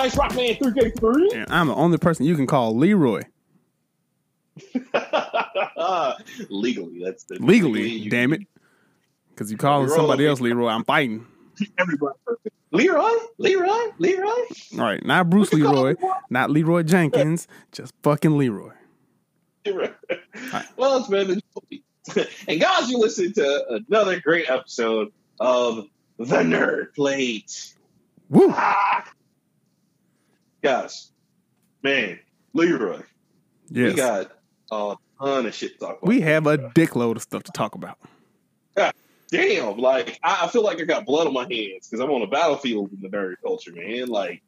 [0.00, 1.34] Ice Rockman 3K3.
[1.34, 3.22] And I'm the only person you can call Leroy.
[6.48, 8.42] legally, that's the Legally, you- damn it.
[9.30, 9.96] Because you calling Leroy.
[9.96, 11.26] somebody else Leroy, I'm fighting.
[11.78, 12.14] Everybody.
[12.72, 14.28] Leroy, Leroy, Leroy.
[14.28, 16.14] All right, not Bruce What you call Leroy, Leroy?
[16.30, 18.72] not Leroy Jenkins, just fucking Leroy.
[19.66, 19.90] Leroy.
[20.76, 25.86] well, it's been a and guys, you listen to another great episode of
[26.18, 27.74] the Nerd Plate.
[28.28, 28.50] Woo!
[28.50, 29.04] Ah!
[30.62, 31.10] Guys,
[31.82, 32.18] man,
[32.52, 33.00] Leroy,
[33.70, 34.32] we got
[34.70, 36.06] a ton of shit to talk about.
[36.08, 37.98] We have a dickload of stuff to talk about.
[39.30, 42.22] damn, like I, I feel like I got blood on my hands because I'm on
[42.22, 44.08] a battlefield in the nerd culture, man.
[44.08, 44.42] Like,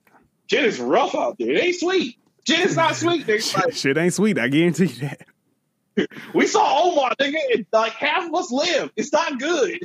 [0.51, 1.51] shit is rough out there.
[1.51, 2.19] It ain't sweet.
[2.47, 3.27] Shit is not sweet.
[3.27, 3.41] Nigga.
[3.52, 6.09] Shit, Like, shit ain't sweet, I guarantee you that.
[6.35, 8.90] we saw Omar, nigga, and like half of us live.
[8.96, 9.79] It's not good.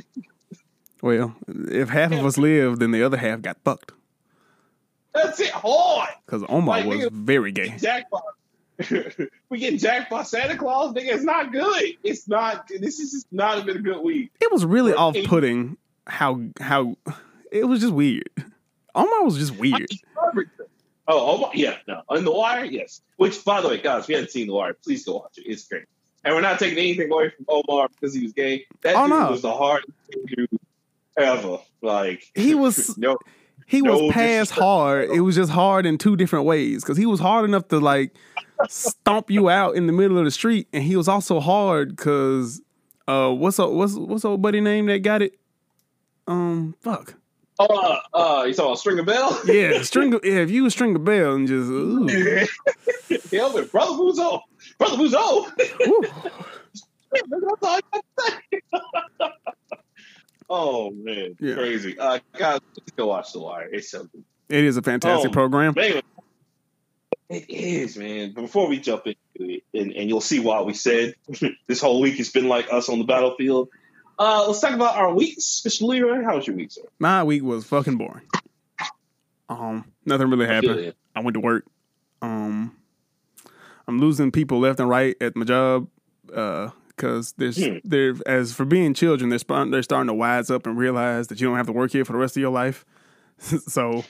[1.02, 3.92] Well, if half of us live, then the other half got fucked.
[5.14, 5.50] That's it.
[5.50, 6.10] Hard.
[6.26, 7.76] Because Omar Like, was nigga- very gay.
[7.78, 8.20] Jacked by.
[9.48, 11.12] we get jacked by Santa Claus, nigga.
[11.14, 11.82] It's not good.
[12.04, 12.68] It's not.
[12.68, 14.30] This is just not been a good week.
[14.40, 16.96] It was really off putting how how
[17.50, 18.28] it was just weird.
[18.94, 19.88] Omar was just weird.
[21.10, 22.02] Oh, Omar, yeah, no.
[22.08, 23.00] On The Wire, yes.
[23.16, 25.44] Which, by the way, guys, if you haven't seen The Wire, please go watch it.
[25.46, 25.84] It's great.
[26.24, 28.66] And we're not taking anything away from Omar because he was gay.
[28.82, 29.30] That Oh, dude no.
[29.30, 29.90] was the hardest
[30.26, 30.50] dude
[31.16, 31.58] ever.
[31.80, 33.16] Like, He was no,
[33.68, 35.10] he was No past hard.
[35.10, 36.82] It was just hard in two different ways.
[36.82, 38.14] Because he was hard enough to like
[38.68, 42.62] stomp you out in the middle of the street, and he was also hard because
[43.06, 45.34] uh what's up what's what's old buddy name that got it?
[46.26, 47.14] Um fuck.
[47.60, 49.38] uh, uh, you saw a Stringer Bell?
[49.46, 52.06] Yeah, string of, yeah, if you was Stringer Bell and just ooh,
[53.30, 54.40] yeah, but Brother Buzo.
[54.78, 55.50] Brother Buzo.
[55.86, 56.02] ooh.
[57.30, 58.32] That's all I got to
[59.20, 59.57] say.
[60.48, 61.36] Oh, man.
[61.40, 61.54] Yeah.
[61.54, 61.98] Crazy.
[61.98, 62.60] Uh, guys,
[62.96, 63.68] go watch The Wire.
[63.70, 64.24] It's so good.
[64.48, 65.74] It is a fantastic Oh, program.
[65.76, 66.00] Man,
[67.28, 68.32] it is, man.
[68.34, 71.14] But before we jump into it, and, and you'll see why we said
[71.66, 73.68] this whole week has been like us on the battlefield.
[74.18, 75.62] Uh, let's talk about our weeks.
[75.66, 75.82] Mr.
[75.82, 76.82] Leroy, how was your week, sir?
[76.98, 78.26] My week was fucking boring.
[79.48, 80.94] Um, nothing really happened.
[81.14, 81.64] I went to work.
[82.20, 82.74] Um,
[83.86, 85.88] I'm losing people left and right at my job.
[86.34, 87.78] Uh, because there's Hmm.
[87.84, 91.40] there as for being children, they're sp- they're starting to wise up and realize that
[91.40, 92.84] you don't have to work here for the rest of your life.
[93.38, 94.04] so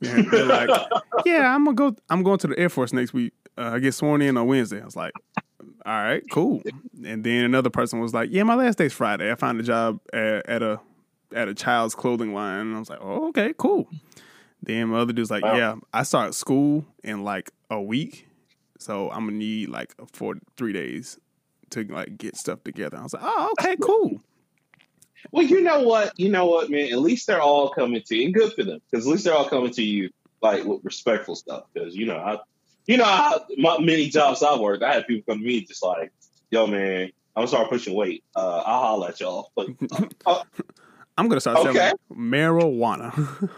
[0.00, 0.68] yeah, they're like,
[1.24, 1.96] yeah, I'm gonna go.
[2.10, 3.32] I'm going to the Air Force next week.
[3.56, 4.80] Uh, I get sworn in on Wednesday.
[4.80, 5.12] I was like,
[5.84, 6.62] all right, cool.
[7.04, 9.30] And then another person was like, yeah, my last day's Friday.
[9.30, 10.80] I found a job at, at a
[11.34, 12.60] at a child's clothing line.
[12.60, 13.88] And I was like, oh, okay, cool.
[14.62, 15.56] Then my other dude's like, Wow.
[15.56, 18.28] yeah, I start school in like a week,
[18.78, 21.18] so I'm gonna need like four three days
[21.72, 22.96] to like get stuff together.
[22.98, 24.20] I was like, oh, okay, cool.
[25.30, 26.18] Well, you know what?
[26.18, 26.92] You know what, man?
[26.92, 29.34] At least they're all coming to you, and good for them, because at least they're
[29.34, 30.10] all coming to you
[30.42, 31.64] like with respectful stuff.
[31.72, 32.38] Because you know, I,
[32.86, 35.82] you know, I, my many jobs I worked, I had people come to me just
[35.84, 36.12] like,
[36.50, 37.02] "Yo, man,
[37.36, 38.24] I'm gonna start pushing weight.
[38.34, 39.68] Uh, I'll holler at y'all." But
[40.26, 40.42] uh,
[41.16, 41.72] I'm gonna start Okay.
[41.72, 43.48] selling marijuana.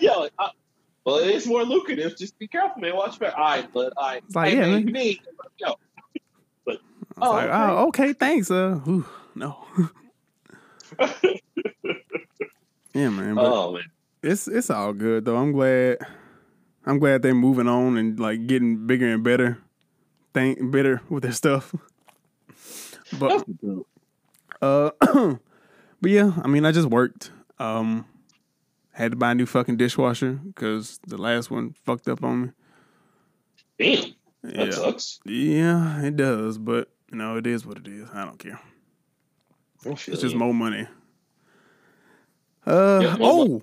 [0.00, 0.48] yeah, like, uh,
[1.04, 2.16] well, it's more lucrative.
[2.16, 2.94] Just be careful, man.
[2.96, 3.38] Watch your back.
[3.38, 4.86] All right, but I, It's like, hey, yeah, man, man.
[4.86, 5.20] you need,
[5.58, 5.93] yo, I
[7.20, 7.52] Oh, like, okay.
[7.56, 8.50] oh, okay, thanks.
[8.50, 9.64] Uh, whew, no.
[12.94, 13.34] yeah, man.
[13.34, 13.84] But oh man,
[14.22, 15.36] it's it's all good though.
[15.36, 15.98] I'm glad.
[16.86, 19.58] I'm glad they're moving on and like getting bigger and better,
[20.34, 21.74] thing better with their stuff.
[23.18, 23.44] But
[24.62, 27.30] uh, but yeah, I mean, I just worked.
[27.58, 28.06] Um,
[28.92, 32.54] had to buy a new fucking dishwasher because the last one fucked up on
[33.78, 34.14] me.
[34.42, 35.20] damn, that Yeah, sucks.
[35.26, 36.56] yeah, it does.
[36.58, 38.08] But you know, it is what it is.
[38.12, 38.60] I don't care.
[39.86, 40.88] It's just more money.
[42.66, 43.62] Uh Yeah, oh.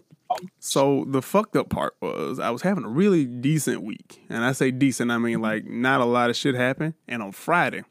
[0.59, 4.53] So the fucked up part was I was having a really decent week, and I
[4.53, 6.93] say decent, I mean like not a lot of shit happened.
[7.09, 7.83] And on Friday,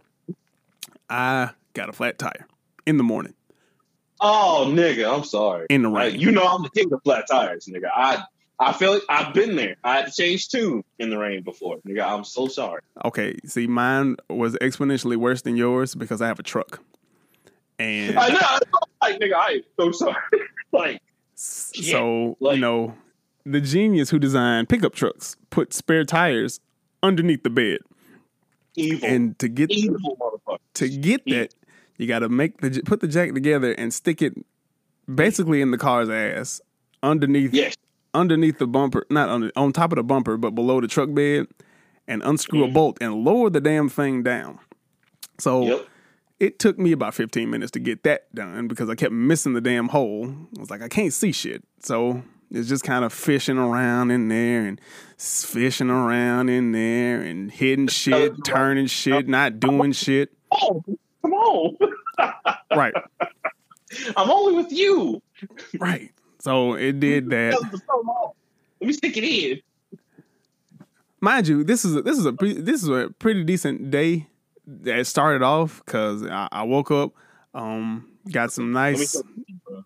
[1.10, 2.46] I got a flat tire
[2.86, 3.34] in the morning.
[4.22, 5.66] Oh, nigga, I'm sorry.
[5.68, 7.90] In the Like, you know I'm the king of flat tires, nigga.
[7.94, 8.22] I
[8.62, 9.76] I feel like I've been there.
[9.82, 12.06] I had to change two in the rain before, nigga.
[12.06, 12.82] I'm so sorry.
[13.06, 16.82] Okay, see, mine was exponentially worse than yours because I have a truck,
[17.78, 18.40] and I know,
[19.02, 19.34] like nigga.
[19.34, 20.14] I am so sorry.
[20.72, 21.00] like,
[21.34, 22.94] so like- you know,
[23.46, 26.60] the genius who designed pickup trucks put spare tires
[27.02, 27.78] underneath the bed,
[28.76, 30.38] evil, and to get evil
[30.74, 31.54] to get that,
[31.96, 34.34] you got to make the put the jack together and stick it
[35.12, 36.60] basically in the car's ass
[37.02, 37.74] underneath Yes,
[38.14, 41.46] underneath the bumper, not on on top of the bumper, but below the truck bed,
[42.06, 42.74] and unscrew a mm.
[42.74, 44.58] bolt and lower the damn thing down.
[45.38, 45.88] So yep.
[46.38, 49.60] it took me about 15 minutes to get that done because I kept missing the
[49.60, 50.28] damn hole.
[50.56, 51.64] I was like, I can't see shit.
[51.82, 54.80] So it's just kind of fishing around in there and
[55.16, 60.32] fishing around in there and hitting shit, turning shit, not doing shit.
[60.50, 60.82] Oh,
[61.22, 61.76] come on.
[62.76, 62.94] Right,
[64.16, 65.22] I'm only with you.
[65.78, 66.12] right.
[66.40, 67.58] So it did that.
[68.81, 69.60] Let me stick it in.
[71.20, 74.26] mind you, this is a, this is a pre, this is a pretty decent day
[74.66, 77.12] that started off because I, I woke up,
[77.54, 79.84] um, got some Let me nice, tell you,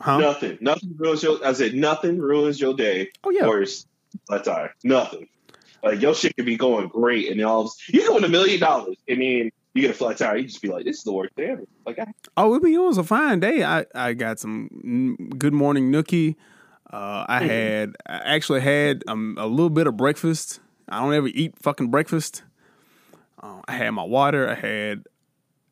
[0.00, 0.18] huh?
[0.18, 0.58] Nothing.
[0.60, 1.44] Nothing ruins your.
[1.46, 3.10] I said nothing ruins your day.
[3.24, 3.68] Oh yeah, Or your
[4.26, 4.74] flat tire.
[4.84, 5.28] Nothing.
[5.82, 8.14] Like your shit could be going great, and then all of a sudden- you can
[8.14, 10.36] win a million dollars, and then you get a flat tire.
[10.36, 12.06] You just be like, "This is the worst day ever." Like, I,
[12.36, 13.62] oh it, be- it was a fine day.
[13.64, 16.36] I I got some good morning nookie.
[16.92, 17.46] Uh, I Mhm.
[17.48, 20.60] had I actually had um, a little bit of breakfast.
[20.88, 22.42] I don't ever eat fucking breakfast.
[23.42, 24.48] Uh, I had my water.
[24.48, 25.04] I had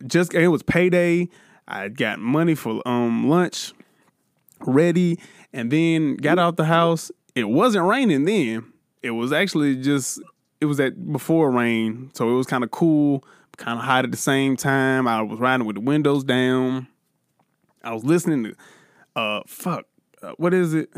[0.07, 1.29] just it was payday.
[1.67, 3.73] I got money for um lunch
[4.61, 5.19] ready,
[5.53, 7.11] and then got out the house.
[7.35, 8.73] It wasn't raining then.
[9.03, 10.21] It was actually just
[10.61, 13.25] it was at before rain, so it was kind of cool,
[13.59, 15.07] kind of hot at the same time.
[15.07, 16.87] I was riding with the windows down.
[17.85, 18.55] I was listening to
[19.15, 19.85] uh fuck
[20.23, 20.91] uh, what is it?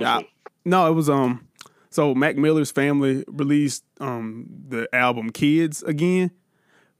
[0.00, 0.26] I-
[0.64, 1.46] no, it was um.
[1.90, 6.30] So Mac Miller's family released um the album Kids again,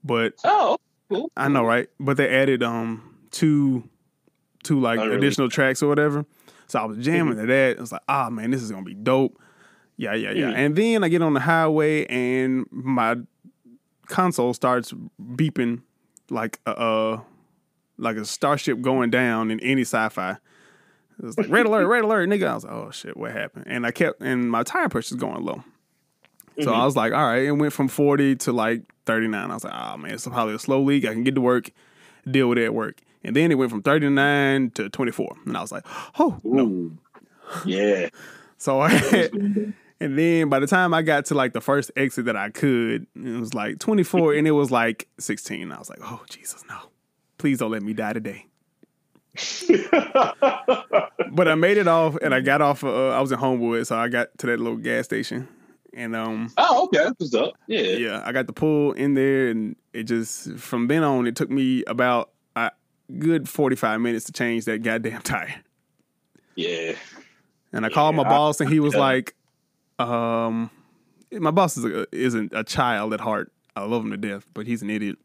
[0.03, 0.77] but oh,
[1.09, 1.31] cool.
[1.35, 3.89] I know right, but they added um two
[4.63, 5.17] two like Unreleased.
[5.17, 6.25] additional tracks or whatever.
[6.67, 7.77] So I was jamming to that.
[7.77, 9.39] I was like, ah man, this is gonna be dope.
[9.97, 10.45] Yeah, yeah, yeah.
[10.51, 10.55] Mhm.
[10.55, 13.15] And then I get on the highway and my
[14.07, 15.81] console starts beeping
[16.29, 17.19] like a uh
[17.97, 20.31] like a starship going down in any sci-fi.
[21.17, 22.47] It was like red alert, red alert, nigga.
[22.47, 23.65] I was like, oh shit, what happened?
[23.67, 25.63] And I kept and my tire pressure's going low.
[26.61, 26.75] So Mhm.
[26.75, 29.49] I was like, all right, it went from 40 to like 39.
[29.49, 31.05] I was like, oh man, it's probably a slow leak.
[31.05, 31.71] I can get to work,
[32.29, 32.99] deal with it at work.
[33.23, 35.35] And then it went from 39 to 24.
[35.45, 35.83] And I was like,
[36.19, 36.63] oh, no.
[36.65, 36.97] Ooh.
[37.65, 38.09] Yeah.
[38.57, 39.31] So I had,
[39.99, 43.07] and then by the time I got to like the first exit that I could,
[43.15, 45.71] it was like 24 and it was like 16.
[45.71, 46.77] I was like, oh, Jesus, no.
[47.37, 48.45] Please don't let me die today.
[51.31, 53.87] But I made it off and I got off, uh, I was in Homewood.
[53.87, 55.47] So I got to that little gas station.
[55.93, 56.97] And um, oh, okay.
[57.05, 57.53] That's what's up.
[57.67, 57.79] Yeah.
[57.81, 61.49] yeah, I got the pull in there, and it just from then on, it took
[61.49, 62.71] me about a
[63.17, 65.55] good forty five minutes to change that goddamn tire.
[66.55, 66.95] Yeah.
[67.71, 68.99] And I called my Yeah, I- boss, and he was yeah.
[68.99, 69.35] like,
[69.99, 70.69] "Um,
[71.31, 73.51] my boss is a, isn't a child at heart.
[73.75, 75.17] I love him to death, but he's an idiot.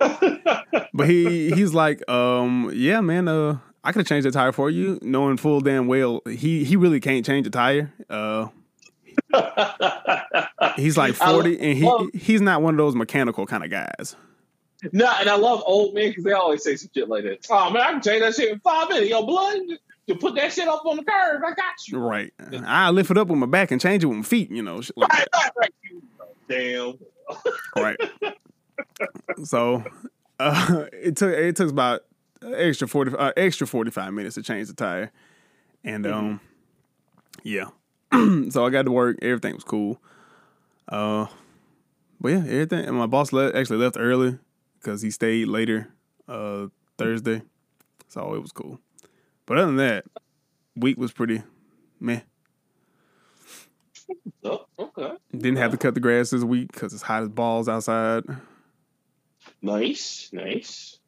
[0.00, 4.70] but he he's like, um, yeah, man, uh, I could have changed the tire for
[4.70, 7.92] you, knowing full damn well he he really can't change a tire.
[8.10, 8.48] Uh,
[10.76, 14.16] he's like forty, and he love- he's not one of those mechanical kind of guys.
[14.92, 17.46] No, and I love old men because they always say some shit like that.
[17.50, 19.08] Oh man, I can change that shit in five minutes.
[19.10, 19.56] Yo, blood,
[20.06, 21.42] you put that shit up on the curb.
[21.44, 21.98] I got you.
[21.98, 22.32] Right.
[22.66, 24.80] I lift it up with my back and change it with my feet, you know.
[24.96, 25.74] like Right, right, right.
[26.48, 26.98] Damn.
[27.76, 27.96] right.
[29.44, 29.82] so
[30.38, 32.02] uh, it took it took about
[32.42, 35.10] extra forty uh, extra forty five minutes to change the tire,
[35.84, 36.40] and um,
[37.42, 37.66] yeah.
[38.50, 39.18] so I got to work.
[39.22, 40.00] Everything was cool.
[40.88, 41.26] Uh,
[42.20, 42.84] but yeah, everything.
[42.84, 44.38] And my boss le- actually left early
[44.80, 45.88] because he stayed later
[46.28, 46.66] uh
[46.98, 47.42] Thursday,
[48.08, 48.80] so it was cool.
[49.46, 50.04] But other than that,
[50.76, 51.42] week was pretty
[52.00, 52.20] meh.
[54.44, 55.12] Oh, okay.
[55.32, 58.24] Didn't have to cut the grass this week because it's hot as balls outside.
[59.62, 60.98] Nice, nice.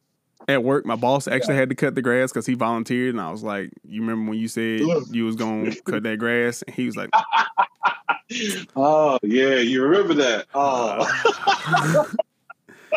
[0.47, 3.31] At work, my boss actually had to cut the grass because he volunteered, and I
[3.31, 6.85] was like, "You remember when you said you was gonna cut that grass?" And he
[6.85, 7.09] was like,
[8.75, 10.45] Oh yeah, you remember that?
[10.53, 12.05] Oh,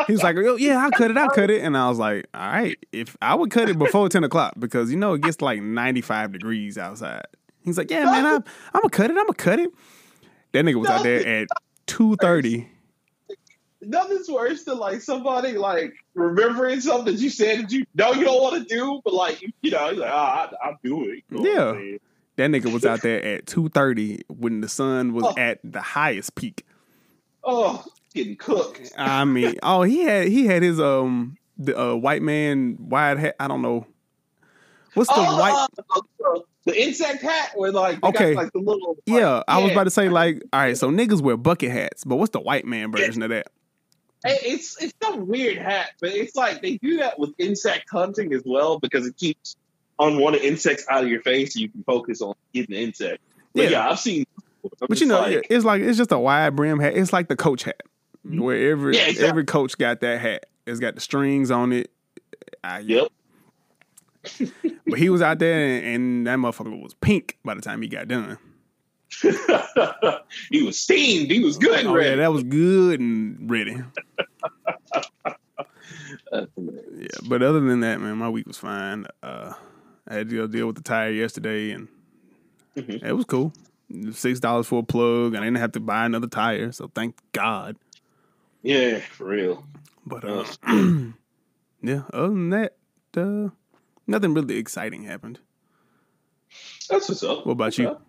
[0.07, 2.27] "He was like, oh, yeah, I'll cut it, I'll cut it." And I was like,
[2.35, 5.41] "All right, if I would cut it before ten o'clock because you know it gets
[5.41, 7.25] like ninety five degrees outside."
[7.63, 8.45] He's like, "Yeah, man, I'm,
[8.75, 9.71] I'm gonna cut it, I'm gonna cut it."
[10.53, 11.49] That nigga was out there at
[11.87, 12.69] two thirty.
[13.83, 18.25] nothing's worse than like somebody like remembering something that you said that you know you
[18.25, 21.23] don't want to do, but like you, know, like, ah, I, I'll do it.
[21.31, 21.97] You know what I'm Yeah.
[22.37, 25.35] That nigga was out there at two thirty when the sun was Oh.
[25.37, 26.65] at the highest peak.
[27.45, 28.93] Oh, getting cooked.
[28.99, 33.37] I mean, oh, he had he had his um the uh, white man wide hat.
[33.39, 33.87] I don't know
[34.95, 35.69] what's the oh, white.
[35.95, 38.35] uh, the insect hat where like Okay.
[38.35, 40.91] got, like the little like, yeah, I was about to say like, all right, so
[40.91, 43.49] niggas wear bucket hats, but what's the white man version of that?
[44.25, 48.43] It's it's some weird hat, but it's like they do that with insect hunting as
[48.45, 49.57] well because it keeps
[49.99, 53.23] unwanted insects out of your face, so you can focus on getting the insect.
[53.55, 53.71] But Yeah.
[53.71, 54.25] yeah, I've seen.
[54.79, 56.95] But you know, like, it's like it's just a wide brim hat.
[56.95, 57.81] It's like the coach hat,
[58.25, 59.29] where every Yeah, exactly.
[59.29, 60.47] every coach got that hat.
[60.67, 61.91] It's got the strings on it.
[62.63, 63.09] I, yep.
[64.87, 67.89] but he was out there, and, and that motherfucker was pink by the time he
[67.89, 68.37] got done.
[70.51, 71.31] he was steamed.
[71.31, 71.85] He was good.
[71.87, 72.11] Oh ready.
[72.11, 73.77] yeah, that was good and ready.
[76.33, 76.45] yeah,
[77.29, 79.07] but other than that, man, my week was fine.
[79.23, 79.53] Uh,
[80.09, 81.89] I had to go deal with the tire yesterday, and
[82.77, 83.03] Mhm.
[83.03, 83.53] it was cool.
[84.13, 87.17] Six dollars for a plug, and I didn't have to buy another tire, so thank
[87.33, 87.77] God.
[88.63, 89.65] Yeah, for real.
[90.07, 90.45] But uh,
[91.83, 92.77] yeah, other than that,
[93.17, 93.49] uh,
[94.07, 95.39] nothing really exciting happened.
[96.89, 97.47] That's what's up.
[97.47, 97.89] What about you?
[97.89, 98.01] Okay.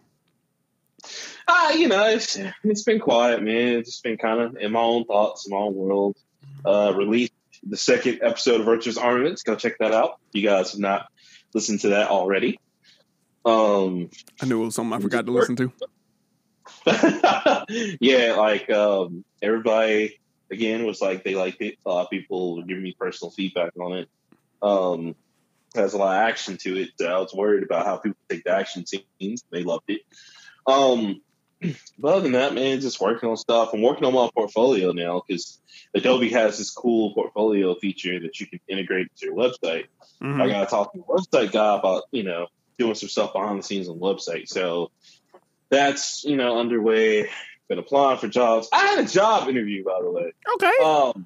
[1.48, 3.80] Ah, you know, it's it's been quiet, man.
[3.80, 6.18] It's just been kind of in my own thoughts, in my own world.
[6.64, 9.44] Uh, released the second episode of Virtuous Armaments.
[9.44, 10.20] Go check that out.
[10.30, 11.12] If you guys have not
[11.54, 12.60] listened to that already.
[13.44, 14.10] Um,
[14.42, 15.72] I knew it was something I forgot to listen to.
[18.00, 20.21] yeah, like um, everybody
[20.52, 21.78] again was like they liked it.
[21.86, 24.10] A lot of people were giving me personal feedback on it.
[24.62, 25.16] Um,
[25.74, 26.90] has a lot of action to it.
[27.00, 29.44] So I was worried about how people take the action scenes.
[29.50, 30.02] They loved it.
[30.68, 31.22] Um,
[31.98, 33.72] but other than that, man, just working on stuff.
[33.74, 35.60] I'm working on my portfolio now because
[35.94, 39.86] Adobe has this cool portfolio feature that you can integrate into your website.
[40.22, 40.42] Mhm.
[40.42, 43.60] I got to talk to the website guy about, you know, doing some stuff behind
[43.60, 44.48] the scenes on the website.
[44.48, 44.92] So
[45.70, 47.30] that's, you know, underway.
[47.72, 48.68] Been applying for jobs.
[48.74, 50.34] I had a job interview, by the way.
[50.56, 50.74] Okay.
[50.84, 51.26] Um,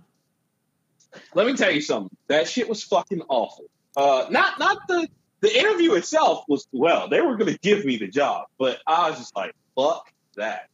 [1.34, 2.16] let me tell you something.
[2.28, 3.66] That shit was fucking awful.
[3.98, 5.08] Uh, not not the
[5.40, 7.10] the interview itself was well.
[7.10, 10.70] They were going to give me the job, but I was just like, fuck that.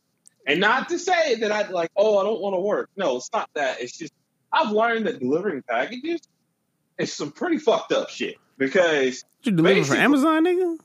[0.46, 2.90] And not to say that I'd like, oh, I don't want to work.
[2.98, 3.80] No, it's not that.
[3.80, 4.12] It's just
[4.52, 6.20] I've learned that delivering packages
[6.98, 10.80] is some pretty fucked up shit because you deliver for Amazon, nigga?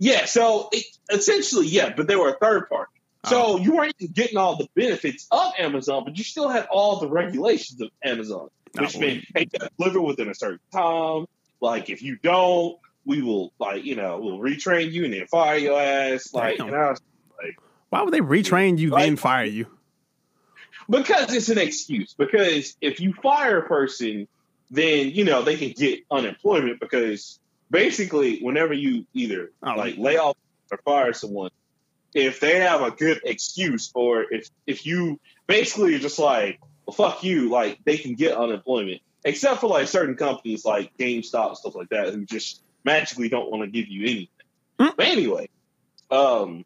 [0.00, 0.24] yeah.
[0.24, 2.90] So it, essentially, yeah, but they were a third party.
[3.26, 3.64] So uh-huh.
[3.64, 7.08] you weren't even getting all the benefits of Amazon, but you still had all the
[7.08, 8.48] regulations of Amazon,
[8.78, 9.00] which Oh.
[9.00, 11.26] meant hey, you deliver within a certain time.
[11.60, 15.58] Like if you don't, we will like you know we'll retrain you and then fire
[15.58, 16.32] your ass.
[16.32, 16.68] Like Damn.
[16.68, 17.00] and I was,
[17.90, 19.66] Why would they retrain you then fire you?
[20.88, 22.14] because it's an excuse.
[22.14, 24.28] Because if you fire a person,
[24.70, 29.74] then you know they can get unemployment because basically whenever you either Oh.
[29.74, 30.36] like lay off
[30.70, 31.50] or fire someone,
[32.14, 37.22] if they have a good excuse or if if you basically just like, well fuck
[37.22, 39.02] you, like they can get unemployment.
[39.24, 43.62] Except for like certain companies like GameStop stuff like that who just magically don't want
[43.64, 44.28] to give you anything.
[44.78, 44.96] Mm.
[44.96, 45.48] But anyway,
[46.10, 46.64] um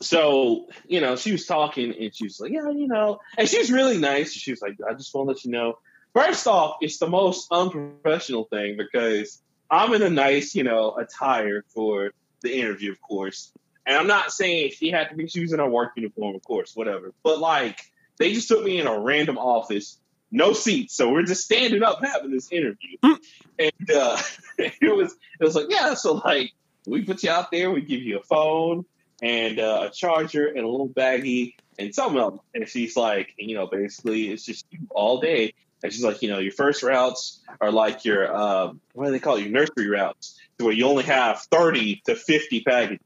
[0.00, 3.70] so you know she was talking and she was like yeah you know and she's
[3.70, 5.78] really nice she was like i just want to let you know
[6.12, 9.40] first off it's the most unprofessional thing because
[9.70, 12.10] i'm in a nice you know attire for
[12.42, 13.52] the interview of course
[13.86, 16.42] and i'm not saying she had to be she was in a work uniform of
[16.44, 17.80] course whatever but like
[18.18, 19.98] they just took me in a random office
[20.30, 23.18] no seats so we're just standing up having this interview Mm.
[23.58, 24.18] and uh
[24.58, 26.52] it was it was like yeah so like
[26.86, 28.84] we put you out there we give you a phone
[29.22, 32.40] and uh, a charger and a little baggie and something else.
[32.54, 35.54] And she's like, you know, basically it's just you all day.
[35.82, 39.20] And she's like, you know, your first routes are like your, um, what do they
[39.20, 39.42] call it?
[39.42, 42.98] Your nursery routes, where you only have 30 to 50 packages.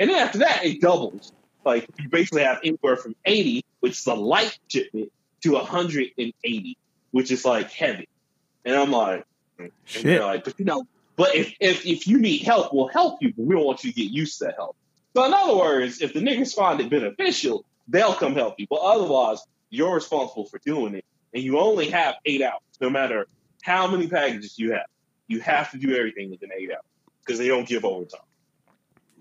[0.00, 1.32] And then after that, it doubles.
[1.64, 6.78] Like you basically have anywhere from 80, which is a light shipment, to 180,
[7.10, 8.08] which is like heavy.
[8.64, 9.24] And I'm like,
[9.84, 10.20] Shit.
[10.22, 10.84] like, but you know,
[11.16, 13.92] but if, if if you need help, we'll help you, but we don't want you
[13.92, 14.74] to get used to that help.
[15.14, 18.66] So in other words, if the niggas find it beneficial, they'll come help you.
[18.70, 21.04] But otherwise, you're responsible for doing it.
[21.34, 23.26] And you only have eight hours, no matter
[23.62, 24.86] how many packages you have.
[25.28, 26.82] You have to do everything within eight hours
[27.24, 28.20] because they don't give overtime.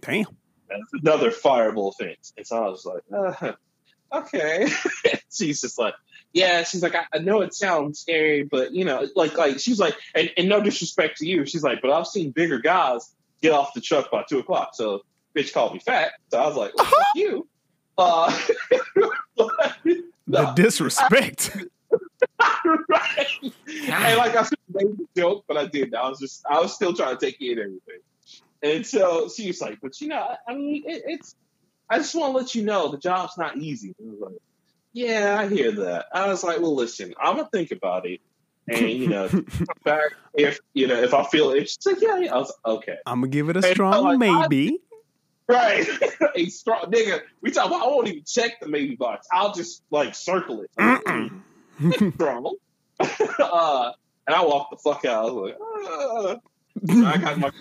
[0.02, 0.26] Damn.
[0.70, 2.34] That's another fireable offense.
[2.38, 3.54] And so I was like, uh,
[4.14, 4.68] okay.
[5.32, 5.96] she's just like,
[6.34, 6.64] yeah.
[6.64, 9.96] She's like, I, I know it sounds scary, but you know, like, like she's like,
[10.16, 13.74] and, and no disrespect to you, she's like, but I've seen bigger guys get off
[13.74, 14.72] the truck by two o'clock.
[14.74, 15.02] So
[15.36, 16.14] bitch called me fat.
[16.30, 17.48] So I was like, well, fuck you.
[17.98, 18.40] Uh,
[20.30, 20.54] The no.
[20.54, 21.58] disrespect.
[22.88, 23.28] right.
[23.42, 25.96] And like I said, made the joke, but I didn't.
[25.96, 28.00] I was just, I was still trying to take in everything.
[28.62, 31.36] And so she was like, but you know, I- I mean, it, it's,
[31.90, 33.96] I just want to let you know the job's not easy.
[34.00, 34.42] And I was like,
[34.94, 36.08] yeah, I hear that.
[36.14, 38.22] I was like, well, listen, I'm gonna think about it.
[38.68, 39.28] And you know,
[39.86, 41.70] back if you know if I feel it.
[41.70, 42.34] She's like, yeah, yeah.
[42.36, 44.80] I was like, okay, I'm gonna give it a strong like, I- maybe.
[45.48, 45.88] right.
[46.36, 47.22] a strong nigga.
[47.42, 47.68] We talk.
[47.68, 49.28] About, I won't even check the maybe box.
[49.32, 50.70] I'll just like circle it.
[52.16, 52.56] Strong.
[53.00, 53.92] uh,
[54.28, 55.28] and I walked the fuck out.
[55.28, 56.40] I was like,
[57.02, 57.10] ah.
[57.10, 57.52] I got my.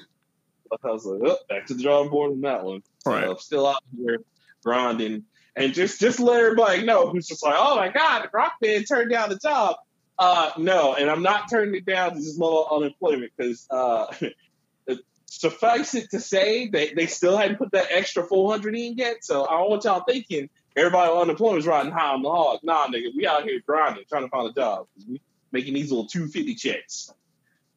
[0.73, 2.83] I was like, oh, back to the drawing board on that one.
[3.05, 3.25] So Right.
[3.25, 4.21] I'm still out here
[4.65, 5.25] grinding,
[5.57, 9.31] and just just let everybody know who's just like, oh my god, Rockman turned down
[9.31, 9.77] the job.
[10.19, 14.07] Uh, no, and I'm not turning it down to just low unemployment because uh,
[15.27, 19.25] suffice it to say that they still hadn't put that extra 400 in yet.
[19.25, 22.61] So I don't want y'all thinking everybody on unemployment is riding high on the hog.
[22.63, 24.87] Nah, nigga, we out here grinding, trying to find a job.
[25.09, 25.21] We
[25.53, 27.13] making these little 250 checks.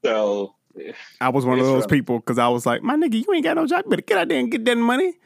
[0.04, 0.56] So
[1.20, 3.56] I was one of those people because I was like, my nigga, you ain't got
[3.56, 3.84] no job.
[3.86, 5.18] You better get out there and get that money.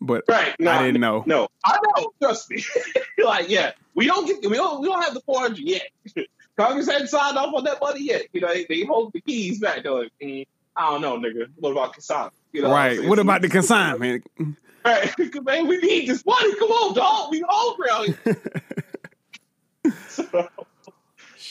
[0.00, 1.24] But right, no, I didn't know.
[1.26, 2.12] No, I know.
[2.22, 2.62] Trust me.
[3.24, 5.88] like, yeah, we don't get we don't we don't have the 400 yet.
[6.56, 8.26] Congress hadn't signed off on that money yet.
[8.32, 9.82] You know, they, they hold the keys back.
[9.82, 11.48] They're like, mm, I don't know, nigga.
[11.56, 12.34] What about consignment?
[12.52, 13.04] You know, right.
[13.04, 14.26] What about the consignment?
[14.84, 15.12] Right,
[15.42, 16.54] man, we need this money.
[16.54, 17.30] Come on, dog.
[17.30, 19.92] We hungry out here.
[20.08, 20.48] so,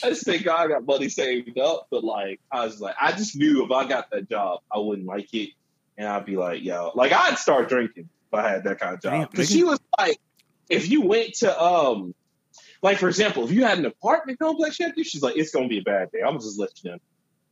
[0.03, 3.35] I just think God got money saved up, but like I was like, I just
[3.35, 5.51] knew if I got that job, I wouldn't like it,
[5.97, 9.01] and I'd be like, yo, like I'd start drinking if I had that kind of
[9.01, 9.31] job.
[9.31, 10.19] Because she was like,
[10.69, 12.13] if you went to um,
[12.81, 15.79] like for example, if you had an apartment complex, you she's like, it's gonna be
[15.79, 16.19] a bad day.
[16.19, 16.97] I'm gonna just let you know.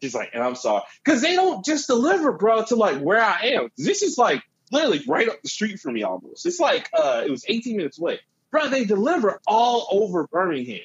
[0.02, 3.54] She's like, and I'm sorry, because they don't just deliver, bro, to like where I
[3.56, 3.70] am.
[3.78, 6.46] This is like literally right up the street from me, almost.
[6.46, 8.20] It's like uh, it was 18 minutes away,
[8.52, 8.68] bro.
[8.68, 10.82] They deliver all over Birmingham,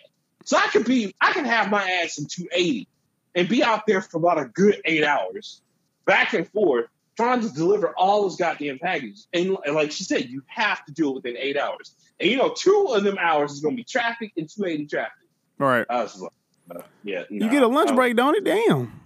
[0.50, 2.88] so I could be, I can have my ass in 280
[3.36, 5.62] and be out there for about a good eight hours,
[6.06, 9.28] back and forth, trying to deliver all those goddamn packages.
[9.32, 11.94] And, and like she said, you have to do it within eight hours.
[12.18, 15.12] And you know, two of them hours is gonna be traffic and 280 traffic.
[15.58, 15.86] right.
[15.88, 16.32] I was like,
[16.74, 18.42] uh, yeah, You get a lunch break, don't it?
[18.42, 19.00] Damn.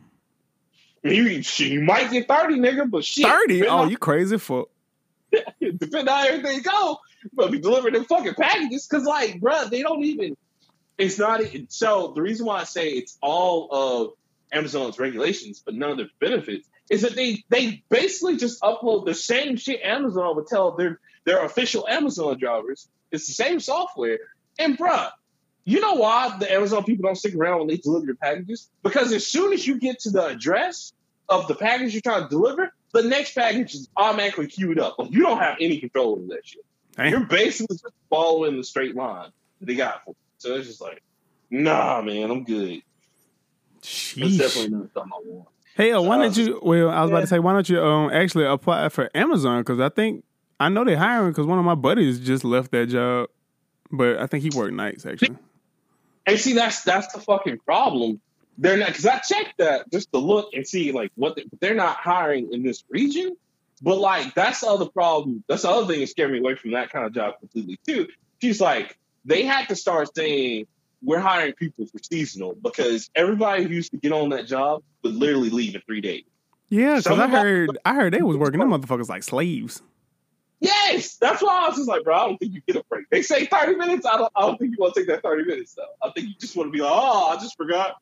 [1.02, 3.26] You, you might get 30, nigga, but shit.
[3.26, 3.66] 30?
[3.66, 4.68] Oh, on- you crazy for
[5.60, 6.96] depending on how everything go,
[7.34, 8.86] but be delivering them fucking packages.
[8.86, 10.38] Cause like, bruh, they don't even.
[10.98, 11.40] It's not.
[11.68, 14.12] So the reason why I say it's all of
[14.52, 19.14] Amazon's regulations, but none of their benefits, is that they they basically just upload the
[19.14, 22.88] same shit Amazon would tell their their official Amazon drivers.
[23.10, 24.18] It's the same software,
[24.58, 25.10] and bruh.
[25.66, 28.68] You know why the Amazon people don't stick around when they deliver your packages?
[28.82, 30.92] Because as soon as you get to the address
[31.26, 34.96] of the package you're trying to deliver, the next package is automatically queued up.
[35.08, 36.66] You don't have any control over that shit.
[36.96, 37.10] Damn.
[37.10, 40.16] You're basically just following the straight line that they got for you.
[40.44, 41.02] So it's just like,
[41.48, 42.82] nah, man, I'm good.
[43.76, 44.38] That's Sheesh.
[44.38, 45.48] definitely not something I want.
[45.74, 46.60] Hell, why Uh, don't you?
[46.62, 49.62] Well, I was about to say, why don't you um actually apply for Amazon?
[49.62, 50.22] Because I think
[50.60, 51.30] I know they're hiring.
[51.30, 53.28] Because one of my buddies just left that job,
[53.90, 55.36] but I think he worked nights actually.
[56.26, 58.20] And see, that's that's the fucking problem.
[58.58, 61.74] They're not because I checked that just to look and see like what they, they're
[61.74, 63.34] not hiring in this region.
[63.82, 65.42] But like that's the other problem.
[65.48, 68.08] That's the other thing that scared me away from that kind of job completely too.
[68.40, 70.66] She's like they had to start saying
[71.02, 75.14] we're hiring people for seasonal because everybody who used to get on that job would
[75.14, 76.24] literally leave in three days.
[76.68, 79.82] Yeah, because I heard I heard they was working them motherfuckers like slaves.
[80.60, 83.04] Yes, that's why I was just like, bro, I don't think you get a break.
[83.10, 84.06] They say 30 minutes.
[84.06, 85.82] I don't, I don't think you want to take that 30 minutes, though.
[86.02, 87.96] I think you just want to be like, oh, I just forgot.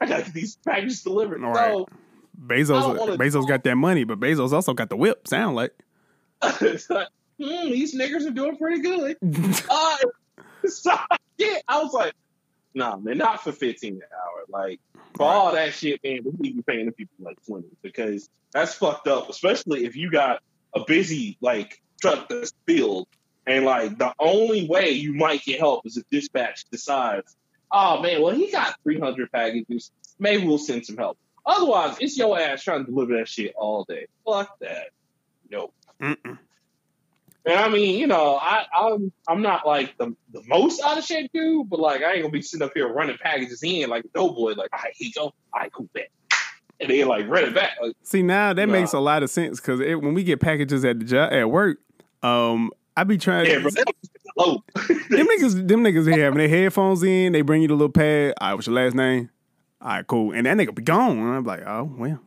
[0.00, 1.44] I got to get these packages delivered.
[1.44, 1.72] All right.
[1.72, 1.88] So
[2.44, 5.28] Bezos Bezos got that money, but Bezos also got the whip.
[5.28, 5.72] Sound like.
[6.42, 9.16] like, hmm, these niggers are doing pretty good.
[9.70, 9.96] Uh,
[10.68, 10.92] so,
[11.38, 12.14] yeah, I was like,
[12.74, 14.44] nah, man, not for 15 an hour.
[14.48, 14.80] Like,
[15.16, 18.28] for all that shit, man, we need to be paying the people like 20 because
[18.52, 20.42] that's fucked up, especially if you got
[20.74, 23.08] a busy, like, truck that's filled.
[23.46, 27.36] And, like, the only way you might get help is if dispatch decides,
[27.70, 29.90] oh, man, well, he got 300 packages.
[30.18, 31.18] Maybe we'll send some help.
[31.46, 34.06] Otherwise, it's your ass trying to deliver that shit all day.
[34.24, 34.88] Fuck that.
[35.50, 35.74] Nope.
[36.00, 36.38] Mm-mm.
[37.46, 41.04] And I mean, you know, I, I'm I'm not like the, the most out of
[41.04, 44.04] shape dude, but like I ain't gonna be sitting up here running packages in like
[44.04, 46.08] a doughboy, like, all right, here you go, all right, cool, bet.
[46.80, 47.72] And then like run it back.
[47.82, 48.72] Like, See now that Nah.
[48.72, 51.78] makes a lot of sense because when we get packages at the job at work,
[52.22, 53.46] um, I be trying.
[53.46, 53.70] yeah, bro,
[54.36, 54.64] low.
[54.74, 57.32] them niggas, them niggas here having their headphones in.
[57.32, 58.34] They bring you the little pad.
[58.40, 59.30] All right, what's your last name?
[59.82, 60.32] All right, cool.
[60.32, 61.18] And that nigga be gone.
[61.18, 62.20] And I'm like, oh well.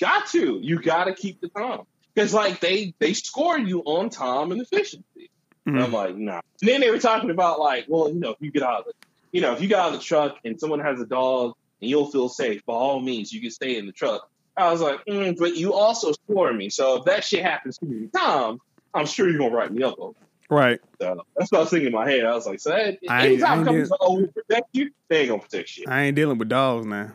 [0.00, 0.58] got to.
[0.62, 1.80] You gotta keep the time.
[2.14, 5.30] Because like they they score you on time and efficiency.
[5.66, 5.92] And I'm Mhm.
[5.92, 6.40] like, nah.
[6.60, 8.84] And then they were talking about like, well, you know, if you get out of
[8.86, 8.92] the
[9.32, 11.90] you know, if you got out of the truck and someone has a dog and
[11.90, 14.28] you'll feel safe, by all means you can stay in the truck.
[14.56, 16.70] I was like, mm, but you also score me.
[16.70, 18.58] So if that shit happens to me time,
[18.94, 20.14] I'm sure you're gonna write me up over.
[20.48, 20.80] Right.
[21.02, 22.24] So that's what I was thinking in my head.
[22.24, 25.20] I was like, so that, I anytime companies get- like, oh, we protect you, they
[25.22, 25.86] ain't gonna protect you.
[25.88, 27.10] I ain't dealing with dogs now.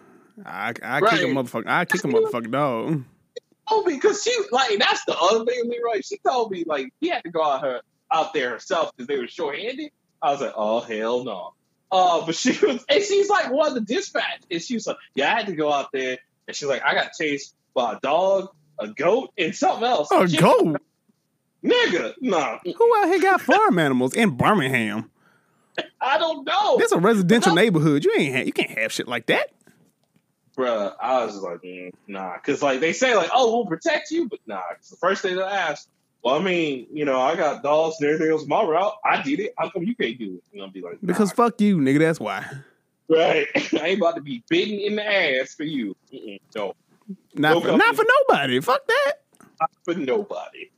[0.46, 1.68] I I kick a motherfucker.
[1.68, 3.06] I kick a motherfucking dog.
[3.70, 6.02] Told me because she like that's the other thing, Leroy.
[6.02, 9.18] She told me like she had to go out her out there herself because they
[9.18, 9.92] were short-handed.
[10.22, 11.54] I was like, oh hell no.
[11.92, 14.98] Uh, but she was, and she's like one of the dispatch, and she was like,
[15.16, 18.00] yeah, I had to go out there, and she's like, I got chased by a
[18.00, 20.10] dog, a goat, and something else.
[20.12, 20.78] Oh, She- goat.
[21.64, 22.60] nigga, nah.
[22.64, 25.10] Who out here got farm animals in Birmingham?
[26.02, 26.78] I don't know.
[26.78, 28.04] That's a residential neighborhood.
[28.04, 29.52] You ain't ha- you can't have shit like that.
[30.60, 32.34] Bruh, I was like, mm, nah.
[32.36, 34.62] Because, like, they say, like, oh, we'll protect you, but nah.
[34.76, 35.88] 'Cause the first thing they ask,
[36.22, 38.92] well, I mean, you know, I got dogs and everything else my route.
[39.06, 39.54] I did it.
[39.58, 40.44] How come you can't do it?
[40.52, 41.08] And I'll be like, nah.
[41.08, 42.00] Because fuck you, nigga.
[42.00, 42.46] That's why.
[43.08, 43.48] Right.
[43.56, 45.06] I ain't about to be bitten in the
[45.42, 45.96] ass for you.
[46.14, 46.74] Mm-mm, no,
[47.36, 48.60] Not No for, not for nobody.
[48.60, 49.14] Fuck that.
[49.62, 50.70] not for nobody.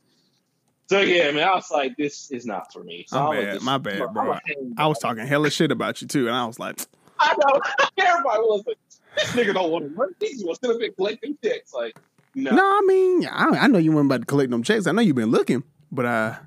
[0.92, 3.06] So yeah, man, I was like, this is not for me.
[3.08, 4.38] So My I'm bad, just- my bad, I'm bro.
[4.78, 6.80] I was talking hella shit about you too, and I was like,
[7.20, 7.60] I know.
[7.98, 8.78] Everybody was like,
[9.16, 10.16] this nigga don't want to work.
[10.20, 11.74] He just wants to sit up and collect them checks.
[11.74, 11.98] Like,
[12.36, 12.52] no.
[12.52, 14.88] no, I mean, I, I know you weren't about to collect them checks.
[14.88, 16.38] I know you've been looking, but I,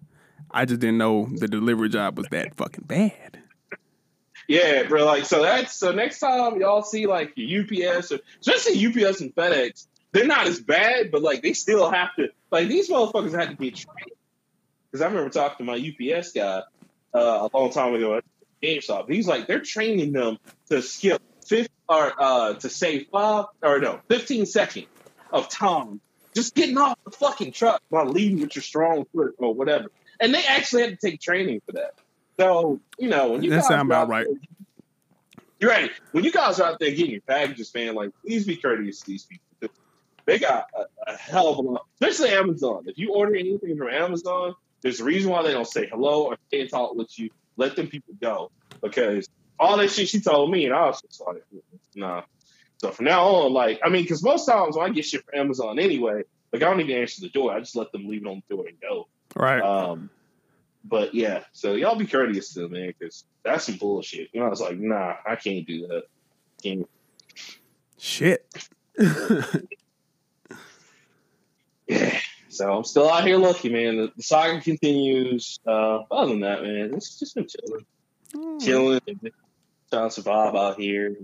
[0.50, 3.38] I just didn't know the delivery job was that fucking bad.
[4.48, 5.04] Yeah, bro.
[5.04, 9.34] Like, so that's so next time y'all see like your UPS or especially UPS and
[9.34, 13.50] FedEx, they're not as bad, but like they still have to like these motherfuckers had
[13.50, 14.10] to get trained.
[14.90, 16.62] Because I remember talking to my UPS guy
[17.14, 18.24] uh, a long time ago at
[18.62, 19.10] GameStop.
[19.10, 24.00] He's like, they're training them to skip fifth or uh, to save five or no,
[24.08, 24.86] fifteen seconds
[25.32, 26.00] of time
[26.34, 29.86] just getting off the fucking truck by leading with your strong foot or whatever.
[30.20, 31.92] And they actually had to take training for that.
[32.38, 34.26] So, you know, when you That guys sound about right.
[34.26, 34.38] there-
[35.60, 35.90] You're right.
[36.12, 39.06] When you guys are out there getting your packages, man, like please be courteous to
[39.06, 39.40] these people.
[40.26, 42.84] They got a, a hell of a lot, especially Amazon.
[42.86, 46.38] If you order anything from Amazon, there's a reason why they don't say hello or
[46.48, 47.28] stay and talk with you.
[47.58, 48.50] Let them people go
[48.82, 49.28] because
[49.58, 51.44] all that shit she told me, and I was just like,
[51.94, 52.22] nah.
[52.78, 55.38] So from now on, like, I mean, because most times when I get shit from
[55.38, 57.52] Amazon anyway, like I don't even answer the door.
[57.52, 59.08] I just let them leave it on the door and go.
[59.34, 59.62] Right.
[59.62, 60.10] Um,
[60.84, 64.28] but yeah, so y'all be courteous to them, man, because that's some bullshit.
[64.32, 66.04] You know, I was like, nah, I can't do that.
[66.62, 66.88] Can't.
[67.98, 68.46] Shit.
[71.86, 72.18] Yeah.
[72.48, 73.96] So I'm still out here looking, man.
[73.96, 75.58] The, the saga continues.
[75.66, 79.34] Uh, other than that, man, it's just been chilling, chilling, and just
[79.92, 81.16] trying to survive out here.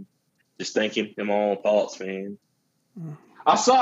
[0.61, 2.39] Just thinking in my own thoughts, man.
[3.47, 3.75] I saw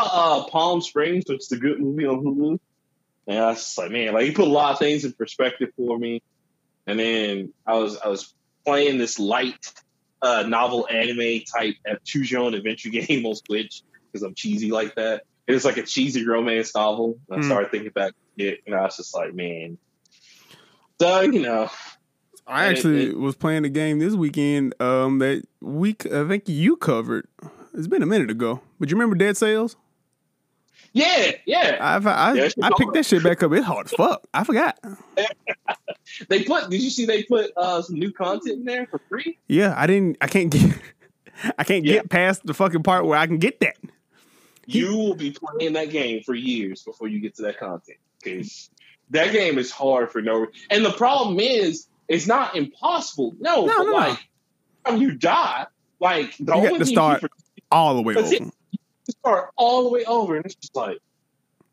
[0.44, 2.58] uh, Palm Springs, which is a good movie on Hulu,
[3.26, 5.70] and I was just like, man, like he put a lot of things in perspective
[5.76, 6.22] for me.
[6.86, 8.32] And then I was I was
[8.64, 9.58] playing this light
[10.22, 14.70] uh, novel anime type at choose your own adventure game on Switch because I'm cheesy
[14.70, 15.24] like that.
[15.46, 17.18] It was like a cheesy romance novel.
[17.28, 17.46] And I Hmm.
[17.46, 19.78] started thinking back to it, and I was just like, man.
[21.00, 21.68] So you know,
[22.48, 26.26] I And it- actually it- was playing a game this weekend um, that week I
[26.26, 27.26] think you covered.
[27.74, 29.76] It's been a minute ago, but you remember Dead Cells?
[30.92, 31.76] yeah, yeah.
[31.80, 33.52] I I, Yeah, I, picked that shit back up.
[33.52, 34.26] It's hard as fuck.
[34.34, 34.78] I forgot.
[36.28, 36.70] They put.
[36.70, 39.38] Did you see they put uh, some new content in there for free?
[39.46, 40.16] Yeah, I didn't.
[40.22, 40.76] I can't get.
[41.58, 41.94] I can't Yeah.
[41.96, 43.76] get past the fucking part where I can get that.
[44.66, 48.70] You will be playing that game for years before you get to that content because
[49.10, 50.46] that game is hard for no.
[50.70, 53.34] And the problem is, it's not impossible.
[53.38, 53.92] No, No, but no, no.
[53.96, 54.18] like
[54.86, 55.66] when you die,
[56.00, 57.28] like the You only to start you
[57.70, 58.34] All the way over.
[58.34, 58.38] it.
[58.42, 60.98] to start all the way over, and it's just like.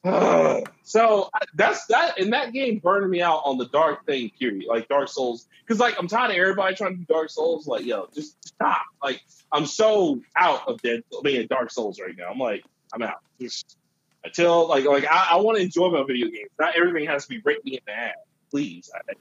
[0.04, 0.69] ugh.
[0.84, 4.32] So I- that's that, and that game burned me out on the dark thing.
[4.39, 7.67] Period, like Dark Souls, because like I'm tired of everybody trying to do Dark Souls.
[7.67, 8.82] Like, yo, just stop.
[9.04, 9.21] Like,
[9.52, 12.30] I'm so out of Dead, I mean, Dark Souls right now.
[12.32, 13.19] I'm like, I'm out.
[13.39, 13.78] Just
[14.24, 16.50] until like, like I, I want to enjoy my video games.
[16.60, 18.15] Not everything has to be break me in the ass,
[18.52, 18.89] please.
[18.93, 19.13] I,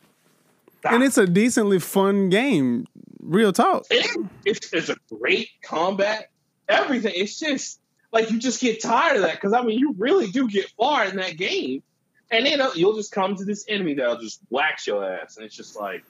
[0.84, 0.92] stop.
[0.92, 2.86] And it's a decently fun game.
[3.20, 3.84] Real talk.
[3.90, 4.28] It.
[4.44, 6.30] It's, it's a great combat.
[6.68, 7.12] Everything.
[7.16, 7.80] It's just
[8.12, 11.04] like you just get tired of that because I mean you really do get far
[11.04, 11.82] in that game,
[12.30, 15.54] and then you'll just come to this enemy that'll just wax your ass, and it's
[15.54, 16.04] just like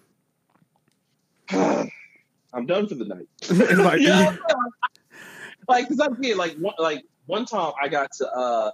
[1.50, 3.28] I'm done for the night.
[3.78, 4.36] Like- yeah,
[5.68, 8.70] like because I'm like one like one time I got to uh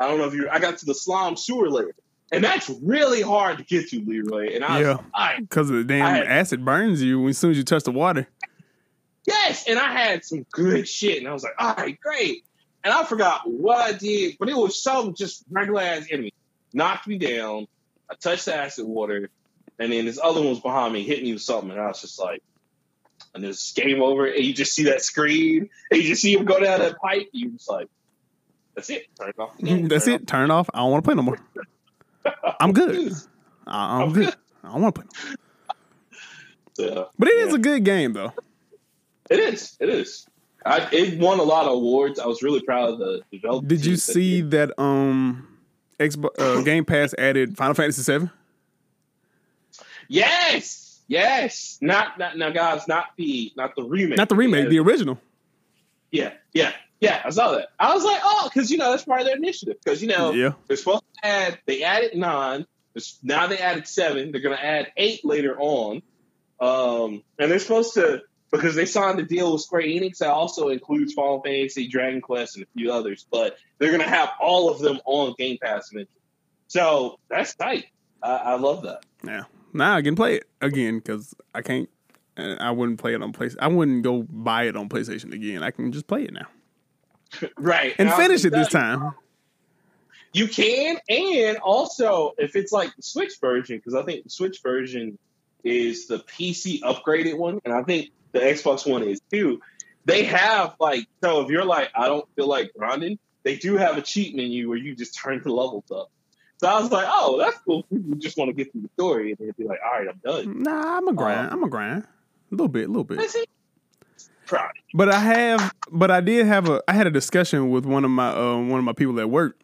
[0.00, 1.94] I don't know if you I got to the slime sewer layer,
[2.32, 4.54] and that's really hard to get to, Leroy.
[4.54, 4.90] And I Yeah.
[4.92, 7.84] like, all right, Because the damn had- acid burns you as soon as you touch
[7.84, 8.26] the water.
[9.26, 12.44] Yes, and I had some good shit, and I was like, all right, great.
[12.82, 16.32] And I forgot what I did, but it was some just regular ass enemy.
[16.72, 17.68] Knocked me down.
[18.10, 19.30] I touched the acid water,
[19.78, 22.00] and then this other one was behind me, hit me with something, and I was
[22.00, 22.42] just like,
[23.34, 26.44] and it's game over, and you just see that screen, and you just see him
[26.44, 27.86] go down that pipe, you just like,
[28.74, 29.06] that's it.
[29.16, 29.50] Turn it off.
[29.60, 30.26] That's Turn it.
[30.26, 30.68] Turn it off.
[30.74, 31.38] I don't want to play no more.
[32.60, 33.12] I'm good.
[33.66, 34.34] I- I'm I'm good.
[34.64, 35.10] I don't want to play.
[36.78, 37.04] Yeah.
[37.18, 37.54] But it is Yeah.
[37.54, 38.32] a good game though.
[39.30, 39.76] It is.
[39.80, 40.26] It is.
[40.64, 42.20] I, it won a lot of awards.
[42.20, 43.68] I was really proud of the development.
[43.68, 45.48] Did you teams that see that um
[45.98, 48.28] Xbox uh, Game Pass added Final Fantasy VII?
[50.08, 51.78] Yes, yes.
[51.80, 52.86] Not, not now, guys.
[52.88, 54.16] Not the, not the remake.
[54.18, 55.18] Not the remake, the original.
[56.10, 57.20] Yeah, yeah, yeah.
[57.24, 57.68] I saw that.
[57.78, 59.76] I was like, oh, because you know that's part of their initiative.
[59.84, 60.52] Because you know Yeah.
[60.68, 61.58] they're supposed to add.
[61.66, 62.64] They added nine.
[63.22, 64.32] Now they added seven.
[64.32, 66.02] They're going to add eight later on.
[66.60, 70.68] Um, and they're supposed to because they signed a deal with Square Enix that also
[70.68, 73.26] includes Final Fantasy, Dragon Quest, and a few others.
[73.30, 76.20] But they're gonna have all of them on Game Pass eventually.
[76.68, 77.86] So that's tight.
[78.22, 79.04] I, I love that.
[79.24, 79.44] Yeah.
[79.72, 81.88] Now I can play it again because I can't.
[82.36, 83.56] I wouldn't play it on PlayStation.
[83.60, 85.62] I wouldn't go buy it on PlayStation again.
[85.62, 86.46] I can just play it now
[87.56, 87.94] Right.
[87.98, 89.14] and finish it this time.
[90.34, 94.60] You can, and also if it's like the Switch version, because I think the Switch
[94.62, 95.18] version
[95.62, 99.60] is the PC upgraded one, and I think the Xbox One is too.
[100.04, 103.98] They have like so if you're like I don't feel like grinding, they do have
[103.98, 106.10] a cheat menu where you just turn the levels up.
[106.58, 107.82] So I was like, oh, that's cool.
[107.84, 110.20] People just want to get through the story, and they'd be like, all right, I'm
[110.24, 110.62] done.
[110.62, 111.48] Nah, I'm a grind.
[111.48, 112.04] Um, I'm a grind.
[112.04, 112.06] A
[112.52, 113.18] little bit, a little bit.
[114.52, 114.56] That's it.
[114.56, 114.72] Proud.
[114.94, 116.82] But I have, but I did have a.
[116.88, 119.58] I had a discussion with one of my um one of my people at work.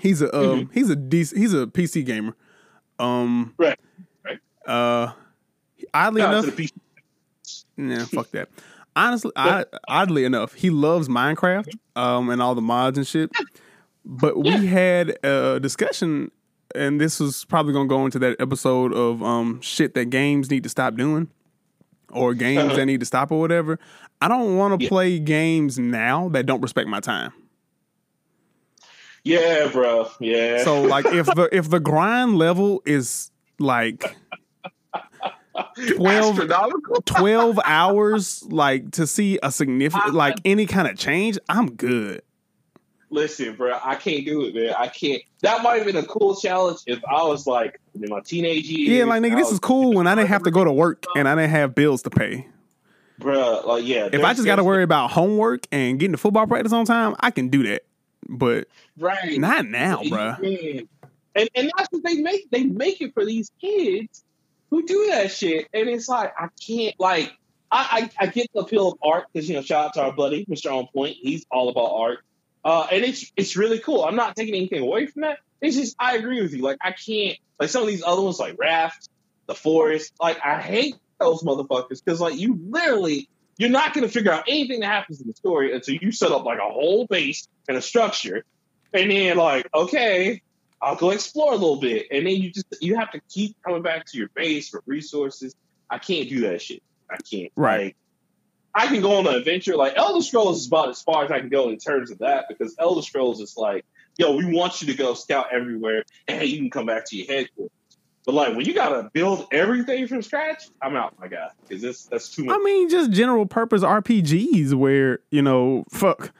[0.00, 0.72] He's a um Mm-hmm.
[0.72, 2.34] he's a DC, he's a PC gamer.
[2.98, 3.78] Um Right.
[4.66, 5.12] uh
[5.94, 6.72] oddly enough, to the PC.
[7.76, 8.48] Nah, fuck that.
[8.96, 13.30] Honestly, I, oddly enough, he loves Minecraft um, and all the mods and shit.
[14.04, 16.32] But we had a discussion,
[16.74, 20.64] and this was probably gonna go into that episode of um, shit that games need
[20.64, 21.28] to stop doing,
[22.12, 22.76] or games Uh-huh.
[22.76, 23.78] that need to stop, or whatever.
[24.20, 24.88] I don't want to Yeah.
[24.88, 27.32] play games now that don't respect my time.
[29.24, 30.08] Yeah, bro.
[30.18, 30.64] Yeah.
[30.64, 34.16] So, like, if the if the grind level is like
[35.96, 36.40] 12
[37.04, 42.22] 12 hours like to see a significant like any kind of change i'm good
[43.12, 44.72] Listen, bro, I can't do it, man.
[44.78, 45.20] I can't.
[45.42, 48.88] That might have been a cool challenge if I was like in my teenage years.
[48.98, 51.04] yeah like nigga this was- is cool when i didn't have to go to work
[51.16, 52.46] and i didn't have bills to pay
[53.18, 53.62] bro.
[53.66, 54.08] Like, yeah.
[54.12, 57.16] if i just got to worry about homework and getting to football practice on time
[57.20, 57.82] i can do that
[58.28, 60.88] but right not now bruh Man.
[61.34, 62.50] And and that's what they make.
[62.50, 64.24] They make it for these kids
[64.70, 67.32] who do that shit, and it's like I can't like.
[67.72, 70.12] I, I, I get the appeal of art because you know shout out to our
[70.12, 70.76] buddy Mr.
[70.76, 71.16] On Point.
[71.20, 72.18] He's all about art,
[72.64, 74.04] uh, and it's it's really cool.
[74.04, 75.38] I'm not taking anything away from that.
[75.60, 76.62] It's just I agree with you.
[76.62, 79.08] Like I can't like some of these other ones like Raft,
[79.46, 80.14] The Forest.
[80.20, 84.44] Like I hate those motherfuckers because like you literally you're not going to figure out
[84.48, 87.76] anything that happens in the story until you set up like a whole base and
[87.76, 88.44] a structure,
[88.94, 90.42] and then like okay,
[90.80, 93.82] I'll go explore a little bit, and then you just you have to keep coming
[93.82, 95.54] back to your base for resources.
[95.90, 96.82] I can't do that shit.
[97.10, 97.52] I can't.
[97.56, 97.84] Right.
[97.84, 97.96] Like,
[98.72, 99.76] I can go on an adventure.
[99.76, 102.46] Like Elder Scrolls is about as far as I can go in terms of that
[102.48, 103.84] because Elder Scrolls is like,
[104.18, 107.16] yo, we want you to go scout everywhere, and hey, you can come back to
[107.16, 107.70] your headquarters.
[108.26, 112.04] But like when you gotta build everything from scratch, I'm out, my guy, because that's
[112.04, 112.54] that's too much.
[112.54, 116.30] i mean just general purpose rpgs where you know fuck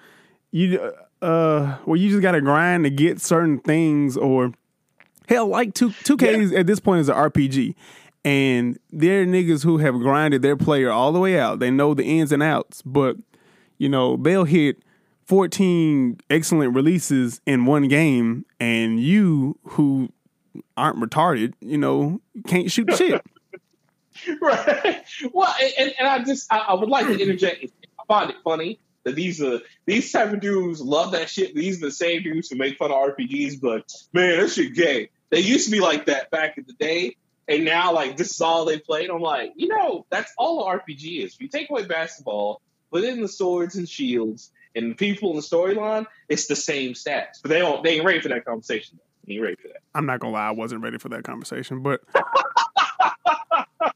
[0.53, 4.53] you uh where you just gotta grind to get certain things or
[5.29, 7.75] hell like 2 2k at this point is an rpg
[8.27, 11.95] and there are niggas who have grinded their player all the way out they know
[11.95, 13.17] the ins and outs but
[13.79, 14.77] you know they'll hit
[15.31, 20.09] 14 excellent releases in one game and you who
[20.77, 23.23] aren't retarded you know can't shoot shit
[24.43, 25.03] right.
[25.33, 27.65] Well, and, and I just I, I would like to interject.
[27.65, 31.55] I find it funny that these are these type of dudes love that shit.
[31.55, 35.11] These are the same dudes who make fun of RPGs, but man, that shit gay.
[35.31, 37.17] They used to be like that back in the day,
[37.47, 39.11] and now like this is all they played.
[39.11, 41.35] I'm like, you know, that's all an RPG is.
[41.35, 42.61] If you take away basketball,
[42.93, 46.93] put in the swords and shields and the people in the storyline, it's the same
[46.93, 47.41] stats.
[47.43, 48.99] But they don't they ain't ready for that conversation.
[49.27, 49.83] They ain't ready for that.
[49.95, 52.01] I'm not gonna lie, I wasn't ready for that conversation, but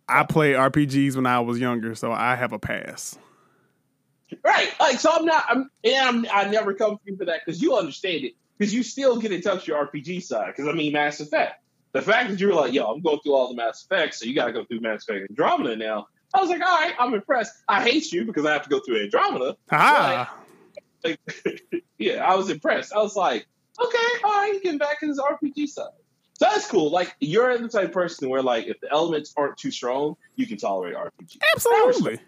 [0.09, 3.19] I played RPGs when I was younger, so I have a pass.
[4.45, 4.73] Right.
[4.81, 7.61] Like, so I'm not, I'm, and I'm, I never come for you for that because
[7.61, 8.35] you understand it.
[8.57, 10.53] Because you still get in touch with your RPG side.
[10.55, 11.61] Because, I mean, Mass Effect.
[11.93, 14.27] The fact that you were like, yo, I'm going through all the Mass Effects, so
[14.27, 16.07] you got to go through Mass Effect Andromeda now.
[16.33, 17.53] I was like, all right, I'm impressed.
[17.69, 19.57] I hate you because I have to go through Andromeda.
[19.71, 20.37] Ah,
[21.05, 21.21] Like,
[21.99, 22.93] yeah, I was impressed.
[22.93, 23.47] I was like,
[23.81, 25.89] okay, all right, he's getting back to this RPG side.
[26.35, 26.91] So that's cool.
[26.91, 30.47] Like, you're the type of person where, like, if the elements aren't too strong, you
[30.47, 31.39] can tolerate RPG.
[31.55, 32.19] absolutely.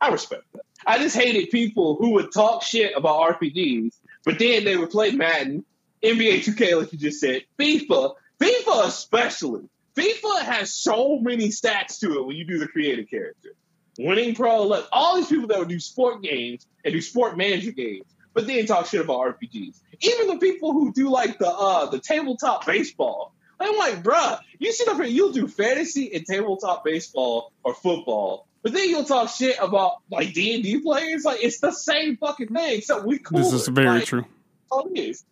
[0.00, 0.62] I respect that.
[0.86, 5.12] I just hated people who would talk shit about RPGs, but then they would play
[5.12, 5.64] Madden,
[6.02, 9.62] NBA 2K, like you just said, FIFA, FIFA especially.
[9.96, 13.54] FIFA has so many stats to it when you do the creative character.
[13.98, 17.70] Winning pro, like all these people that would do sport games and do sport manager
[17.70, 19.80] games, but then talk shit about RPGs.
[20.00, 23.32] Even the people who do like the uh the tabletop baseball.
[23.60, 28.48] I'm like, bruh, you sit up here, you'll do fantasy and tabletop baseball or football,
[28.64, 31.24] but then you'll talk shit about like D and D players.
[31.24, 32.80] Like it's the same fucking thing.
[32.80, 33.38] So we cool.
[33.38, 34.24] This is very like, true.
[34.70, 35.24] all it is.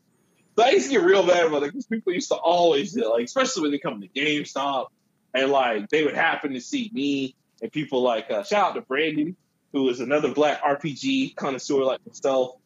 [0.57, 3.25] So I used to get real mad about it because people used to always like,
[3.25, 4.88] especially when they come to GameStop
[5.33, 8.83] and like they would happen to see me and people like uh, shout out to
[8.83, 9.37] Brandon,
[9.72, 12.57] who is another black RPG connoisseur like myself.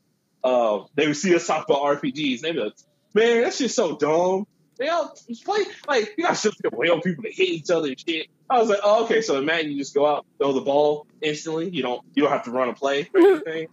[0.42, 2.40] Uh, they would see us talk about RPGs.
[2.40, 2.72] They'd be like,
[3.14, 4.46] "Man, that's just so dumb."
[4.78, 8.26] They all play like you got to whale people to hit each other and shit.
[8.48, 11.70] I was like, oh, okay, so imagine you just go out, throw the ball instantly.
[11.70, 13.68] You don't you don't have to run a play or anything.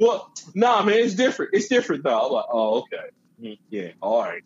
[0.00, 1.52] well, nah, man, it's different.
[1.54, 2.26] It's different though.
[2.26, 3.10] I'm like, oh, okay,
[3.42, 4.42] Mm, yeah, all right.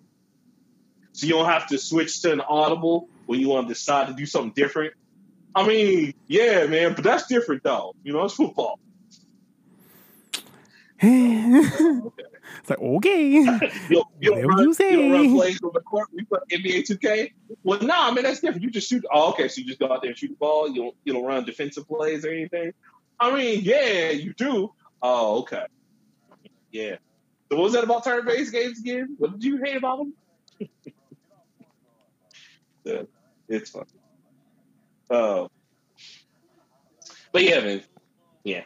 [1.13, 4.15] So you don't have to switch to an audible when you want to decide to
[4.15, 4.95] do something different.
[5.57, 7.95] I mean, yeah, man, but that's different though.
[8.05, 8.79] You know, it's football.
[11.01, 13.27] it's like okay.
[13.27, 14.97] you you Whatever run, you you say.
[14.97, 16.09] don't run plays on the court.
[16.13, 17.33] We play NBA 2K.
[17.65, 18.63] Well, nah, man, that's different.
[18.65, 19.03] You just shoot.
[19.11, 20.69] Oh, okay, so you just go out there and shoot the ball.
[20.69, 22.73] You don't you don't run defensive plays or anything.
[23.19, 24.75] I mean, yeah, you do.
[25.01, 25.65] Oh, okay.
[26.71, 26.97] Yeah.
[27.51, 29.17] So what was that about turn-based games again?
[29.19, 30.15] What did you hate about them?
[32.85, 33.03] yeah,
[33.49, 33.87] it's fun.
[35.11, 35.47] Uh,
[37.33, 37.83] but yeah, man.
[38.45, 38.63] Yeah.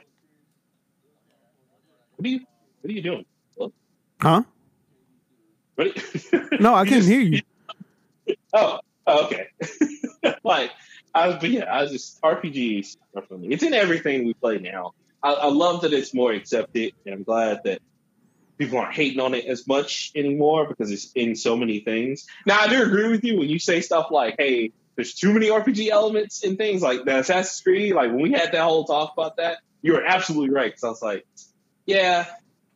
[2.16, 2.40] What are you
[2.80, 3.24] What are you doing?
[3.56, 3.72] What?
[4.20, 4.42] Huh?
[5.74, 5.96] What
[6.32, 7.40] you- No, I couldn't just- hear you.
[8.52, 9.46] Oh, oh, okay.
[10.44, 10.70] like,
[11.14, 13.48] I was, but yeah, I was just RPGs are for me.
[13.48, 14.92] It's in everything we play now.
[15.22, 17.80] I, I love that it's more accepted, and I'm glad that
[18.58, 22.26] people aren't hating on it as much anymore because it's in so many things.
[22.46, 25.48] Now, I do agree with you when you say stuff like, "Hey, there's too many
[25.48, 29.14] RPG elements and things like the Assassin's Creed." Like when we had that whole talk
[29.14, 30.70] about that, you were absolutely right.
[30.70, 31.26] Because I was like,
[31.86, 32.26] "Yeah,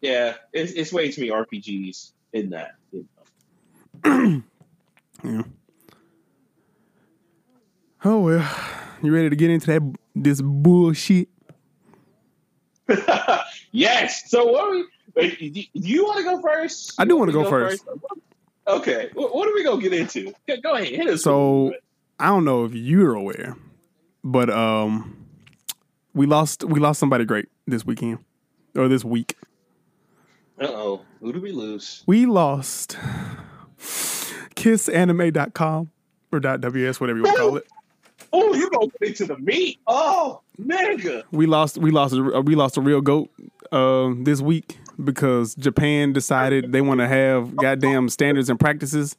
[0.01, 3.07] yeah, it's, it's way too many RPGs in that." you
[4.05, 4.43] know.
[5.25, 5.43] Yeah.
[8.05, 8.57] Oh well,
[9.03, 11.29] you ready to get into that this bullshit?
[13.73, 14.31] yes.
[14.31, 14.85] So what are we?
[15.17, 15.49] wait, Do
[15.81, 16.93] do you want to go first?
[16.99, 17.87] I do wanna go first.
[18.67, 19.11] Okay.
[19.15, 20.35] What, what are we gonna get into?
[20.47, 20.89] Go go ahead.
[20.89, 21.23] Hit us.
[21.23, 21.73] So-.
[22.19, 23.57] I don't know if you're aware,
[24.23, 25.27] but um,
[26.15, 28.19] we lost we lost somebody great this weekend
[28.77, 29.37] or this week.
[30.61, 32.03] uh-oh, who do we lose?
[32.07, 32.97] We lost
[34.55, 35.91] kissanime.com
[36.33, 37.67] or .ws whatever you want to call it.
[38.33, 39.79] Oh, you gonna get to the meat?
[39.87, 41.23] Oh, nigga.
[41.31, 43.31] We lost we lost we lost a real goat
[43.73, 49.17] um this week because Japan decided they want to have goddamn standards and practices.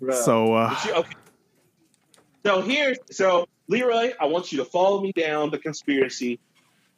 [0.00, 0.14] Bruh.
[0.24, 1.14] So uh you- okay.
[2.44, 6.38] So here, so Leroy, I want you to follow me down the conspiracy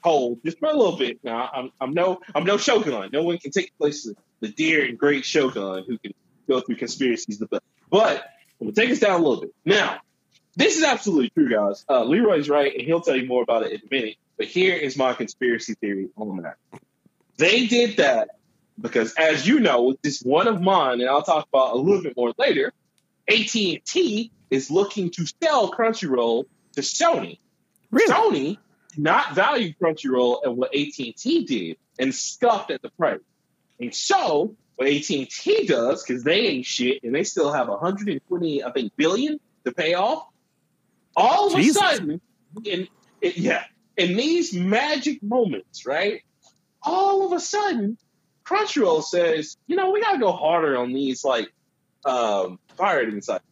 [0.02, 1.18] hole just for a little bit.
[1.22, 3.10] Now, I'm, I'm no, I'm no Shogun.
[3.12, 6.12] No one can take the place of the dear and great Shogun who can
[6.48, 7.62] go through conspiracies the best.
[7.90, 8.24] But
[8.60, 9.54] I'm gonna take us down a little bit.
[9.64, 9.98] Now,
[10.56, 11.84] this is absolutely true, guys.
[11.88, 14.16] Uh, Leroy's right, and he'll tell you more about it in a minute.
[14.36, 16.56] But here is my conspiracy theory on that.
[17.36, 18.30] They did that
[18.80, 22.16] because, as you know, this one of mine, and I'll talk about a little bit
[22.16, 22.72] more later.
[23.28, 27.38] AT&T is looking to sell Crunchyroll to Sony.
[27.90, 28.58] really Sony
[28.96, 33.20] not value Crunchyroll at what AT&T did and scuffed at the price.
[33.78, 38.72] And so what AT&T does, because they ain't shit and they still have 120, I
[38.72, 40.26] think, billion to pay off.
[41.16, 41.76] All of Jesus.
[41.76, 42.20] a sudden,
[42.64, 42.88] in
[43.20, 43.64] it, yeah,
[43.96, 46.22] in these magic moments, right?
[46.82, 47.98] All of a sudden,
[48.44, 51.52] Crunchyroll says, you know, we gotta go harder on these like
[52.04, 53.44] um, pirating sites,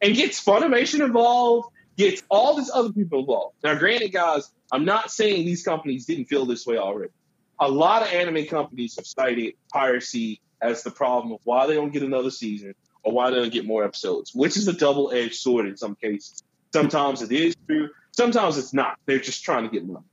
[0.00, 3.56] and gets Funimation involved, gets all these other people involved.
[3.62, 7.12] Now, granted, guys, I'm not saying these companies didn't feel this way already.
[7.60, 11.92] A lot of anime companies have cited piracy as the problem of why they don't
[11.92, 15.34] get another season or why they don't get more episodes, which is a double edged
[15.34, 16.42] sword in some cases.
[16.72, 18.98] Sometimes it is true, sometimes it's not.
[19.06, 20.04] They're just trying to get money.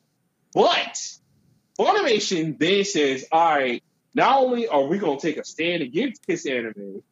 [0.53, 1.01] But
[1.77, 6.25] Funimation then says, all right, not only are we going to take a stand against
[6.25, 7.03] Kiss Anime,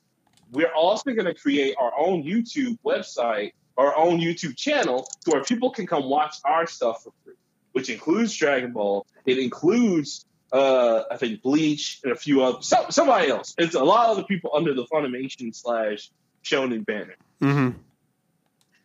[0.54, 5.44] we're also going to create our own YouTube website, our own YouTube channel, to where
[5.44, 7.34] people can come watch our stuff for free,
[7.72, 9.06] which includes Dragon Ball.
[9.26, 13.56] It includes, uh, I think, Bleach and a few other, some, somebody else.
[13.58, 16.12] It's a lot of other people under the Funimation slash
[16.44, 17.16] Shonen banner.
[17.42, 17.78] Mm-hmm.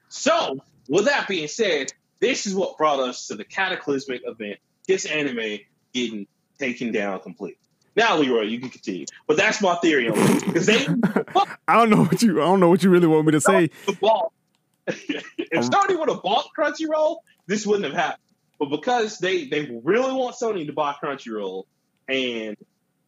[0.08, 0.58] So,
[0.88, 5.58] with that being said, this is what brought us to the cataclysmic event, this anime
[5.92, 6.26] getting
[6.58, 7.58] taken down completely.
[7.96, 9.06] Now, Leroy, you can continue.
[9.26, 10.46] But that's my theory on it.
[10.46, 10.86] Because they
[11.68, 13.70] I don't know what you I don't know what you really want me to say.
[13.86, 14.32] the ball.
[14.86, 18.22] if Sony would have bought Crunchyroll, this wouldn't have happened.
[18.58, 21.64] But because they, they really want Sony to buy Crunchyroll
[22.08, 22.56] and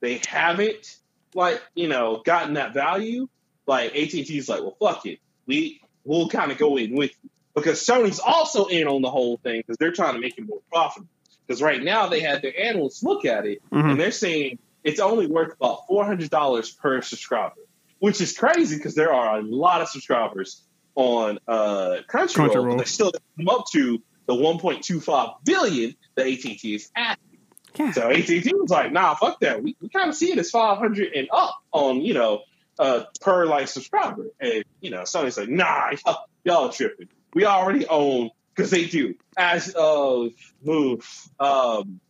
[0.00, 0.96] they haven't,
[1.34, 3.28] like, you know, gotten that value,
[3.66, 5.18] like AT&T's like, well, fuck it.
[5.46, 7.30] We, we'll kind of go in with you.
[7.54, 10.60] Because Sony's also in on the whole thing because they're trying to make it more
[10.70, 11.08] profitable.
[11.46, 13.92] Because right now they had their analysts look at it Mhm.
[13.92, 17.54] and they're saying it's only worth about $400 per subscriber,
[17.98, 20.62] which is crazy because there are a lot of subscribers
[20.94, 22.78] on uh, Crunchyroll, Crunchyroll.
[22.78, 27.38] they still come up to the 1.25 billion that AT&T is asking.
[27.78, 27.92] Yeah.
[27.92, 29.62] So AT&T was like, "Nah, fuck that.
[29.62, 32.42] We, we kind of see it as 500 and up on you know
[32.78, 37.08] uh, per like subscriber." And you know, Sony's like, "Nah, y'all, y'all tripping.
[37.32, 41.06] We already own because they do." As of move
[41.38, 42.00] um,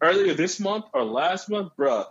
[0.00, 2.06] earlier this month or last month, bruh,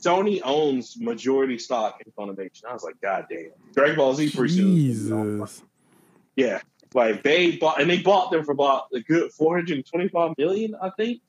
[0.00, 2.64] Sony owns majority stock in Funimation.
[2.68, 3.50] I was like, God damn.
[3.74, 4.76] Dragon Ball Z pretty soon.
[4.76, 5.62] Jesus.
[6.36, 6.60] Yeah.
[6.94, 11.20] Like they bought and they bought them for about a good 425 million, I think.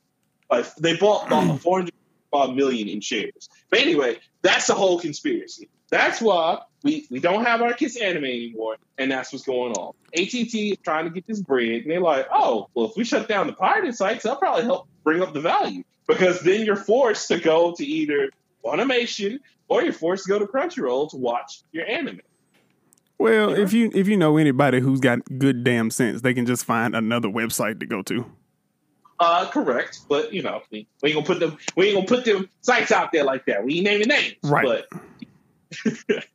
[0.50, 1.56] Like they bought about hmm.
[1.58, 3.50] 425 million in shares.
[3.70, 5.70] But anyway, that's the whole conspiracy.
[5.90, 9.94] That's why we, we don't have our Kiss Anime anymore, and that's what's going on.
[10.14, 13.30] AT&T is trying to get this bread, and they're like, oh, well, if we shut
[13.30, 17.28] down the pirated sites, that'll probably help bring up the value because then you're forced
[17.30, 18.30] to go to either
[18.64, 22.22] Funimation or you're forced to go to Crunchyroll to watch your anime.
[23.20, 26.66] Well, if you if you know anybody who's got good damn sense, they can just
[26.66, 28.26] find another website to go to.
[29.20, 32.26] Uh, correct, but you know, we, we ain't gonna put them we ain't gonna put
[32.26, 33.64] them sites out there like that.
[33.64, 34.84] We ain't naming names, Right.
[34.92, 35.02] But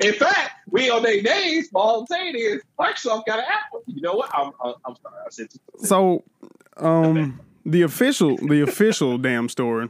[0.00, 1.68] in fact, we ain't gonna name names.
[1.68, 3.80] But all I'm saying is, Microsoft got an app.
[3.86, 4.30] You know what?
[4.34, 5.14] I'm I'm, I'm sorry.
[5.24, 5.48] I said
[5.78, 6.24] So,
[6.78, 9.88] um, the official the official damn story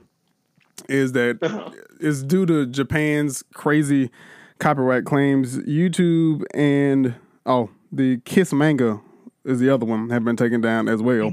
[0.89, 1.71] is that Uh-huh.
[2.01, 4.11] it's due to Japan's crazy
[4.59, 5.59] copyright claims.
[5.59, 7.15] YouTube and
[7.45, 9.01] oh, the Kiss manga
[9.45, 11.31] is the other one have been taken down as well.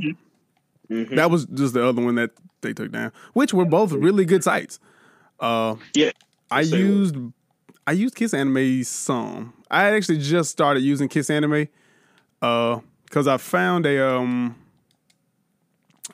[0.89, 1.15] Mhm.
[1.15, 2.31] That was just the other one that
[2.61, 4.79] they took down, which were both really good sites.
[5.39, 6.11] Uh, Yeah,
[6.51, 7.15] I used
[7.87, 9.53] I used Kiss Anime some.
[9.71, 11.67] I actually just started using Kiss Anime
[12.41, 14.55] uh because I found a um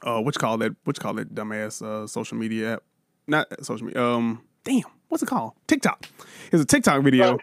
[0.03, 2.83] uh what you call that what you call that dumbass uh social media app.
[3.27, 4.03] Not social media.
[4.03, 5.53] Um damn, what's it called?
[5.67, 6.07] TikTok.
[6.51, 7.35] It's a TikTok video.
[7.35, 7.39] Oh.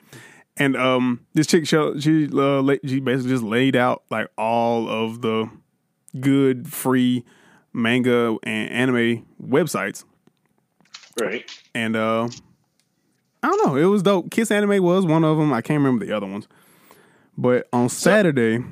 [0.57, 5.23] And um this chick show she uh she basically just laid out like all of
[5.23, 5.51] the
[6.19, 7.25] good free
[7.73, 10.05] manga and anime websites
[11.21, 11.45] right.
[11.75, 12.27] and uh
[13.43, 13.77] I don't know.
[13.77, 14.33] It was dope.
[14.33, 15.53] Kiss Anime was one of them.
[15.53, 16.49] I can't remember the other ones.
[17.39, 18.65] But on Saturday,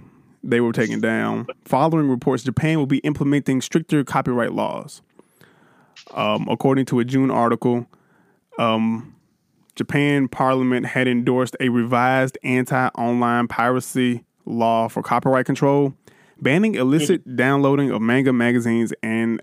[0.44, 1.46] they were taken down.
[1.64, 5.02] Following reports, Japan will be implementing stricter copyright laws.
[6.12, 7.86] Um, according to a June article,
[8.58, 9.14] um,
[9.74, 15.94] Japan Parliament had endorsed a revised anti-online piracy law for copyright control,
[16.40, 19.40] banning illicit downloading of manga magazines and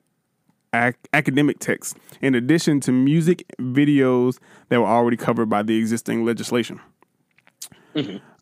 [0.74, 4.38] ac- academic texts, in addition to music videos
[4.70, 6.80] that were already covered by the existing legislation.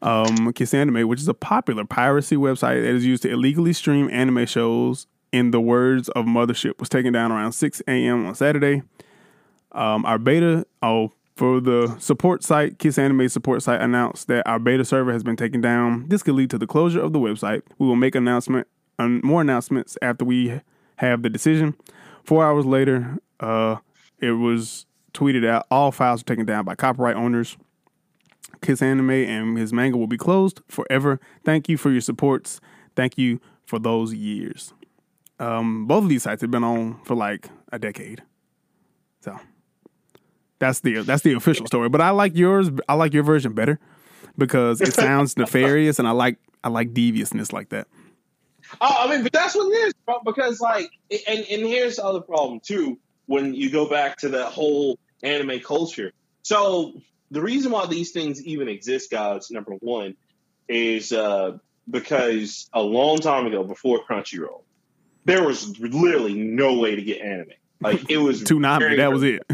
[0.02, 4.10] Um, Kiss Anime, which is a popular piracy website that is used to illegally stream
[4.12, 8.26] anime shows, in the words of Mothership, was taken down around 6 a.m.
[8.26, 8.82] on Saturday.
[9.72, 14.60] Um, our beta, oh, for the support site, Kiss Anime support site announced that our
[14.60, 16.08] beta server has been taken down.
[16.10, 17.62] This could lead to the closure of the website.
[17.78, 20.60] We will make announcement, um, more announcements after we
[20.98, 21.76] have the decision.
[22.24, 23.78] Four hours later, uh,
[24.20, 27.56] it was tweeted out all files were taken down by copyright owners.
[28.62, 31.20] Kiss Anime and Kiss Manga will be closed forever.
[31.44, 32.60] Thank you for your supports.
[32.96, 34.74] Thank you for those years.
[35.40, 38.24] Um, both of these sites have been on for like a decade.
[39.22, 39.40] So
[40.60, 41.90] that's the that's the official story.
[41.90, 42.70] But I like yours.
[42.88, 43.80] I like your version better
[44.38, 47.88] because it sounds nefarious, and I like I like deviousness like that.
[48.82, 52.06] Oh, I mean, but that's what it is, bro, because like, and and here's the
[52.06, 53.00] other problem too.
[53.26, 56.94] When you go back to that whole anime culture, so
[57.32, 60.16] the reason why these things even exist, guys, number one,
[60.68, 61.58] is uh,
[61.90, 64.64] because a long time ago, before Crunchyroll,
[65.26, 67.50] there was literally no way to get anime.
[67.82, 69.44] Like it was Toonami, that was it.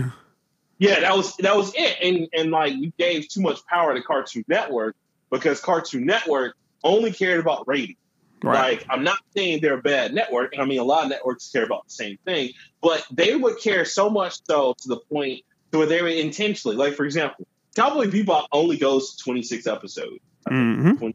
[0.77, 1.97] Yeah, that was that was it.
[2.01, 4.97] And and like you gave too much power to Cartoon Network
[5.31, 7.97] because Cartoon Network only cared about ratings.
[8.43, 8.79] Right.
[8.79, 10.53] Like, I'm not saying they're a bad network.
[10.53, 12.51] and I mean, a lot of networks care about the same thing,
[12.81, 16.75] but they would care so much so to the point to where they would intentionally,
[16.75, 20.19] like, for example, Cowboy Bebop only goes to 26 episodes.
[20.47, 21.09] hmm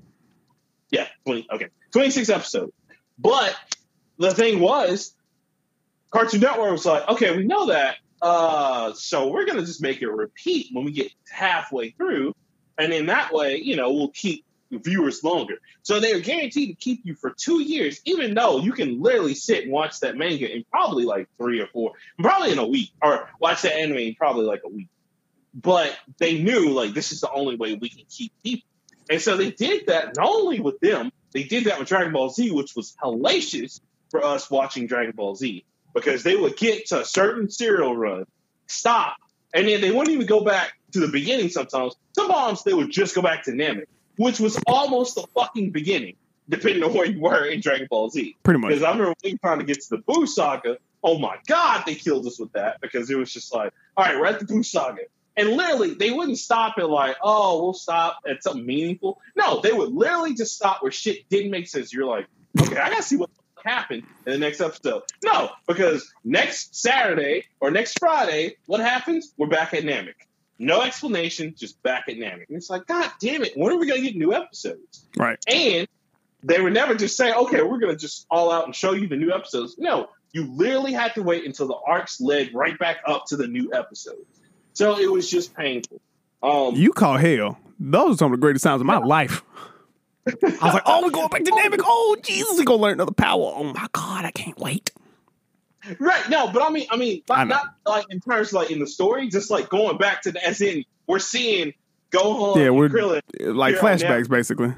[0.90, 2.72] Yeah, 20, okay, 26 episodes.
[3.18, 3.54] But
[4.18, 5.14] the thing was,
[6.10, 7.96] Cartoon Network was like, okay, we know that.
[8.20, 12.34] Uh, so we're going to just make it repeat when we get halfway through.
[12.76, 15.54] And in that way, you know, we'll keep viewers longer.
[15.82, 19.34] So they are guaranteed to keep you for two years, even though you can literally
[19.34, 22.90] sit and watch that manga in probably like three or four, probably in a week,
[23.02, 24.88] or watch that anime in probably like a week.
[25.54, 28.68] But they knew like this is the only way we can keep people.
[29.08, 32.30] And so they did that not only with them, they did that with Dragon Ball
[32.30, 33.80] Z, which was hellacious
[34.10, 38.26] for us watching Dragon Ball Z because they would get to a certain serial run,
[38.68, 39.16] stop,
[39.52, 41.94] and then they wouldn't even go back to the beginning sometimes.
[42.14, 43.86] Sometimes they would just go back to Namek.
[44.16, 46.14] which was almost the fucking beginning,
[46.48, 48.36] depending on where you were in Dragon Ball Z.
[48.42, 48.68] Pretty much.
[48.68, 50.76] Because I remember when we trying to get to the Buu Saga.
[51.02, 54.18] Oh my god, they killed us with that because it was just like, all right,
[54.18, 55.02] we're at the Buu Saga.
[55.36, 59.20] And literally, they wouldn't stop at like, oh, we'll stop at something meaningful.
[59.36, 61.92] No, they would literally just stop where shit didn't make sense.
[61.92, 62.26] You're like,
[62.60, 63.30] okay, I gotta see what
[63.64, 65.02] happened in the next episode.
[65.24, 69.32] No, because next Saturday or next Friday, what happens?
[69.36, 70.14] We're back at Namek.
[70.58, 72.48] No explanation, just back at Namek.
[72.48, 75.06] And it's like, God damn it, when are we gonna get new episodes?
[75.16, 75.38] Right.
[75.46, 75.88] And
[76.42, 79.16] they would never just say, okay, we're gonna just all out and show you the
[79.16, 79.76] new episodes.
[79.78, 83.46] No, you literally had to wait until the arcs led right back up to the
[83.46, 84.39] new episodes.
[84.74, 86.00] So it was just painful.
[86.42, 87.58] Um, You call hell.
[87.78, 89.42] Those are some of the greatest sounds of my life.
[90.26, 91.80] I was like, oh, we're going back to Namek.
[91.82, 93.52] Oh, Jesus, we're going to learn another power.
[93.56, 94.92] Oh, my God, I can't wait.
[95.98, 96.28] Right.
[96.28, 98.86] No, but I mean, I mean, I not, like in terms of like in the
[98.86, 101.72] story, just like going back to the as in we're seeing
[102.10, 104.74] Gohan, Yeah, we're Krillin, like flashbacks, basically.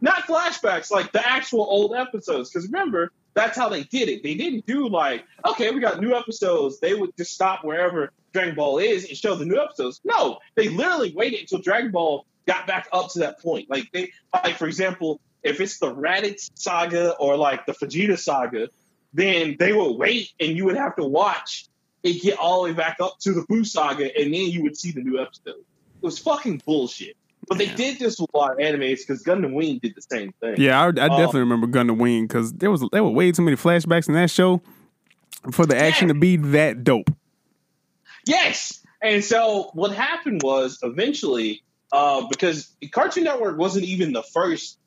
[0.00, 2.50] Not flashbacks, like the actual old episodes.
[2.50, 4.22] Because remember, that's how they did it.
[4.22, 6.80] They didn't do like, okay, we got new episodes.
[6.80, 10.00] They would just stop wherever Dragon Ball is and show the new episodes.
[10.04, 13.70] No, they literally waited until Dragon Ball got back up to that point.
[13.70, 18.68] Like they, like for example, if it's the Raditz saga or like the Vegeta saga,
[19.12, 21.68] then they would wait and you would have to watch
[22.02, 24.76] it get all the way back up to the Buu saga, and then you would
[24.76, 25.48] see the new episode.
[25.48, 27.16] It was fucking bullshit.
[27.48, 30.32] But they did this with a lot of animes because Gundam Wing did the same
[30.40, 30.56] thing.
[30.58, 30.92] Yeah, I, I Oh.
[30.92, 34.30] definitely remember Gundam Wing because there was there were way too many flashbacks in that
[34.30, 34.60] show
[35.52, 37.10] for the action to be that dope.
[38.26, 38.84] Yes.
[39.02, 44.78] And so what happened was eventually, uh, because Cartoon Network wasn't even the first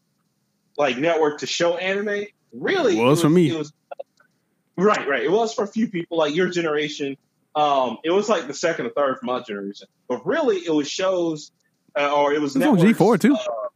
[0.78, 2.26] like network to show anime.
[2.53, 3.49] Really, It was for me.
[3.49, 3.72] It was
[4.78, 5.24] right, right.
[5.24, 7.16] It was for a few people like your generation.
[7.55, 9.88] Um, it was like the second or third for my generation.
[10.07, 11.51] But really, it was shows,
[11.98, 13.36] uh, or it was It was on G4 too.
[13.36, 13.68] uh,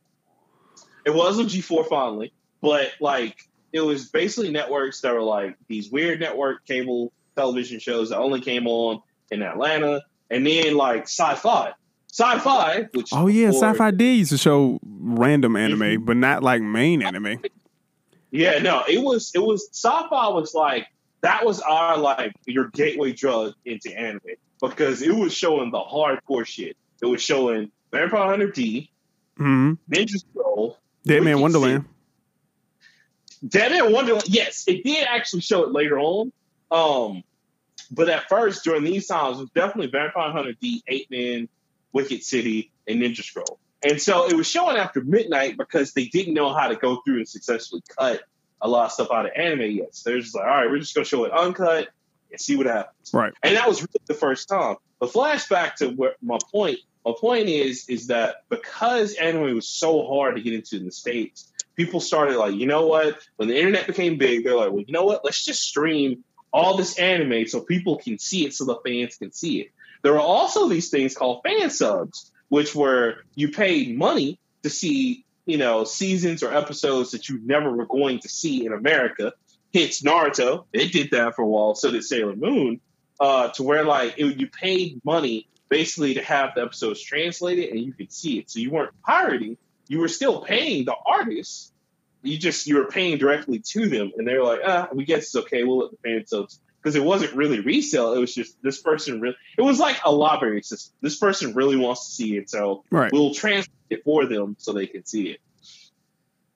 [1.05, 3.37] it was on G4 finally, but like
[3.73, 8.41] it was basically networks that were like these weird network cable television shows that only
[8.41, 9.01] came on
[9.31, 11.73] in Atlanta, and then like sci-fi,
[12.11, 16.05] sci-fi, which Oh yeah, before- Sci-Fi did used to show random anime, Mm-hmm.
[16.05, 17.41] but not like main anime.
[18.31, 20.87] Yeah, no, it was it was sci-fi was like
[21.21, 24.21] that was our like your gateway drug into anime
[24.61, 26.75] because it was showing the hardcore shit.
[27.01, 28.91] It was showing Vampire Hunter D,
[29.39, 29.73] mm-hmm.
[29.91, 31.85] Ninja Scroll, Deadman Wonderland.
[33.47, 34.27] Deadman Wonderland.
[34.27, 36.31] Yes, it did actually show it later on.
[36.71, 37.23] Um,
[37.91, 41.47] but at first, during these times, it was definitely Vampire Hunter D, Eight Man,
[41.93, 43.59] Wicked City, and Ninja Scroll.
[43.87, 47.17] And so it was showing after midnight because they didn't know how to go through
[47.17, 48.23] and successfully cut
[48.61, 49.95] a lot of stuff out of anime yet.
[49.95, 51.89] So they're just like, all right, we're just gonna show it uncut
[52.31, 53.13] and see what happens.
[53.13, 53.31] Right.
[53.43, 54.77] And that was really the first time.
[54.99, 56.79] But flashback to where my point.
[57.05, 60.91] My point is, is that because anime was so hard to get into in the
[60.91, 63.19] states, people started like, you know what?
[63.35, 65.23] When the internet became big, they're like, well, you know what?
[65.23, 69.31] Let's just stream all this anime so people can see it, so the fans can
[69.31, 69.71] see it.
[70.01, 75.25] There were also these things called fan subs, which were you paid money to see,
[75.45, 79.33] you know, seasons or episodes that you never were going to see in America.
[79.73, 81.75] Hits Naruto, it did that for a while.
[81.75, 82.79] So did Sailor Moon,
[83.19, 87.79] uh, to where like it, you paid money basically to have the episodes translated and
[87.79, 88.49] you could see it.
[88.49, 89.57] So you weren't pirating;
[89.87, 91.71] you were still paying the artists.
[92.21, 95.23] You just you were paying directly to them, and they were like, "Ah, we guess
[95.23, 95.63] it's okay.
[95.63, 99.19] We'll let the fan subs." Because it wasn't really resale; it was just this person
[99.21, 99.35] really.
[99.57, 100.93] It was like a library system.
[101.01, 103.11] This person really wants to see it, so Right.
[103.11, 105.39] we'll translate it for them so they can see it.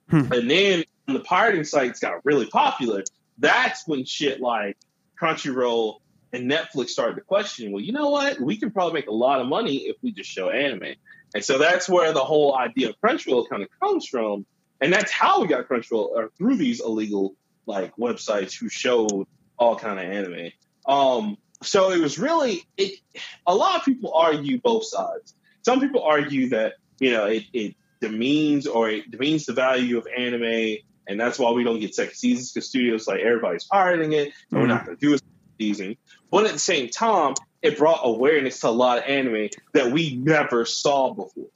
[0.10, 0.32] Hmm.
[0.34, 3.04] And then when the pirating sites got really popular,
[3.38, 4.78] that's when shit like
[5.20, 6.00] Crunchyroll
[6.32, 8.40] and Netflix started to question, well, you know what?
[8.40, 10.96] We can probably make a lot of money if we just show anime.
[11.34, 14.46] And so that's where the whole idea of Crunchyroll kind of comes from.
[14.82, 19.28] And that's how we got Crunchyroll or through these illegal like websites who showed
[19.58, 20.52] all kind of anime.
[20.86, 23.00] Um, so it was really it.
[23.46, 25.36] A lot of people argue both sides.
[25.64, 30.08] Some people argue that you know it, it demeans or it demeans the value of
[30.16, 30.78] anime,
[31.08, 34.62] and that's why we don't get second seasons because studios like everybody's pirating it, and
[34.62, 35.98] we're not going to do a second season.
[36.32, 40.16] But at the same time, it brought awareness to a lot of anime that we
[40.16, 41.50] never saw before.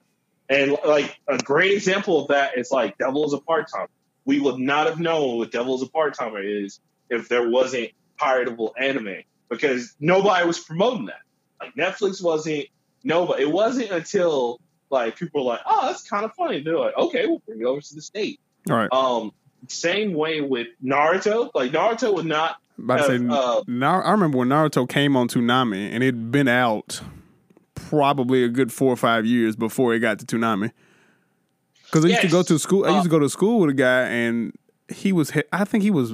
[0.50, 3.90] And like a great example of that is like Devil is a part timer.
[4.26, 7.92] We would not have known what Devil is a part timer is if there wasn't
[8.20, 11.22] piratable anime because nobody was promoting that.
[11.60, 12.66] Like Netflix wasn't
[13.04, 13.44] nobody.
[13.44, 14.60] It wasn't until
[14.90, 17.66] like people were like, "Oh, that's kind of funny." They're like, "Okay, we'll bring it
[17.66, 18.92] over to the state." All right.
[18.92, 19.32] Um,
[19.68, 21.50] same way with Naruto.
[21.54, 22.58] Like Naruto would not.
[22.78, 26.32] About to say, uh, uh, Nar- I remember when Naruto came on Toonami, and it'd
[26.32, 27.02] been out
[27.76, 30.72] probably a good four or five years before it got to Toonami.
[31.86, 32.86] Because I used to go to school.
[32.86, 34.54] I used Uh, to go to school with a guy, and
[34.90, 35.32] he was.
[35.52, 36.14] I think he was.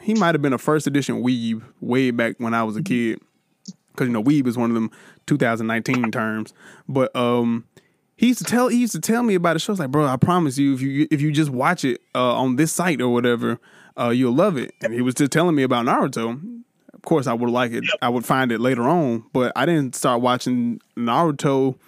[0.00, 3.20] He might have been a first edition weeb way back when I was a kid.
[3.92, 4.90] Because you know, weeb is one of them
[5.26, 6.52] 2019 terms.
[6.88, 7.64] But um,
[8.16, 8.68] he used to tell.
[8.68, 9.60] He used to tell me about it.
[9.60, 12.56] Shows like, bro, I promise you, if you if you just watch it uh, on
[12.56, 13.60] this site or whatever,
[13.98, 14.74] uh, you'll love it.
[14.80, 16.62] And he was just telling me about Naruto.
[16.94, 17.84] Of course, I would like it.
[18.02, 21.78] I would find it later on, but I didn't start watching Naruto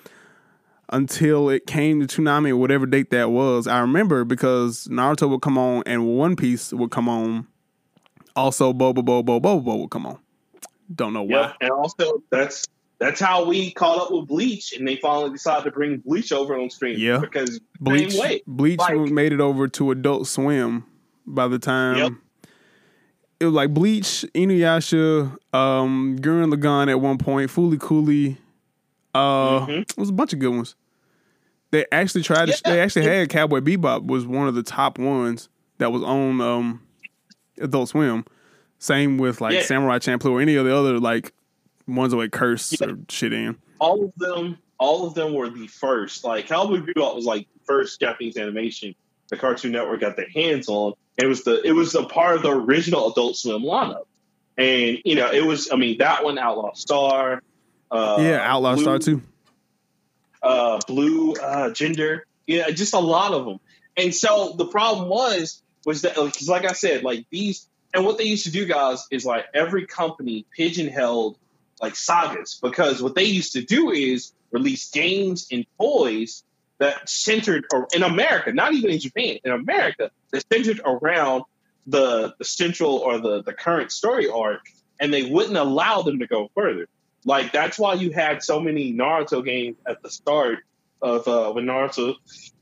[0.90, 3.66] until it came to Toonami or whatever date that was.
[3.66, 7.46] I remember because Naruto would come on and One Piece would come on.
[8.36, 10.18] Also, Bobobo-bo Bo-bobo would come on.
[10.94, 11.40] Don't know why.
[11.40, 11.56] Yep.
[11.62, 12.64] And also that's
[12.98, 16.58] that's how we caught up with Bleach, and they finally decided to bring Bleach over
[16.58, 16.98] on stream.
[16.98, 17.18] Yeah.
[17.18, 18.16] because Bleach.
[18.46, 20.84] Bleach Like- made it over to Adult Swim
[21.26, 22.12] by the time Yep.
[23.40, 28.36] it was like Bleach, Inuyasha, um, Gurren Lagann at one point, Fooly Cooly.
[29.14, 29.82] Uh, Mhm.
[29.82, 30.74] it was a bunch of good ones.
[31.70, 32.52] They actually tried to.
[32.64, 32.72] Yeah.
[32.72, 36.80] They actually had Cowboy Bebop was one of the top ones that was on um,
[37.60, 38.24] Adult Swim.
[38.78, 39.62] Same with like Yeah.
[39.62, 41.32] Samurai Champloo or any of the other like
[41.88, 42.88] ones with curse Yeah.
[42.88, 43.56] or shit in.
[43.80, 46.22] all of them, all of them were the first.
[46.24, 48.94] Like Cowboy Bebop was like first Japanese animation
[49.30, 50.94] the Cartoon Network got their hands on.
[51.18, 54.04] It was the it was a part of the original Adult Swim lineup,
[54.56, 55.70] and you know it was.
[55.72, 57.42] I mean that one, Outlaw Star.
[57.90, 59.22] Uh, yeah, Outlaw Blue, Star too.
[60.42, 62.26] uh, Blue uh, Gender.
[62.46, 63.58] Yeah, just a lot of them.
[63.96, 68.18] And so the problem was was that because like I said, like these and what
[68.18, 71.38] they used to do, guys, is like every company pigeonholed
[71.80, 76.42] like sagas because what they used to do is release games and toys
[76.78, 81.42] that centered or in America, not even in Japan, in America, that centered around
[81.86, 84.60] the the central or the the current story arc,
[85.00, 86.86] and they wouldn't allow them to go further.
[87.24, 90.60] Like that's why you had so many Naruto games at the start
[91.02, 92.14] of uh, when Naruto,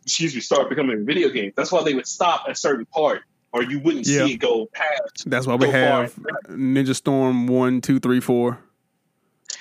[0.05, 1.53] excuse me, started becoming a video game.
[1.57, 4.27] That's why they would stop at a certain part, or you wouldn't Yeah.
[4.27, 5.29] see it go past.
[5.29, 6.14] That's why we have
[6.49, 8.59] Ninja Storm one, two, three, four.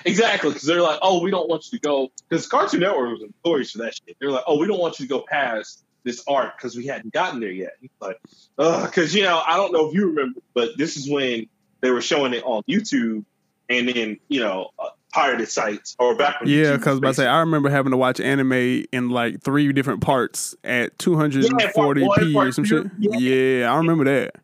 [0.03, 3.21] Exactly, because they're like, oh, we don't want you to go because Cartoon Network was
[3.21, 4.17] notorious for that shit.
[4.19, 7.13] They're like, oh, we don't want you to go past this arc because we hadn't
[7.13, 7.73] gotten there yet.
[7.99, 8.19] Like,
[8.57, 11.47] because you know, I don't know if you remember, but this is when
[11.81, 13.25] they were showing it on YouTube,
[13.69, 17.39] and then you know, uh, pirated sites or back when Yeah, because I say I
[17.39, 22.65] remember having to watch anime in like three different parts at 240p part or some
[22.65, 22.85] shit.
[22.99, 23.17] yeah.
[23.17, 24.35] Yeah, I remember that.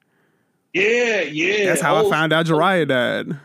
[0.74, 1.66] Yeah, yeah.
[1.66, 3.38] That's how Oh, I found out Jiraiya died.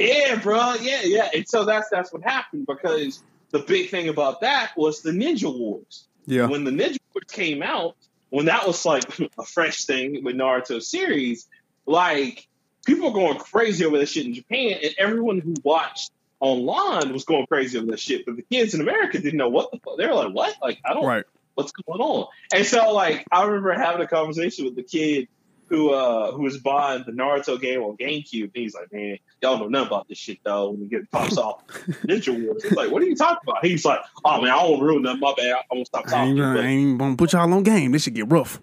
[0.00, 0.74] Yeah, bro.
[0.80, 1.28] Yeah, yeah.
[1.34, 5.56] And so that's that's what happened because the big thing about that was the Ninja
[5.56, 6.06] Wars.
[6.26, 7.96] Yeah, When the Ninja Wars came out,
[8.30, 9.04] when that was like
[9.38, 11.48] a fresh thing with Naruto series,
[11.86, 12.48] like
[12.86, 17.24] people were going crazy over that shit in Japan, and everyone who watched online was
[17.24, 18.24] going crazy over that shit.
[18.24, 19.98] But the kids in America didn't know what the fuck.
[19.98, 20.56] They were like, "What?
[20.62, 21.24] Like, I don't right.
[21.54, 22.26] what's going on?
[22.54, 25.28] And so like I remember having a conversation with the kid
[25.70, 28.42] who uh who was buying the Naruto game on GameCube.
[28.42, 30.70] And he's like, Man, y'all know nothing about this shit though.
[30.70, 31.66] When you get pops off
[32.04, 32.62] Ninja Wars.
[32.64, 33.64] He's like, What are you talking about?
[33.64, 35.54] He's like, Oh man, I won't ruin nothing, my bad.
[35.70, 36.28] I'm gonna stop I talking.
[36.30, 37.92] ain't, gonna- But, I ain't gonna put y'all on game.
[37.92, 38.60] This should get rough.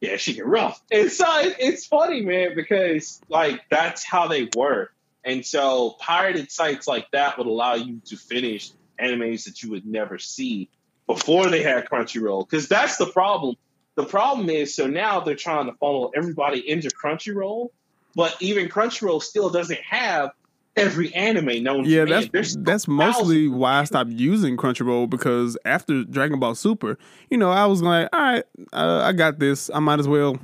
[0.00, 0.82] yeah, she get rough.
[0.90, 4.90] And so it, it's funny, man, because like that's how they were.
[5.24, 9.86] And so pirated sites like that would allow you to finish animes that you would
[9.86, 10.68] never see
[11.06, 12.44] before they had Crunchyroll.
[12.48, 13.54] Because that's the problem.
[13.94, 17.68] The problem is, so now they're trying to funnel everybody into Crunchyroll,
[18.14, 20.30] but even Crunchyroll still doesn't have
[20.76, 21.84] every anime known.
[21.84, 22.88] Yeah, to that's that's thousands.
[22.88, 26.96] mostly why I stopped using Crunchyroll because after Dragon Ball Super,
[27.30, 29.70] you know, I was like, all right, uh, I got this.
[29.74, 30.38] I might as well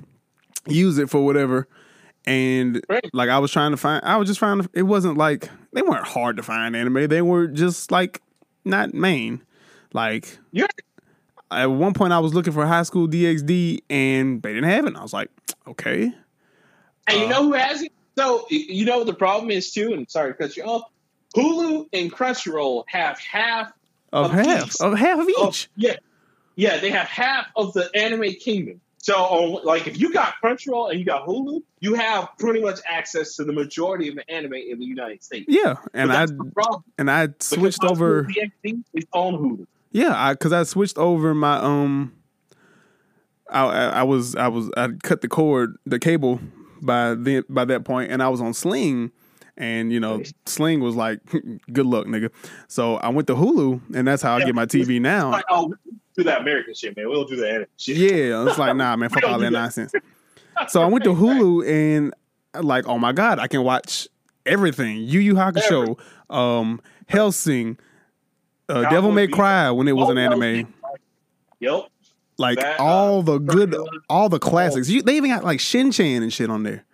[0.67, 1.67] use it for whatever.
[2.27, 3.09] And Right.
[3.15, 4.69] like I was trying to find, I was just trying to.
[4.75, 7.09] It wasn't like they weren't hard to find anime.
[7.09, 8.21] They were just like
[8.67, 9.43] not main.
[9.95, 10.67] Like Yeah.
[11.51, 14.89] At one point, I was looking for High School DxD and they didn't have it.
[14.89, 15.31] And I was like,
[15.67, 16.13] okay,
[17.07, 17.93] And you Uh, know who has it?
[18.17, 19.93] So you know what the problem is too.
[19.93, 20.91] And sorry to cut you off.
[21.37, 23.73] Hulu and Crunchyroll have half
[24.13, 24.81] of Of half each.
[24.81, 25.69] of half of of each.
[25.77, 25.97] yeah,
[26.57, 26.79] yeah.
[26.79, 28.81] They have half of the anime kingdom.
[29.01, 33.37] So, like, if you got Crunchyroll and you got Hulu, you have pretty much access
[33.37, 35.47] to the majority of the anime in the United States.
[35.49, 36.83] Yeah, and I that's the problem.
[36.99, 38.25] and I switched over.
[38.25, 39.67] DxD is on Hulu.
[39.91, 42.13] Yeah, I because I switched over my um.
[43.51, 46.39] I, I I was I was I cut the cord the cable
[46.83, 49.11] by then by that point and I was on Sling
[49.57, 51.21] and you know Sling was like
[51.73, 52.31] good luck nigga
[52.69, 55.73] so I went to Hulu and that's how I get my TV now Like, oh,
[56.15, 57.09] do that American shit, man.
[57.09, 57.97] We don't do that shit.
[57.97, 59.51] yeah it's like nah man fuck all that that.
[59.51, 59.93] nonsense
[60.69, 62.13] so I went to Hulu and
[62.63, 64.07] like oh my god I can watch
[64.45, 67.79] everything Yu Yu Hakusho um Hellsing
[68.69, 69.27] uh, Devil May.
[69.29, 70.73] Cry when it was Oh, an anime.
[71.61, 71.89] Yep.
[72.39, 73.75] like That, uh, all the good,
[74.09, 74.89] all the classics.
[74.89, 76.85] You, they even got like Shin Chan and shit on there.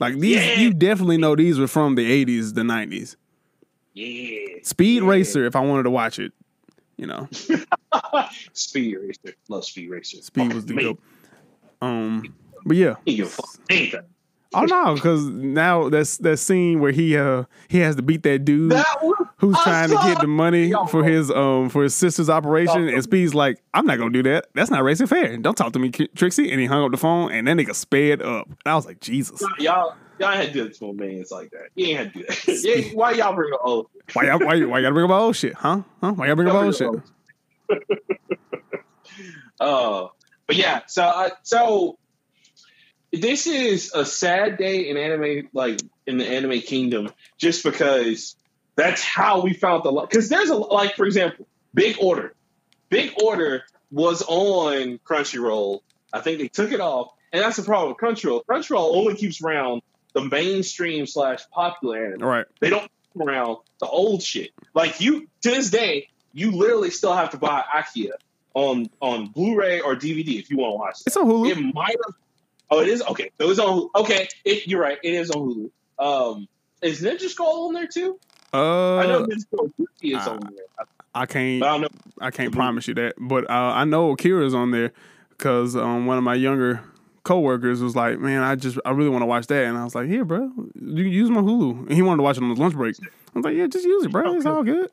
[0.00, 0.58] Like these, Yeah.
[0.58, 3.16] you definitely know these were from the eighties, the nineties.
[3.94, 4.38] Yeah.
[4.62, 5.08] Speed Yeah.
[5.08, 6.32] Racer, if I wanted to watch it,
[6.96, 7.28] you know,
[8.52, 9.36] Speed Racer.
[9.48, 10.22] Love Speed Racer.
[10.22, 11.00] Speed was the dope.
[11.80, 12.34] Um,
[12.64, 14.00] but yeah, he give a fuck anything.
[14.54, 18.44] Oh no, because now that's that scene where he uh he has to beat that
[18.44, 20.86] dude That was who's trying to get the money Yo.
[20.86, 22.94] for his um for his sister's operation, Yo.
[22.94, 24.46] and Speed's like, I'm not gonna do that.
[24.54, 25.36] That's not racing fair.
[25.36, 26.50] Don't talk to me, Trixie.
[26.50, 28.46] And he hung up the phone, and that nigga sped up.
[28.46, 29.94] And I was like, Jesus, y'all.
[30.18, 31.12] Y'all had to do it to a man.
[31.12, 31.70] It's like that.
[31.74, 32.62] You ain't had to do that.
[32.62, 33.86] yeah, why y'all bring up old?
[34.12, 35.82] why y'all why, why you gotta bring up old shit, huh?
[36.00, 36.12] Huh?
[36.12, 36.90] Why y'all bring up old shit?
[39.60, 40.08] Uh,
[40.48, 41.96] but yeah, so uh, so
[43.12, 48.36] this is a sad day in anime, like in the anime kingdom, just because
[48.74, 52.34] that's how we found the because there's a like for example, Big Order,
[52.88, 55.80] Big Order was on Crunchyroll.
[56.12, 58.44] I think they took it off, and that's the problem with Crunchyroll.
[58.46, 59.82] Crunchyroll only keeps around
[60.14, 62.26] the mainstream slash popular anime.
[62.26, 62.46] Right.
[62.60, 64.50] They don't keep around the old shit.
[64.74, 68.16] Like you to this day, you literally still have to buy Akira
[68.54, 71.06] on on Blu-ray or DVD if you want to watch it.
[71.08, 71.50] It's on Hulu.
[71.50, 72.14] It might have.
[72.72, 73.30] Oh, it is okay.
[73.38, 73.90] So it's on.
[73.94, 74.96] Okay, it, you're right.
[75.04, 76.34] It is on Hulu.
[76.34, 76.48] Um,
[76.80, 78.18] is Ninja Scroll on there too?
[78.54, 78.58] I
[79.06, 79.70] know Uh, Ninja Scroll
[80.00, 80.86] is uh, on there.
[81.14, 81.62] I, can't.
[81.62, 81.86] I.
[82.18, 84.92] I can't promise you that, but uh, I know Akira's on there
[85.28, 86.82] because um, one of my younger
[87.24, 89.94] coworkers was like, "Man, I just I really want to watch that," and I was
[89.94, 90.50] like, "Here, bro,
[90.80, 92.96] you use my Hulu." And he wanted to watch it on his lunch break.
[93.02, 94.32] I was like, "Yeah, just use it, bro.
[94.34, 94.90] It's all good."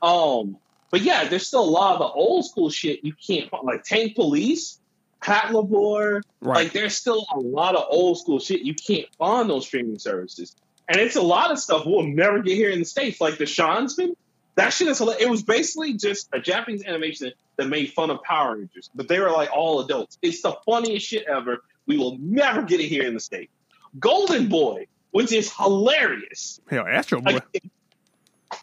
[0.00, 0.56] Um,
[0.90, 3.84] but yeah, there's still a lot of the old school shit you can't find, like
[3.84, 4.78] Tank Police,
[5.26, 6.22] Patlabor.
[6.40, 6.64] Right.
[6.64, 9.98] Like there's still a lot of old school shit you can't find on those streaming
[9.98, 10.54] services,
[10.88, 13.20] and it's a lot of stuff we'll never get here in the states.
[13.20, 14.14] Like the Shinesman,
[14.54, 15.22] that shit is hilarious.
[15.22, 19.18] It was basically just a Japanese animation that made fun of Power Rangers, but they
[19.18, 20.16] were like all adults.
[20.22, 21.58] It's the funniest shit ever.
[21.86, 23.52] We will never get it here in the states.
[23.98, 26.60] Golden Boy, which is hilarious.
[26.68, 27.32] Hell, Astro Boy.
[27.32, 27.62] Like,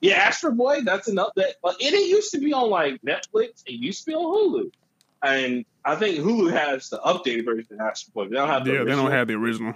[0.01, 1.32] yeah, Astro Boy, that's enough.
[1.36, 3.64] That but it, it used to be on like Netflix.
[3.66, 4.72] It used to be on Hulu,
[5.24, 7.78] and I think Hulu has the updated version
[8.13, 8.28] Boy.
[8.28, 9.03] They don't have the yeah, they original.
[9.03, 9.74] don't have the original.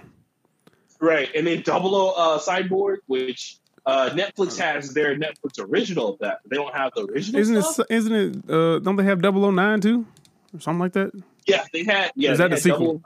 [1.00, 1.28] right.
[1.34, 6.40] And then Double O uh, Cyborg, which uh, Netflix has their Netflix original of that.
[6.46, 7.86] They don't have the original Isn't stuff.
[7.90, 7.94] it?
[7.94, 8.50] Isn't it?
[8.50, 10.06] Uh, don't they have 009 too,
[10.54, 11.10] or something like that?
[11.46, 12.12] Yeah, they had.
[12.14, 12.94] Yeah, Is that the sequel?
[12.94, 13.02] 009.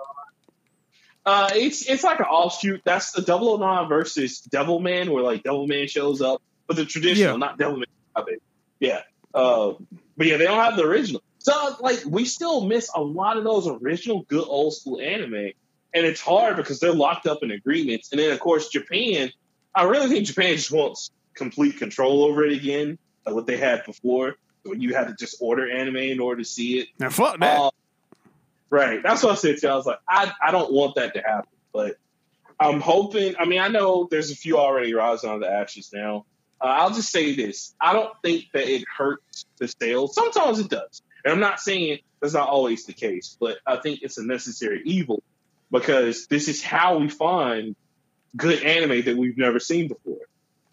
[1.25, 2.83] Uh, it's it's like an offshoot.
[2.85, 7.37] That's the 009 versus Devilman, where like Devilman shows up, but the traditional, Yeah.
[7.37, 7.85] not Devilman.
[8.17, 8.43] I think.
[8.81, 9.03] Yeah.
[9.33, 9.75] Uh,
[10.17, 11.23] but yeah, they don't have the original.
[11.43, 15.53] So like, we still miss a lot of those original good old school anime,
[15.93, 18.13] and it's hard because they're locked up in agreements.
[18.13, 19.31] And then of course Japan.
[19.75, 23.85] I really think Japan just wants complete control over it again, like what they had
[23.85, 26.89] before, when you had to just order anime in order to see it.
[26.99, 27.59] Now fuck that.
[27.59, 27.71] Uh,
[28.71, 29.03] right.
[29.03, 29.73] That's what I said to you.
[29.73, 31.49] I was like, I, I don't want that to happen.
[31.73, 31.97] But
[32.61, 36.27] I'm hoping, I mean, I know there's a few already rising on the ashes now.
[36.61, 37.75] Uh, I'll just say this.
[37.81, 40.15] I don't think that it hurts the sales.
[40.15, 41.03] Sometimes it does.
[41.25, 44.83] And I'm not saying that's not always the case, but I think it's a necessary
[44.85, 45.23] evil
[45.71, 47.77] because this is how we find
[48.37, 50.19] good anime that we've never seen before.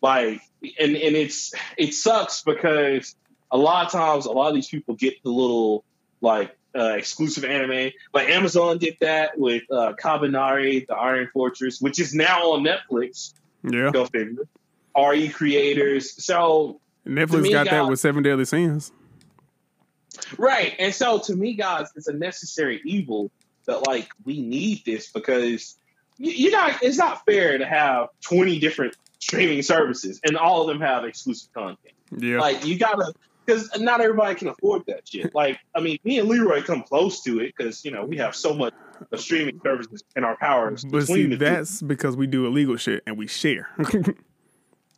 [0.01, 0.41] Like,
[0.79, 3.15] and, and it's, it sucks because
[3.51, 5.83] a lot of times a lot of these people get the little
[6.21, 7.91] like uh, exclusive anime.
[8.13, 13.33] Like Amazon did that with uh, Kabaneri, the Iron Fortress, which is now on Netflix.
[13.63, 14.47] yeah, Go figure.
[14.95, 16.03] Re:Creators.
[16.21, 18.91] So Netflix me, got that with Seven Deadly Sins.
[20.37, 23.31] Right, and so to me, guys, it's a necessary evil
[23.67, 25.77] that like we need this because
[26.19, 26.81] y- you're not.
[26.83, 31.51] It's not fair to have 20 different streaming services and all of them have exclusive
[31.53, 31.93] content.
[32.17, 33.13] Yeah, Like you gotta,
[33.45, 35.35] because not everybody can afford that shit.
[35.35, 38.35] Like I mean, me and Leroy come close to it because you know we have
[38.35, 38.73] so much
[39.11, 40.83] of streaming services in our powers.
[40.83, 41.37] but see, the two.
[41.37, 43.69] that's because we do illegal shit and we share.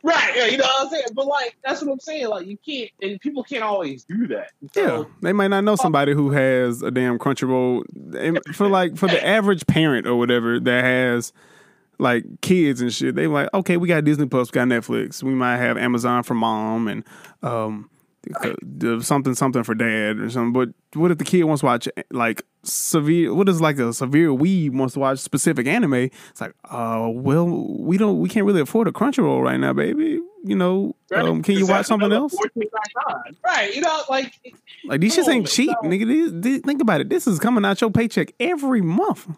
[0.02, 0.32] right.
[0.36, 1.04] Yeah, you know what I'm saying.
[1.14, 2.28] But like that's what I'm saying.
[2.28, 4.50] Like you can't, and people can't always do that.
[4.74, 7.84] Yeah, they might not know somebody who has a damn Crunchyroll.
[8.16, 11.32] And For like for the average parent or whatever that has
[11.98, 15.32] like kids and shit, they like okay, we got Disney Plus, we got Netflix, we
[15.32, 17.04] might have Amazon for mom and
[17.42, 17.88] um
[19.00, 20.52] something something for dad or something.
[20.52, 23.34] But what if the kid wants to watch like severe?
[23.34, 25.94] What is like a severe weeb wants to watch specific anime?
[25.94, 30.20] It's like, uh, well, we don't, we can't really afford a Crunchyroll right now, baby.
[30.44, 32.34] You know, um, can you watch something else?
[33.44, 33.74] Right.
[33.74, 34.32] You know, like
[34.84, 35.88] Like these shits ain't cheap, no.
[35.88, 36.06] nigga.
[36.06, 37.08] These- these- think about it.
[37.08, 39.28] This is coming out your paycheck every month.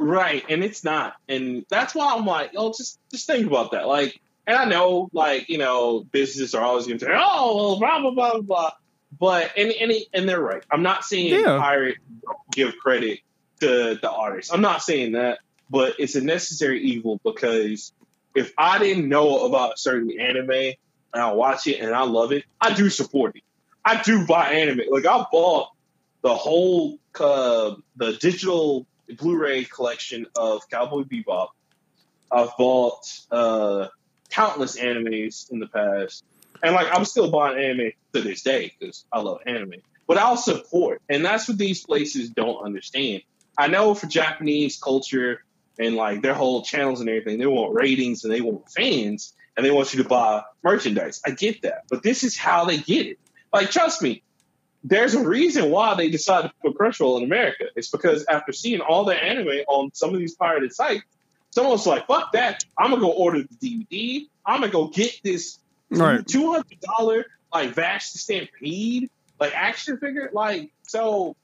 [0.00, 3.88] Right, and it's not, and that's why I'm like, oh, just just think about that.
[3.88, 7.78] Like, and I know, like, you know, businesses are always going to say, oh, well,
[7.78, 8.40] blah blah blah blah.
[8.40, 8.70] blah.
[9.20, 10.62] But and and and they're right.
[10.72, 11.58] I'm not saying Yeah.
[11.58, 11.98] pirate
[12.52, 13.20] give credit
[13.60, 14.52] to the artist.
[14.52, 15.38] I'm not saying that,
[15.70, 17.92] but it's a necessary evil because
[18.34, 20.74] if I didn't know about a certain anime and
[21.14, 23.42] I watch it and I love it, I do support it.
[23.84, 24.82] I do buy anime.
[24.90, 25.68] Like I bought
[26.22, 28.86] the whole uh, the digital
[29.16, 31.48] Blu-ray collection of Cowboy Bebop.
[32.30, 33.88] I've bought uh,
[34.30, 36.24] countless animes in the past,
[36.62, 39.74] and like I'm still buying anime to this day because I love anime.
[40.06, 43.22] But I'll support, and that's what these places don't understand.
[43.56, 45.44] I know for Japanese culture
[45.78, 49.66] and like their whole channels and everything, they want ratings and they want fans and
[49.66, 51.20] they want you to buy merchandise.
[51.26, 53.18] I get that, but this is how they get it.
[53.52, 54.22] Like, trust me,
[54.84, 57.64] there's a reason why they decided to put Crunchyroll in America.
[57.74, 61.02] It's because after seeing all the anime on some of these pirated sites,
[61.58, 62.64] someone's like, "Fuck that!
[62.78, 64.28] I'm gonna go order the DVD.
[64.46, 65.58] I'm gonna go get this
[65.90, 66.26] Right.
[66.26, 70.30] two hundred dollar like Vash the Stampede like action figure.
[70.32, 71.34] Like, so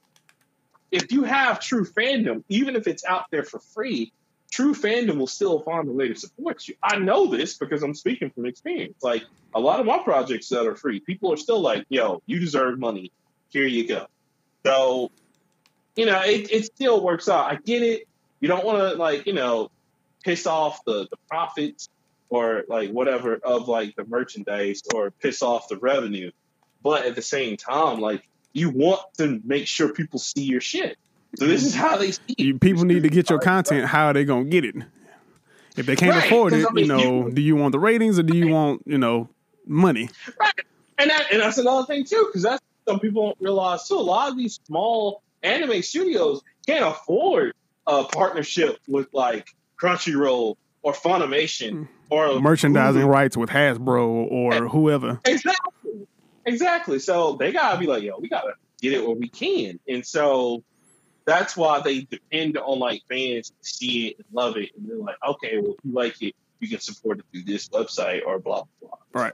[0.91, 4.13] if you have true fandom, even if it's out there for free,
[4.51, 6.75] true fandom will still find a way to support you.
[6.81, 9.01] I know this because I'm speaking from experience.
[9.01, 12.39] Like a lot of my projects that are free, people are still like, "Yo, you
[12.39, 13.11] deserve money.
[13.49, 14.05] Here you go."
[14.65, 15.11] So,
[15.95, 17.51] you know, it, it still works out.
[17.51, 18.07] I get it.
[18.39, 19.71] You don't want to like, you know,
[20.25, 21.87] piss off the the profits
[22.29, 26.31] or like whatever of like the merchandise or piss off the revenue.
[26.83, 30.97] But at the same time, like you want to make sure people see your shit.
[31.37, 32.35] So this is how they see.
[32.37, 33.85] You, people need to get your content.
[33.85, 34.75] How are they gonna get it?
[35.77, 37.79] If they can't Right, afford it, I mean, you know, you- do you want the
[37.79, 39.29] ratings or do you want you know
[39.67, 40.09] money?
[40.39, 40.53] Right.
[40.97, 43.95] And that, and that's another thing too, because that's some people don't realize too.
[43.95, 47.53] A lot of these small anime studios can't afford
[47.87, 49.47] a partnership with like
[49.81, 53.07] Crunchyroll or Funimation or Merchandising Hulu.
[53.07, 55.19] rights with Hasbro or whoever.
[55.25, 56.07] Exactly.
[56.45, 56.99] Exactly.
[56.99, 59.79] So they gotta be like, yo, we gotta get it where we can.
[59.87, 60.63] And so
[61.25, 64.71] that's why they depend on like fans to see it and love it.
[64.77, 67.67] And they're like, okay, well, if you like it, you can support it through this
[67.69, 69.23] website or blah blah blah.
[69.23, 69.33] Right.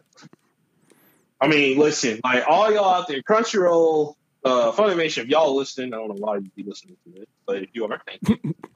[1.41, 4.13] I mean, listen, like all y'all out there, Crunchyroll,
[4.45, 7.63] uh, Funimation, if y'all listening, I don't know why you'd be listening to it, but
[7.63, 8.55] if you are, thank you.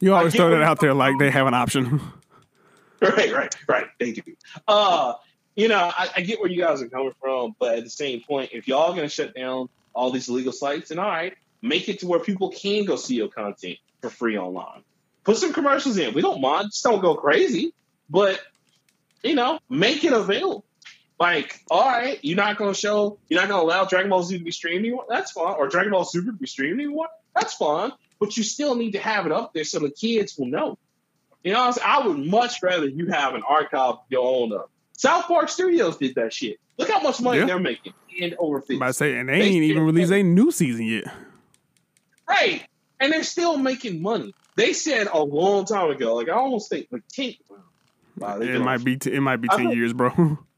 [0.00, 2.00] You always throw that out there like they have an option.
[3.00, 3.86] right, right, right.
[3.98, 4.36] Thank you.
[4.68, 5.14] Uh,
[5.54, 8.20] you know, I, I get where you guys are coming from, but at the same
[8.20, 12.00] point, if y'all gonna shut down all these illegal sites, then all right, make it
[12.00, 14.82] to where people can go see your content for free online.
[15.24, 16.14] Put some commercials in.
[16.14, 16.68] We don't mind.
[16.70, 17.72] Just don't go crazy,
[18.10, 18.40] but
[19.22, 20.64] you know, make it available.
[21.18, 24.44] Like, all right, you're not gonna show, you're not gonna allow Dragon Ball Z to
[24.44, 25.06] be streamed anymore.
[25.08, 27.08] That's fine, or Dragon Ball Super to be streamed anymore.
[27.34, 30.46] That's fine, but you still need to have it up there so the kids will
[30.46, 30.78] know.
[31.44, 31.72] You know?
[31.84, 34.52] I would much rather you have an archive of your own.
[34.52, 34.62] Uh,
[34.92, 36.58] South Park Studios did that shit.
[36.78, 37.46] Look how much money Yeah.
[37.46, 38.74] they're making and over fifty.
[38.76, 41.04] I'm about say, and they They ain't even released a new season yet.
[42.28, 42.62] Right.
[42.98, 44.34] And they're still making money.
[44.56, 47.34] They said a long time ago, like I almost think like ten.
[48.18, 48.96] Wow, It might be.
[48.96, 50.38] T- it might be I ten thought- years, bro.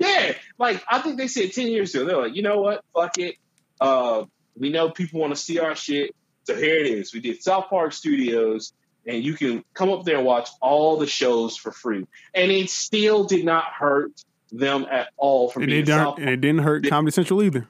[0.00, 2.04] Yeah, like I think they said ten years ago.
[2.04, 2.84] They're like, you know what?
[2.92, 3.36] Fuck it.
[3.80, 4.24] Uh,
[4.58, 7.12] we know people want to see our shit, so here it is.
[7.12, 8.72] We did South Park Studios,
[9.06, 12.06] and you can come up there and watch all the shows for free.
[12.34, 14.12] And it still did not hurt
[14.52, 15.98] them at all from being it didn't.
[15.98, 17.66] South And it didn't hurt Comedy Central either.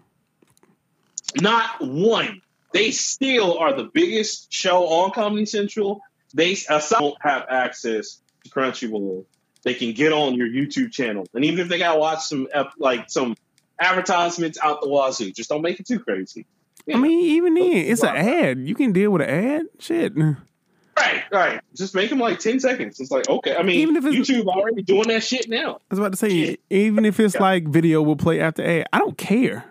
[1.41, 2.43] Not one.
[2.73, 6.01] They still are the biggest show on Comedy Central.
[6.35, 9.25] They uh, don't have access to Crunchyroll.
[9.63, 12.49] They can get on your YouTube channel, and even if they gotta watch some
[12.79, 13.35] like some
[13.81, 16.47] advertisements out the wazoo, just don't make it too crazy.
[16.93, 18.59] I mean, even then, it's an ad.
[18.69, 19.63] You can deal with an ad.
[19.79, 20.13] Shit.
[20.17, 21.61] Right, right.
[21.75, 23.01] Just make them like ten seconds.
[23.01, 23.57] It's like okay.
[23.57, 25.75] I mean, Even if it's- YouTube already doing that shit now.
[25.75, 26.57] I was about to say, Yeah.
[26.71, 27.43] even if it's Yeah.
[27.43, 29.65] like video will play after ad, I don't care.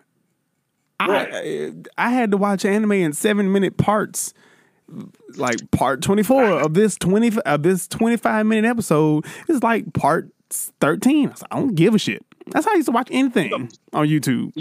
[1.00, 1.74] I Right.
[1.98, 4.34] I had to watch anime in seven minute parts,
[5.36, 9.94] like part twenty four of this twenty of this twenty five minute episode is like
[9.94, 11.28] part thirteen.
[11.28, 12.26] I, like, I don't give a shit.
[12.48, 14.52] That's how I used to watch anything on YouTube.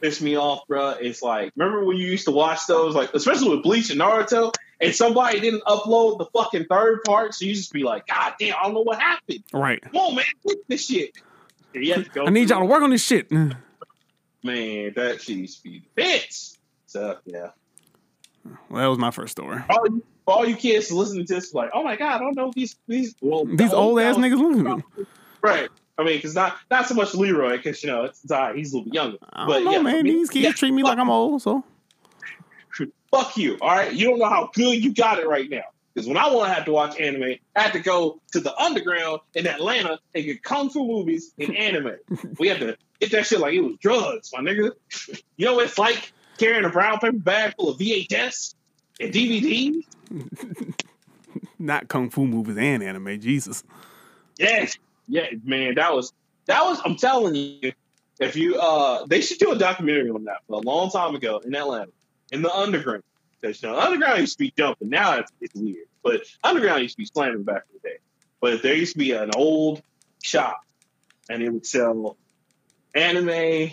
[0.00, 0.96] Piss me off, bruh.
[1.00, 4.52] It's like, remember when you used to watch those, like, especially with Bleach and Naruto,
[4.80, 8.54] and somebody didn't upload the fucking third part, so you just be like, God damn,
[8.58, 9.44] I don't know what happened.
[9.52, 9.82] Right.
[9.82, 11.16] Come on, man, get this shit.
[11.74, 13.30] And you have to go I need y'all to work on this shit.
[14.42, 16.58] Man, that shit used to be the bits.
[16.86, 17.50] So, yeah.
[18.70, 19.60] Well, that was my first story.
[19.68, 22.50] All you, all you kids listening to this, like, oh my God, I don't know
[22.54, 24.82] these, these, well, These old ass niggas looking at me.
[25.42, 25.68] Right.
[26.00, 28.84] I mean, because not not so much Leroy, because you know it's he's a little
[28.84, 29.18] bit younger.
[29.32, 29.94] I But know, yeah, man.
[29.96, 31.62] I mean, These kids yeah, treat me like I'm old, so
[33.10, 33.58] fuck you.
[33.60, 35.64] All right, you don't know how good you got it right now.
[35.92, 38.56] Because when I want to have to watch anime, I have to go to the
[38.56, 41.96] underground in Atlanta and get kung fu movies in anime.
[42.38, 44.72] we have to get that shit like it was drugs, my nigga.
[45.36, 48.54] You know what it's like carrying a brown paper bag full of VHS
[49.00, 49.84] and DVDs?
[51.58, 53.18] Not kung fu movies and anime.
[53.20, 53.64] Jesus.
[54.38, 54.76] Yes,
[55.10, 56.12] yeah, man, that was
[56.46, 56.80] that was.
[56.84, 57.72] I'm telling you,
[58.20, 60.38] if you uh, they should do a documentary on that.
[60.48, 61.90] a long time ago in Atlanta,
[62.32, 63.02] in the underground.
[63.40, 64.90] Because you know, underground used to be jumping.
[64.90, 67.96] Now it's, it's weird, but underground used to be slamming back in the day.
[68.40, 69.82] But there used to be an old
[70.22, 70.60] shop,
[71.28, 72.16] and it would sell
[72.94, 73.72] anime,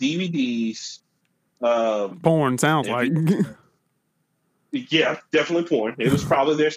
[0.00, 1.00] DVDs,
[1.60, 2.56] um, porn.
[2.58, 3.12] Sounds like.
[4.72, 5.96] yeah, definitely porn.
[5.98, 6.70] It was probably there.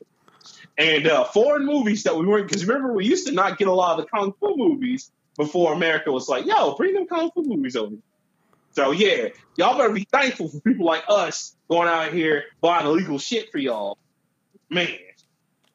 [0.78, 3.74] And uh, foreign movies that we weren't, because remember, we used to not get a
[3.74, 7.44] lot of the kung fu movies before America was like, yo, bring them kung fu
[7.44, 7.96] movies over.
[8.74, 13.18] So, yeah, y'all better be thankful for people like us going out here buying illegal
[13.18, 13.98] shit for y'all.
[14.70, 14.90] Man,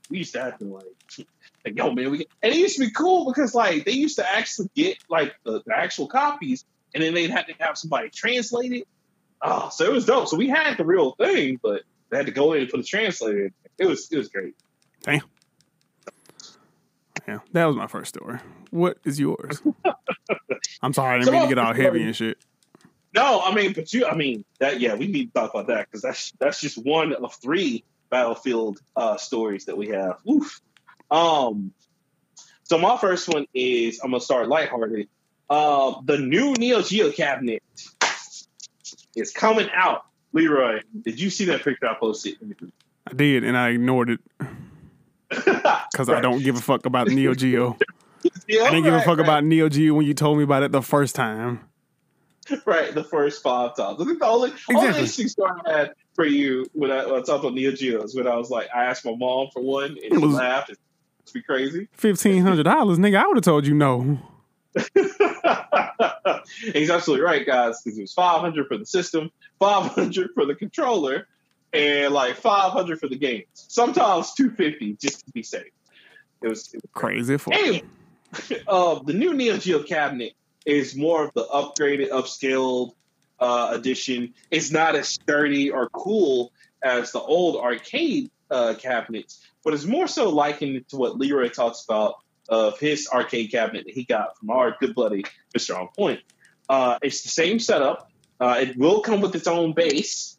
[0.08, 0.84] we used to have to, like,
[1.64, 4.30] like yo, man, we and it used to be cool because, like, they used to
[4.30, 8.72] actually get, like, the, the actual copies, and then they'd have to have somebody translate
[8.72, 8.88] it.
[9.40, 10.28] Oh, so it was dope.
[10.28, 12.84] So we had the real thing, but they had to go in and put a
[12.84, 13.54] translator in.
[13.78, 14.54] It was, it was great.
[15.02, 15.22] Damn.
[17.28, 18.38] Yeah, that was my first story.
[18.70, 19.62] What is yours?
[20.82, 22.38] I'm sorry, I didn't so, mean to get all heavy and shit.
[23.14, 25.86] No, I mean, but you, I mean, that yeah, we need to talk about that
[25.86, 30.18] because that's that's just one of three battlefield uh, stories that we have.
[30.28, 30.60] Oof.
[31.10, 31.72] Um,
[32.64, 35.08] so my first one is I'm gonna start lighthearted.
[35.50, 37.62] Uh, the new Neo Geo cabinet
[39.14, 40.06] is coming out.
[40.32, 42.36] Leroy, did you see that picture I posted?
[43.06, 44.20] I did, and I ignored it
[45.92, 46.18] because right.
[46.18, 47.76] I don't give a fuck about Neo Geo.
[48.46, 49.26] Yeah, I didn't give a fuck right.
[49.26, 51.58] about Neo Geo when you told me about it the first time.
[52.64, 54.00] Right, the first five times.
[54.00, 54.76] I think the only exactly.
[54.76, 58.00] only interesting story I had for you when I, when I talked about Neo Geo
[58.02, 60.34] is when I was like, I asked my mom for one, and it she was,
[60.34, 60.70] laughed.
[60.70, 61.88] It's be crazy.
[61.92, 63.16] Fifteen hundred dollars, nigga.
[63.16, 64.18] I would have told you no.
[66.72, 67.80] He's absolutely right, guys.
[67.82, 71.26] Because it was five hundred for the system, five hundred for the controller,
[71.72, 73.46] and like 500 for the games.
[73.54, 75.72] Sometimes 250 just to be safe.
[76.42, 77.36] It was, it was crazy.
[77.38, 77.82] For anyway,
[78.66, 80.32] uh, the new Neo Geo cabinet
[80.66, 82.92] is more of the upgraded, upscaled
[83.38, 84.34] uh, edition.
[84.50, 86.52] It's not as sturdy or cool
[86.82, 91.84] as the old arcade uh, cabinets, but it's more so likened to what Leroy talks
[91.84, 92.16] about
[92.48, 95.24] of his arcade cabinet that he got from our good buddy
[95.56, 95.78] Mr.
[95.78, 96.20] On Point.
[96.68, 98.10] Uh, it's the same setup.
[98.40, 100.36] Uh, it will come with its own base.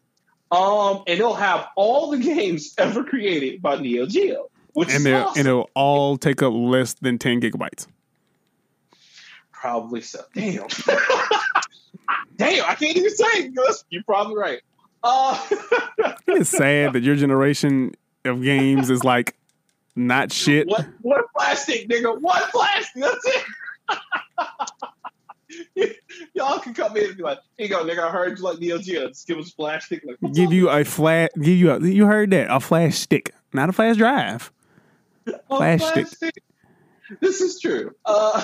[0.54, 5.38] Um, and it'll have all the games ever created by Neo Geo, which and, awesome.
[5.38, 7.86] and it'll all take up less than ten gigabytes.
[9.52, 10.20] Probably so.
[10.34, 10.66] Damn.
[12.36, 13.84] Damn, I can't even say it.
[13.90, 14.60] You're probably right.
[15.02, 15.38] Uh,
[16.26, 17.92] it's sad that your generation
[18.24, 19.36] of games is like
[19.96, 20.66] not shit.
[20.66, 22.20] What, what plastic, nigga?
[22.20, 23.02] What plastic?
[23.02, 23.44] That's it.
[26.34, 28.00] Y'all can come in and be like, "Here you go, nigga.
[28.00, 29.08] I heard you like Neo Geo.
[29.08, 31.30] Just give us a flash stick." Like, give you a flash.
[31.36, 31.80] Give you a.
[31.80, 32.48] You heard that?
[32.50, 34.52] A flash stick, not a flash drive.
[35.48, 36.06] Flash, flash stick.
[36.06, 36.42] stick.
[37.20, 37.94] This is true.
[38.04, 38.42] Uh,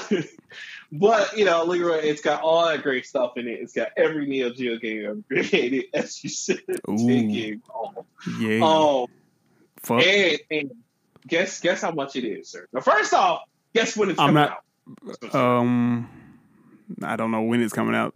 [0.92, 3.60] but you know, Leroy, it's got all that great stuff in it.
[3.60, 6.60] It's got every Neo Geo game ever created, as you said.
[6.86, 7.62] Game.
[7.74, 8.06] Oh.
[8.38, 8.64] Yeah.
[8.64, 9.06] Um,
[9.82, 10.02] Fuck.
[10.02, 10.70] And, and,
[11.26, 12.66] guess guess how much it is, sir.
[12.72, 13.42] Now, first off,
[13.74, 14.50] guess when it's I'm coming
[15.22, 15.34] not, out.
[15.34, 16.08] Um.
[17.02, 18.12] I don't know when it's coming out.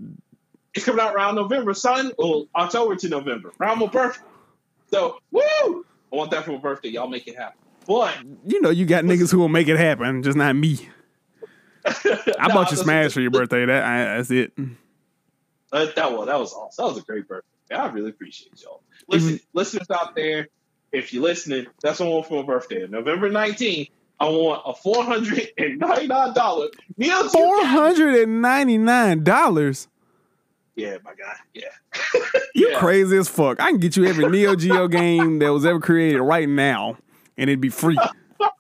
[0.75, 2.13] It's coming out around November, son.
[2.19, 4.25] Well, October to November, around my birthday.
[4.91, 5.43] So, woo!
[6.13, 6.91] I want that for my birthday.
[6.91, 7.59] Y'all make it happen.
[7.87, 8.15] But
[8.47, 10.89] you know, you got niggas who will make it happen, just not me.
[11.85, 13.67] I bought you Smash for your birthday.
[13.67, 14.53] That I, that's it.
[15.71, 16.85] Uh, that was that was awesome.
[16.85, 17.75] That was a great birthday.
[17.75, 18.83] I really appreciate y'all.
[19.09, 19.59] Listen, mm-hmm.
[19.59, 20.49] listeners out there,
[20.93, 23.91] if you're listening, that's what I want for my birthday, November 19th.
[24.21, 27.29] I want a four hundred and ninety nine dollar meal.
[27.29, 29.89] Four hundred and ninety nine dollars.
[30.77, 31.37] Yeah, my guy.
[31.53, 31.69] Yeah.
[32.55, 32.79] you yeah.
[32.79, 33.61] crazy as fuck.
[33.61, 36.97] I can get you every Neo Geo game that was ever created right now,
[37.37, 37.99] and it'd be free.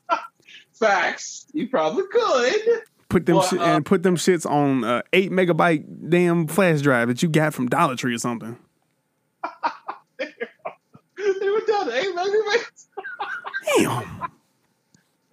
[0.73, 1.47] Facts.
[1.53, 2.83] You probably could.
[3.09, 7.09] Put them well, uh, and put them shits on uh, eight megabyte damn flash drive
[7.09, 8.59] that you got from Dollar Tree or something.
[10.19, 10.27] they
[11.49, 12.87] were down to eight megabytes.
[13.77, 14.34] Damn.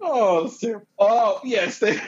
[0.02, 0.52] Oh,
[0.98, 1.78] oh yes.
[1.78, 1.98] They,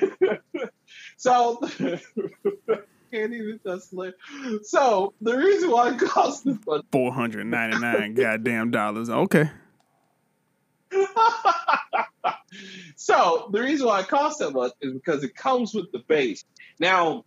[1.16, 4.14] so can't even just live.
[4.62, 6.47] So the reason why it costs
[6.90, 9.09] four hundred ninety nine goddamn dollars.
[9.09, 9.51] Okay.
[12.97, 16.45] so the reason why it costs that much is because it comes with the base.
[16.80, 17.24] Now,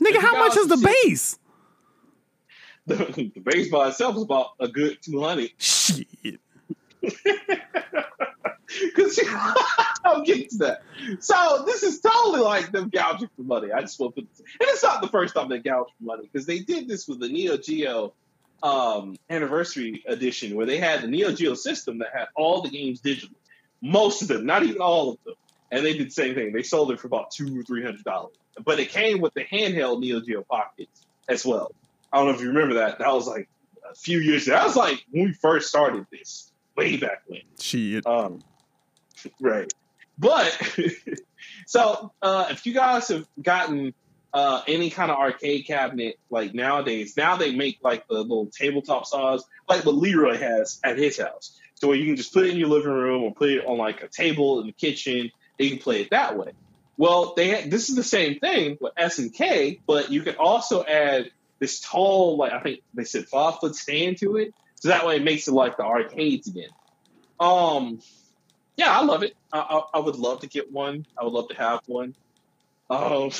[0.00, 1.38] nigga, how much is the base?
[2.86, 5.50] The, the base by itself is about a good two hundred.
[5.58, 6.06] Shit.
[8.66, 9.20] Because
[10.04, 10.82] I'll get to that.
[11.20, 13.72] So this is totally like them gouging for money.
[13.72, 14.28] I just want to, and
[14.60, 17.28] it's not the first time they gouged for money because they did this with the
[17.28, 18.12] Neo Geo
[18.62, 23.00] um, anniversary edition, where they had the Neo Geo system that had all the games
[23.00, 23.34] digitally,
[23.82, 25.34] most of them, not even all of them,
[25.70, 26.52] and they did the same thing.
[26.52, 29.44] They sold it for about two or three hundred dollars, but it came with the
[29.44, 31.72] handheld Neo Geo Pockets as well.
[32.12, 32.98] I don't know if you remember that.
[32.98, 33.48] That was like
[33.90, 34.46] a few years.
[34.46, 34.56] Ago.
[34.56, 37.42] That was like when we first started this, way back when.
[37.60, 38.06] Shit.
[38.06, 38.40] Um,
[39.40, 39.72] right.
[40.18, 40.58] But
[41.66, 43.94] so uh, if you guys have gotten
[44.32, 49.06] uh, any kind of arcade cabinet like nowadays, now they make like the little tabletop
[49.06, 51.58] saws, like what Leroy has at his house.
[51.74, 53.76] So where you can just put it in your living room or put it on
[53.76, 56.52] like a table in the kitchen, and you can play it that way.
[56.96, 61.80] Well, they this is the same thing with SNK, but you can also add this
[61.80, 65.24] tall, like I think they said five foot stand to it, so that way it
[65.24, 66.70] makes it like the arcades again.
[67.38, 68.00] Um,
[68.76, 69.36] yeah, I love it.
[69.52, 71.06] I, I, I would love to get one.
[71.18, 72.14] I would love to have one.
[72.88, 73.30] Um,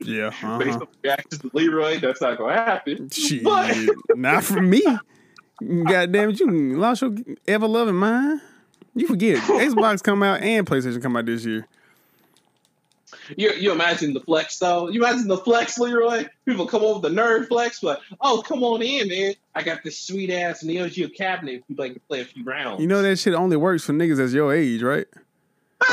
[0.00, 0.30] Yeah.
[0.58, 0.80] based Uh-huh.
[0.80, 3.08] on reactions to Leroy, that's not gonna happen.
[3.10, 3.42] Shit.
[3.44, 3.76] But
[4.16, 4.82] Not for me.
[5.84, 7.14] God damn it, you lost your
[7.48, 8.40] ever loving mind.
[8.94, 9.38] You forget.
[9.42, 11.66] Xbox come out and PlayStation come out this year.
[13.36, 14.88] You you imagine the flex though.
[14.88, 16.26] You imagine the flex, Leroy.
[16.46, 19.34] People come over the nerd flex, but oh, come on in, man.
[19.54, 21.56] I got this sweet ass Neo Geo cabinet.
[21.56, 22.80] If you'd like to play a few rounds.
[22.80, 25.06] You know that shit only works for niggas that's your age, right?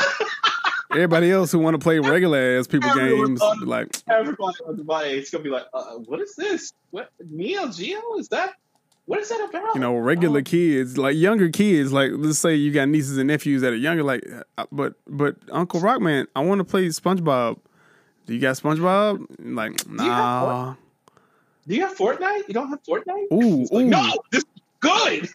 [0.92, 4.86] Everybody else who want to play regular ass people Everyone games, thought- like everybody on
[4.86, 6.74] my age is gonna be like, uh, "What is this?
[6.90, 8.56] What Neo Geo is that?
[9.06, 10.44] What is that about?" you know, regular Oh.
[10.44, 14.04] kids, like younger kids, like let's say you got nieces and nephews that are younger,
[14.04, 14.24] like,
[14.58, 17.58] uh, but but Uncle Rockman, I want to play SpongeBob.
[18.26, 19.26] Do you got SpongeBob?
[19.40, 20.76] Like, you have nah.
[21.68, 22.48] Do you have Fortnite?
[22.48, 23.32] You don't have Fortnite?
[23.34, 23.90] Ooh, like, ooh.
[23.90, 25.30] no, this is good.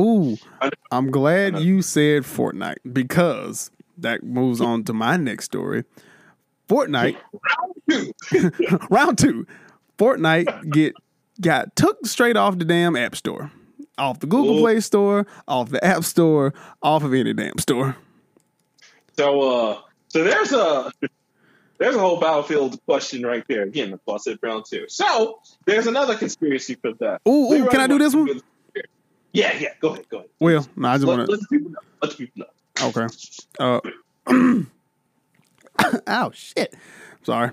[0.00, 0.36] Ooh.
[0.90, 5.84] I'm glad you said Fortnite because that moves on to my next story.
[6.68, 7.16] Fortnite,
[7.88, 8.52] round two,
[8.90, 9.46] round two.
[9.98, 10.94] Fortnite get
[11.40, 13.50] got took straight off the damn app store,
[13.98, 14.60] off the Google Ooh.
[14.60, 17.96] Play Store, off the App Store, off of any damn store.
[19.16, 20.92] So, uh, so there's a
[21.78, 23.62] there's a whole battlefield question right there.
[23.62, 24.86] Again, the I said round two.
[24.88, 27.20] So there's another conspiracy for that.
[27.28, 28.26] Ooh, ooh, can I do this one?
[28.26, 28.42] to
[29.32, 29.70] Yeah, yeah.
[29.80, 30.30] Go ahead, go ahead.
[30.38, 31.78] Well, no, I just want let people know.
[32.02, 32.46] Let people know.
[32.88, 33.06] Okay.
[33.58, 33.80] Uh,
[36.06, 36.74] ow, shit.
[37.22, 37.50] Sorry.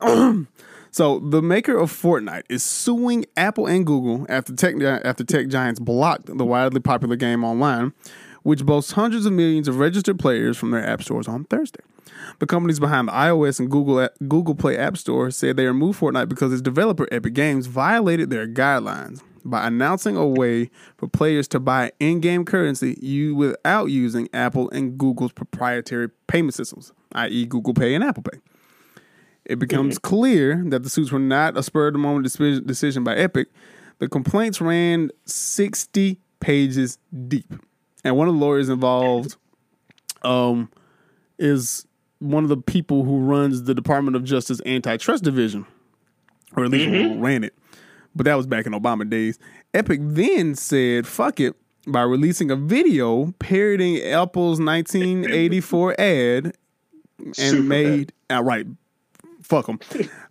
[0.92, 5.48] so the maker of Fortnite is suing Apple and Google after tech uh, after tech
[5.48, 7.94] giants blocked the widely popular game online,
[8.42, 11.80] which boasts hundreds of millions of registered players from their app stores on Thursday.
[12.40, 16.28] The companies behind the iOS and Google Google Play App Store said they removed Fortnite
[16.28, 21.58] because its developer Epic Games violated their guidelines by announcing a way for players to
[21.58, 27.94] buy in-game currency you without using Apple and Google's proprietary payment systems, i.e., Google Pay
[27.94, 28.38] and Apple Pay.
[29.44, 30.08] It becomes mm-hmm.
[30.08, 32.24] clear that the suits were not a spur of the moment
[32.66, 33.48] decision by Epic.
[33.98, 37.52] The complaints ran 60 pages deep.
[38.04, 39.36] And one of the lawyers involved
[40.22, 40.70] um,
[41.38, 41.86] is
[42.18, 45.66] one of the people who runs the Department of Justice Antitrust Division,
[46.56, 47.14] or at least mm-hmm.
[47.14, 47.54] who ran it.
[48.14, 49.38] But that was back in Obama days.
[49.74, 56.56] Epic then said, fuck it, by releasing a video parodying Apple's 1984 ad
[57.18, 58.66] and Super made uh, outright
[59.42, 59.78] fuck them.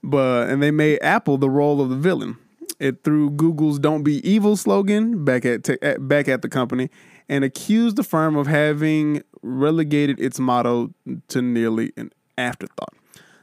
[0.04, 2.38] but and they made Apple the role of the villain.
[2.80, 6.90] It threw Google's "Don't Be Evil" slogan back at, te- at back at the company
[7.30, 10.92] and accused the firm of having relegated its motto
[11.30, 12.94] to nearly an afterthought.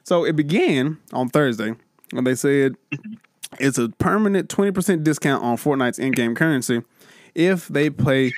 [0.04, 1.74] So it began on Thursday
[2.12, 2.76] when they said
[3.60, 6.82] it's a permanent 20% discount on Fortnite's in-game currency
[7.34, 8.32] if they play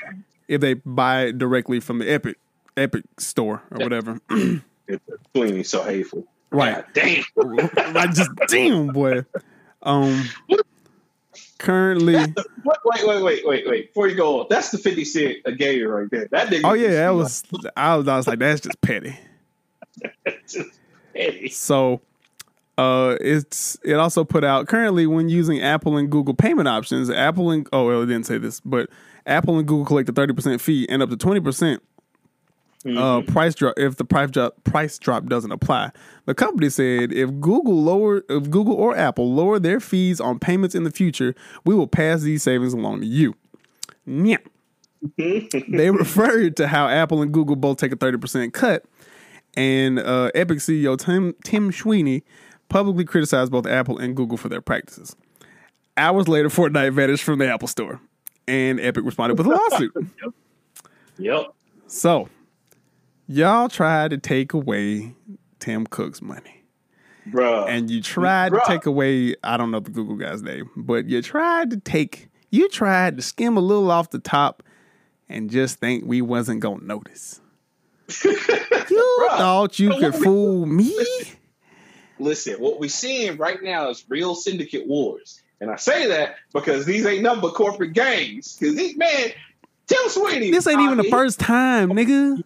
[0.48, 2.36] if they buy directly from the Epic
[2.77, 4.20] Epic store or whatever.
[4.89, 5.05] It's
[5.36, 6.27] Sweeney so hateful.
[6.51, 6.74] Right.
[6.74, 7.24] God damn.
[7.97, 9.24] I just damn boy.
[9.82, 10.24] Um
[11.59, 12.36] currently Wait,
[12.85, 13.86] wait, wait, wait, wait, wait.
[13.89, 16.28] Before you go on, that's the 50 Cent a gay right there.
[16.31, 16.62] That nigga.
[16.64, 17.44] Oh yeah, that was
[17.77, 19.18] I was I was like, that's just petty.
[20.47, 20.78] just
[21.14, 21.48] petty.
[21.48, 22.01] So
[22.78, 27.51] uh it's it also put out currently when using Apple and Google payment options, Apple
[27.51, 28.89] and oh well it didn't say this, but
[29.27, 31.82] Apple and Google collect a thirty percent fee and up to twenty percent
[32.86, 35.90] uh, price drop if the price drop price drop doesn't apply.
[36.27, 40.74] The company said if Google lower if Google or Apple lower their fees on payments
[40.74, 41.35] in the future,
[41.65, 43.35] we will pass these savings along to you.
[44.07, 44.39] Yeah.
[45.16, 48.85] they referred to how Apple and Google both take a 30% cut,
[49.57, 52.23] and uh, Epic CEO Tim Tim Sweeney
[52.69, 55.15] publicly criticized both Apple and Google for their practices.
[55.97, 58.01] Hours later, Fortnite vanished from the Apple Store,
[58.48, 59.93] and Epic responded with a lawsuit.
[61.19, 61.55] Yep.
[61.86, 62.31] So,
[63.31, 65.15] y'all tried to take away
[65.61, 66.65] Tim Cook's money.
[67.28, 67.69] Bruh.
[67.69, 68.65] And you tried Bruh.
[68.65, 72.28] to take away, I don't know the Google guy's name, but you tried to take,
[72.51, 74.62] you tried to skim a little off the top
[75.28, 77.40] and just think we wasn't going to notice.
[78.90, 79.36] You Bruh.
[79.39, 80.93] thought you could we- fool me?
[82.19, 85.40] Listen, what we're seeing right now is real syndicate wars.
[85.61, 88.57] And I say that because these ain't nothing but corporate gangs.
[88.57, 89.31] Because these man,
[89.86, 90.51] Tim Sweeney.
[90.51, 92.43] This ain't even I the first time, nigga.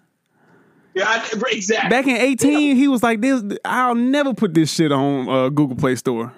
[0.94, 1.90] Yeah, I, exactly.
[1.90, 5.76] Back in 18, he was like, "This, I'll never put this shit on uh, Google
[5.76, 6.32] Play Store."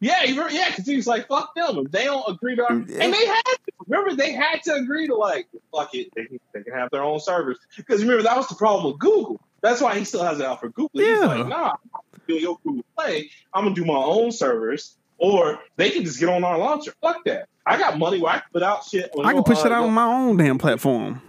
[0.00, 2.72] Yeah, he, re- yeah, because he was like, "Fuck them." They don't agree to, our,
[2.72, 3.58] and they had to.
[3.86, 7.02] Remember, they had to agree to like, fuck it, they can, they can have their
[7.02, 7.58] own servers.
[7.76, 9.40] Because remember, that was the problem with Google.
[9.60, 10.90] That's why he still has it out for Google.
[11.00, 11.26] He's Yeah.
[11.26, 13.30] like, nah, I'm not your Google Play.
[13.52, 16.92] I'm gonna do my own servers, or they can just get on our launcher.
[17.00, 17.48] Fuck that.
[17.66, 19.10] I got money where I can put out shit.
[19.16, 21.22] On I can push uh, it out on my own damn platform.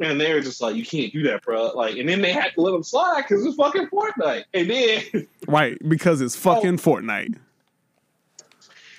[0.00, 1.72] And they were just like, you can't do that, bro.
[1.74, 4.44] Like, and then they had to let them slide because it's fucking Fortnite.
[4.54, 7.36] And then Right, because it's fucking Fortnite.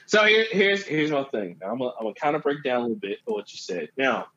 [0.05, 1.57] So here, here's here's my thing.
[1.61, 3.57] Now, I'm gonna, I'm gonna kind of break down a little bit of what you
[3.57, 3.89] said.
[3.97, 4.27] Now,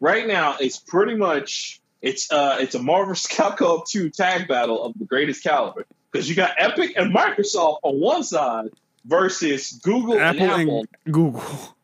[0.00, 4.94] right now, it's pretty much it's uh it's a Marvel Capcom 2 tag battle of
[4.98, 8.70] the greatest caliber because you got Epic and Microsoft on one side
[9.04, 10.86] versus Google Apple and Apple.
[11.04, 11.76] and Google.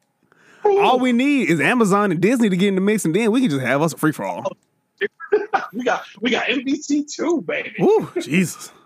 [0.67, 3.41] All we need is Amazon and Disney to get in the mix, and then we
[3.41, 4.57] can just have us a free for all.
[5.73, 7.75] we got we got NBC too, baby.
[7.81, 8.73] Ooh, Jesus.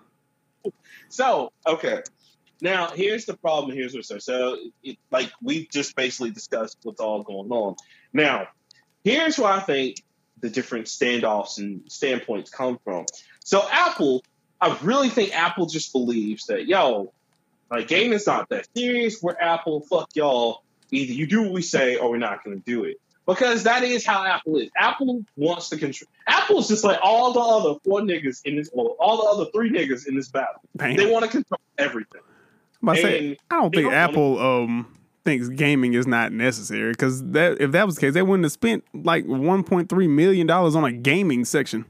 [1.12, 2.02] So, okay.
[2.62, 3.77] Now, here's the problem.
[3.77, 4.20] Here's what's there.
[4.20, 7.74] So, it, like we just basically discussed what's all going on.
[8.12, 8.47] Now,
[9.02, 10.05] here's where I think
[10.39, 13.07] the different standoffs and standpoints come from.
[13.43, 14.23] So, Apple,
[14.61, 17.12] I really think Apple just believes that, yo,
[17.70, 19.20] like game is not that serious.
[19.20, 19.81] We're Apple.
[19.81, 20.62] Fuck y'all.
[20.92, 23.00] Either you do what we say or we're not going to do it.
[23.26, 24.70] Because that is how Apple is.
[24.76, 26.08] Apple wants to control.
[26.26, 29.70] Apple's just like all the other four niggas in this, well, all the other three
[29.70, 30.60] niggas in this battle.
[30.76, 30.96] Damn.
[30.96, 32.22] They want to control everything.
[32.84, 37.60] To say, I don't think don't Apple um thinks gaming is not necessary because that
[37.60, 40.92] if that was the case, they wouldn't have spent like 1.3 million dollars on a
[40.92, 41.84] gaming section.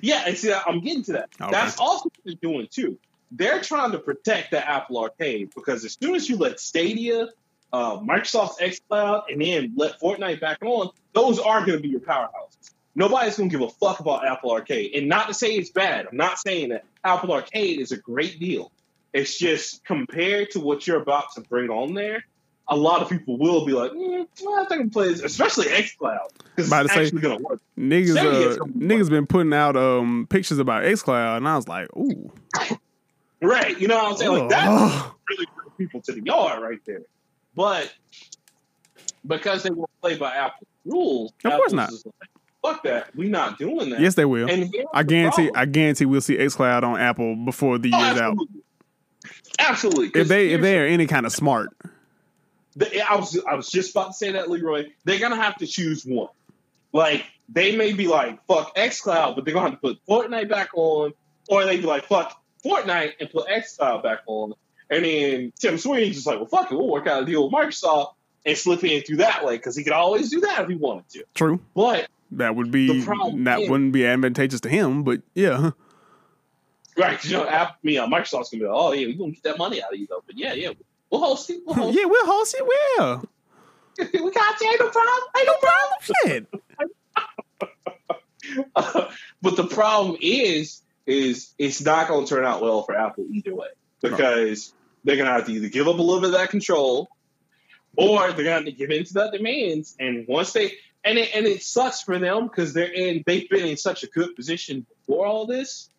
[0.00, 1.30] Yeah, and see, I'm getting to that.
[1.40, 1.50] Okay.
[1.50, 2.98] That's also what they're doing too.
[3.30, 7.28] They're trying to protect the Apple Arcade because as soon as you let Stadia,
[7.72, 12.00] uh, Microsoft's xCloud, and then let Fortnite back on, those are going to be your
[12.00, 12.72] powerhouses.
[12.94, 14.94] Nobody's going to give a fuck about Apple Arcade.
[14.94, 16.06] And not to say it's bad.
[16.10, 18.72] I'm not saying that Apple Arcade is a great deal.
[19.12, 22.24] It's just compared to what you're about to bring on there,
[22.68, 25.22] a lot of people will be like, mm, well, I think I'm gonna play this,
[25.22, 27.60] especially xCloud, because it's say- actually going to work.
[27.76, 31.88] Niggas, uh, gonna niggas been putting out um pictures about XCloud, and I was like,
[31.96, 32.30] ooh,
[33.42, 33.80] Right.
[33.80, 34.32] You know what I'm saying?
[34.32, 37.02] Like that really drew people to the yard right there.
[37.54, 37.92] But
[39.26, 41.92] because they won't play by Apple rules, Of course Apple's not.
[42.20, 42.30] like,
[42.62, 43.16] Fuck that.
[43.16, 44.00] We're not doing that.
[44.00, 44.48] yes, they will.
[44.50, 48.32] And I guarantee, I guarantee we'll see XCloud on Apple before the Oh, year's out.
[48.32, 48.62] absolutely.
[49.58, 50.10] Absolutely.
[50.10, 51.70] 'Cause If they if they are any kind of smart,
[52.80, 54.86] I was I was just about to say that, Leroy.
[55.04, 56.28] They're gonna have to choose one.
[56.92, 60.68] Like they may be like fuck XCloud, but they're gonna have to put Fortnite back
[60.74, 61.12] on,
[61.48, 64.52] or they be like fuck Fortnite and put XCloud back on.
[64.90, 67.52] And then Tim Sweeney's just like, well, fuck it, we'll work out a deal with
[67.52, 68.14] Microsoft
[68.44, 71.08] and slip in through that way because he could always do that if he wanted
[71.10, 71.24] to.
[71.34, 71.60] true.
[71.74, 73.00] But That would be
[73.44, 75.70] that is- wouldn't be advantageous to him, but yeah,
[76.96, 77.24] right?
[77.24, 79.58] you know, Apple, me, uh, Microsoft's gonna be like, oh yeah, we're gonna get that
[79.58, 80.22] money out of you though.
[80.26, 80.70] But yeah, yeah,
[81.10, 81.60] we'll host it.
[81.64, 82.64] We'll host yeah, we'll host it.
[82.98, 83.24] Well,
[83.98, 84.68] we got you.
[84.70, 85.22] Ain't no problem.
[85.36, 86.00] Ain't no problem.
[86.26, 86.46] shit.
[89.42, 93.54] but the problem is, is it's not going to turn out well for Apple either
[93.54, 93.68] way
[94.02, 94.72] because
[95.04, 97.08] they're going to have to either give up a little bit of that control,
[97.96, 99.96] or they're going to have to give in to the demands.
[99.98, 100.72] And once they
[101.04, 104.06] and it, and it sucks for them because they're in they've been in such a
[104.06, 105.90] good position before all this,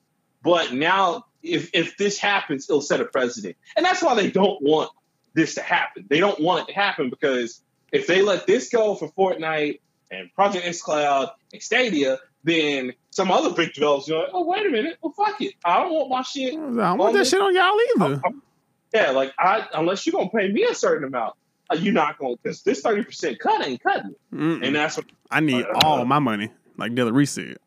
[0.43, 4.61] but now if if this happens, it'll set a precedent, and that's why they don't
[4.61, 4.91] want
[5.33, 6.05] this to happen.
[6.09, 7.61] They don't want it to happen because
[7.91, 9.79] if they let this go for Fortnite
[10.11, 14.65] and Project X Cloud and Stadia, then some other big developers are like, oh, wait
[14.65, 15.53] a minute, well, fuck it.
[15.63, 16.53] I don't want my shit.
[16.53, 18.21] I don't want that shit on y'all either.
[18.93, 21.35] Yeah, like, I unless you're going to pay me a certain amount,
[21.69, 24.15] uh, you're not going to, because this 30% cut ain't cutting.
[24.34, 24.65] Mm-mm.
[24.65, 27.57] And that's what, I need Uh, all my money, like Dilla Reese said.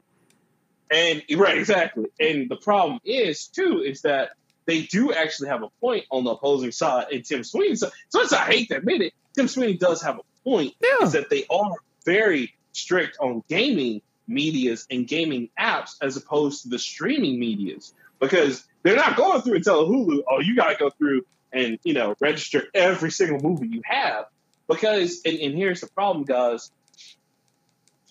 [0.91, 2.07] and right, exactly.
[2.21, 4.31] And the problem is, too, is that
[4.67, 7.77] they do actually have a point on the opposing side and Tim Sweeney.
[7.77, 10.75] So, so as I hate to admit it, Tim Sweeney does have a point.
[10.83, 11.07] Yeah.
[11.07, 11.73] is that they are
[12.05, 18.65] very strict on gaming medias and gaming apps as opposed to the streaming medias because
[18.85, 21.95] they're not going through and telling Hulu, oh, you got to go through and you
[21.95, 24.27] know register every single movie you have.
[24.69, 26.71] Because and, and here's the problem, guys.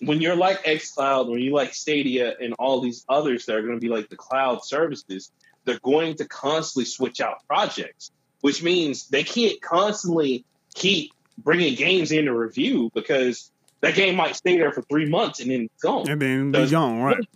[0.00, 3.74] When you're like xCloud, when you like Stadia and all these others that are going
[3.76, 5.30] to be like the cloud services,
[5.64, 8.10] they're going to constantly switch out projects,
[8.40, 10.44] which means they can't constantly
[10.74, 15.50] keep bringing games into review because that game might stay there for three months and
[15.50, 16.08] then it's gone.
[16.08, 17.28] And then be gone, right?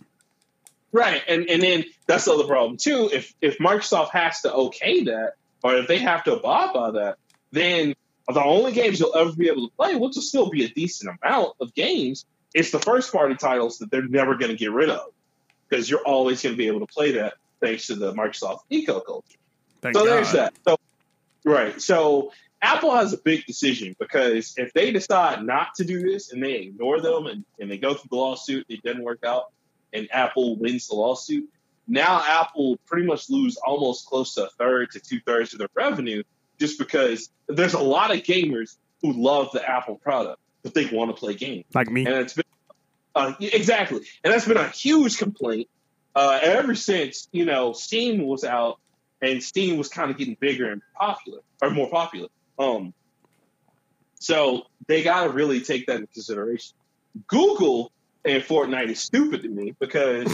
[0.91, 3.09] Right, and and then that's the other problem too.
[3.13, 5.33] If if Microsoft has to okay that,
[5.63, 7.17] or if they have to abide by that,
[7.51, 7.93] then
[8.27, 11.15] the only games you'll ever be able to play, which will still be a decent
[11.21, 14.89] amount of games, it's the first party titles that they're never going to get rid
[14.89, 15.11] of
[15.67, 18.99] because you're always going to be able to play that thanks to the Microsoft eco
[18.99, 19.37] culture.
[19.81, 20.11] Thank so God.
[20.11, 20.53] there's that.
[20.67, 20.77] So
[21.43, 26.31] right, so Apple has a big decision because if they decide not to do this
[26.31, 29.51] and they ignore them and, and they go through the lawsuit, it doesn't work out,
[29.93, 31.49] and Apple wins the lawsuit,
[31.87, 35.69] now Apple pretty much lose almost close to a third to two thirds of their
[35.73, 36.23] revenue
[36.59, 41.09] just because there's a lot of gamers who love the Apple product, but they want
[41.09, 41.65] to play games.
[41.73, 42.05] like me.
[42.05, 42.45] And it's been
[43.15, 45.67] uh, exactly, and that's been a huge complaint
[46.15, 48.79] uh, ever since you know Steam was out
[49.21, 52.29] and Steam was kind of getting bigger and popular or more popular.
[52.57, 52.93] Um,
[54.19, 56.75] so they got to really take that into consideration.
[57.27, 57.91] Google
[58.29, 60.25] and Fortnite is stupid to me because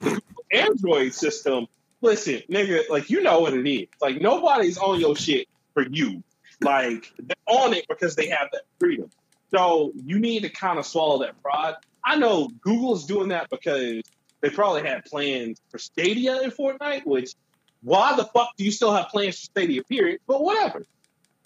[0.00, 0.20] the
[0.52, 1.66] Android system.
[2.00, 3.86] Listen, nigga, like you know what it is.
[4.00, 6.22] Like nobody's on your shit for you.
[6.60, 9.08] Like they're on it because they have that freedom.
[9.54, 11.74] So you need to kind of swallow that pride.
[12.04, 14.02] I know Google's doing that because
[14.40, 17.34] they probably had plans for Stadia in Fortnite, which
[17.82, 20.20] why the fuck do you still have plans for Stadia, period?
[20.26, 20.84] But whatever.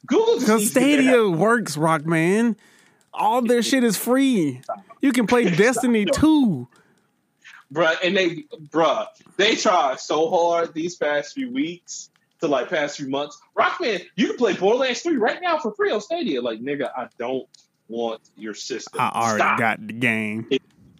[0.06, 2.56] Google just Because needs to get their Stadia works, Rockman.
[3.16, 4.60] All their shit is free.
[5.00, 6.68] You can play Destiny 2.
[7.72, 9.06] bruh, and they, bruh,
[9.36, 12.10] they tried so hard these past few weeks
[12.40, 13.40] to like past few months.
[13.58, 16.40] Rockman, you can play Borderlands 3 right now for free on Stadia.
[16.42, 17.48] Like, nigga, I don't
[17.88, 19.00] want your system.
[19.00, 19.58] I already Stop.
[19.58, 20.48] got the game.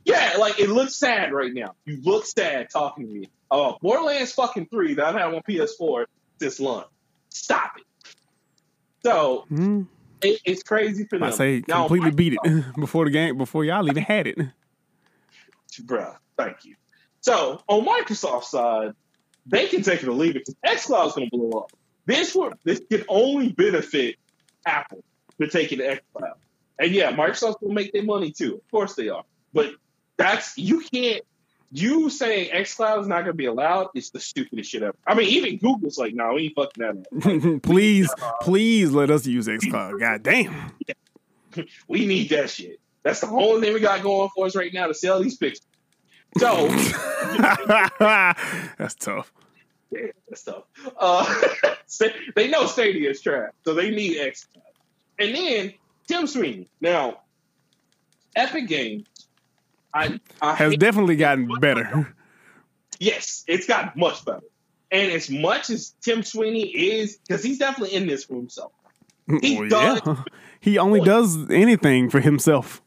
[0.05, 1.74] Yeah, like it looks sad right now.
[1.84, 3.28] You look sad talking to me.
[3.51, 6.06] Oh, Borderlands fucking 3 that I've had on PS4
[6.38, 6.86] this launch.
[7.28, 7.84] Stop it.
[9.05, 9.82] So Hmm.
[10.27, 11.28] It, it's crazy for them.
[11.28, 14.39] I say Now, completely beat it before the game, before y'all even had it.
[15.82, 16.16] bruh.
[16.36, 16.77] Thank you.
[17.20, 18.93] So on Microsoft's side,
[19.47, 21.73] they can take it or leave it because xCloud's going to blow up.
[22.05, 24.16] This will this can only benefit
[24.65, 25.03] Apple
[25.36, 26.35] for taking the xCloud.
[26.78, 28.57] And yeah, Microsoft will make their money too.
[28.57, 29.24] Of course they are.
[29.53, 29.70] But
[30.16, 31.23] that's you can't.
[31.72, 34.97] You saying xCloud is not going to be allowed is the stupidest shit ever.
[35.06, 37.62] I mean, even Google's like, no, we ain't fucking that up.
[37.62, 40.01] please, please let us use xCloud.
[40.01, 40.72] God damn.
[41.88, 42.80] We need that shit.
[43.02, 45.66] That's the only thing we got going for us right now to sell these pictures.
[46.36, 46.68] So
[48.78, 49.32] That's tough.
[49.90, 50.64] Yeah, that's tough.
[50.98, 51.43] Uh,
[52.34, 54.47] they know Stadia is trash, so they need X.
[55.18, 55.72] And then
[56.06, 56.68] Tim Sweeney.
[56.80, 57.20] Now,
[58.34, 59.06] Epic Games,
[59.95, 62.15] I, I Has definitely gotten better.
[62.99, 64.41] yes, it's got much better.
[64.91, 68.73] And as much as Tim Sweeney is, because he's definitely in this for himself.
[69.29, 70.23] Oh, he Well, does- yeah.
[70.61, 72.83] He only does anything for himself.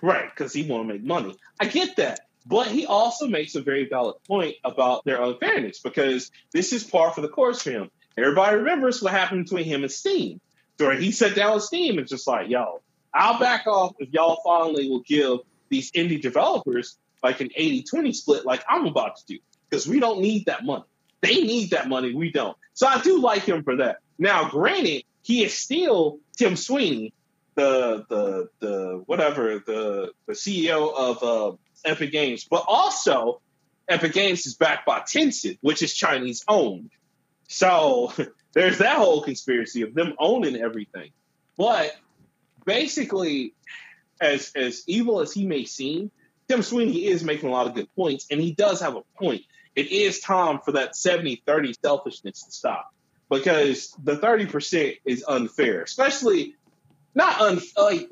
[0.00, 1.36] Right, because he want to make money.
[1.60, 2.20] I get that.
[2.46, 7.10] But he also makes a very valid point about their unfairness because this is par
[7.12, 7.90] for the course for him.
[8.16, 10.40] Everybody remembers what happened between him and Steam.
[10.78, 12.80] So he sat down with Steam and just like, yo,
[13.12, 18.46] I'll back off if y'all finally will give these indie developers like an 80-20 split
[18.46, 19.38] like I'm about to do.
[19.68, 20.84] Because we don't need that money.
[21.22, 22.56] They need that money, we don't.
[22.74, 23.96] So I do like him for that.
[24.18, 27.12] Now, granted, he is still Tim Sweeney,
[27.54, 33.40] the the the whatever the the CEO of uh, Epic Games, but also
[33.88, 36.90] Epic Games is backed by Tencent, which is Chinese owned.
[37.48, 38.12] So
[38.52, 41.10] there's that whole conspiracy of them owning everything.
[41.56, 41.96] But
[42.64, 43.54] basically,
[44.20, 46.10] as as evil as he may seem,
[46.48, 49.42] Tim Sweeney is making a lot of good points, and he does have a point.
[49.74, 52.94] It is time for that 70-30 selfishness to stop
[53.28, 56.54] because the 30% is unfair, especially
[57.14, 58.10] not un like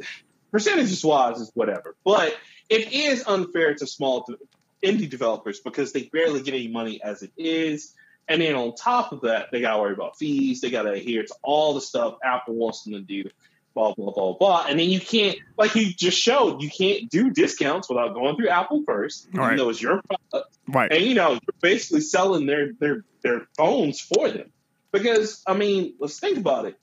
[0.51, 2.37] percentages wise is whatever, but
[2.69, 7.23] it is unfair to small de- indie developers because they barely get any money as
[7.23, 7.95] it is.
[8.29, 10.61] And then on top of that, they got to worry about fees.
[10.61, 13.29] They got to adhere to all the stuff Apple wants them to do,
[13.75, 14.67] blah, blah, blah, blah.
[14.69, 18.49] And then you can't, like you just showed, you can't do discounts without going through
[18.49, 19.47] Apple first, Right.
[19.47, 20.57] even though it's your product.
[20.69, 20.93] Right.
[20.93, 24.51] And, you know, you're basically selling their, their, their phones for them.
[24.93, 26.79] Because, I mean, let's think about it.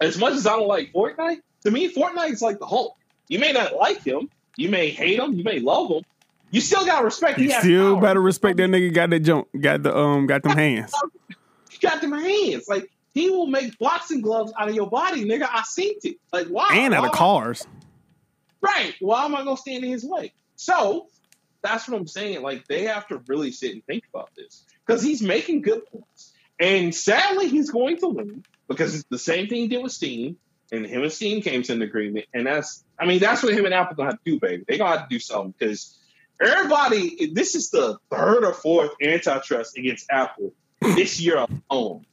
[0.00, 2.96] As much as I don't like Fortnite, to me, Fortnite is like the Hulk.
[3.28, 6.02] You may not like him, you may hate him, you may love him.
[6.50, 7.38] You still got to respect.
[7.38, 8.02] You still power.
[8.02, 10.92] better respect that nigga got that jump, got the um, got them hands.
[11.80, 12.68] Got them hands.
[12.68, 15.48] Like he will make boxing gloves out of your body, nigga.
[15.50, 16.16] I seen it.
[16.32, 16.68] Like why?
[16.72, 17.66] and out Why of am I- cars.
[18.60, 18.94] Right.
[19.00, 20.32] Why am I gonna stand in his way?
[20.56, 21.06] So
[21.62, 22.42] that's what I'm saying.
[22.42, 26.32] Like they have to really sit and think about this because he's making good points,
[26.58, 30.36] and sadly he's going to win because it's the same thing he did with Steam,
[30.72, 33.64] and him and Steam came to an agreement, and that's I mean that's what him
[33.64, 34.64] and Apple gonna have to do, baby.
[34.68, 35.98] They gonna have to do something because
[36.40, 37.30] everybody.
[37.32, 42.04] This is the third or fourth antitrust against Apple this year alone.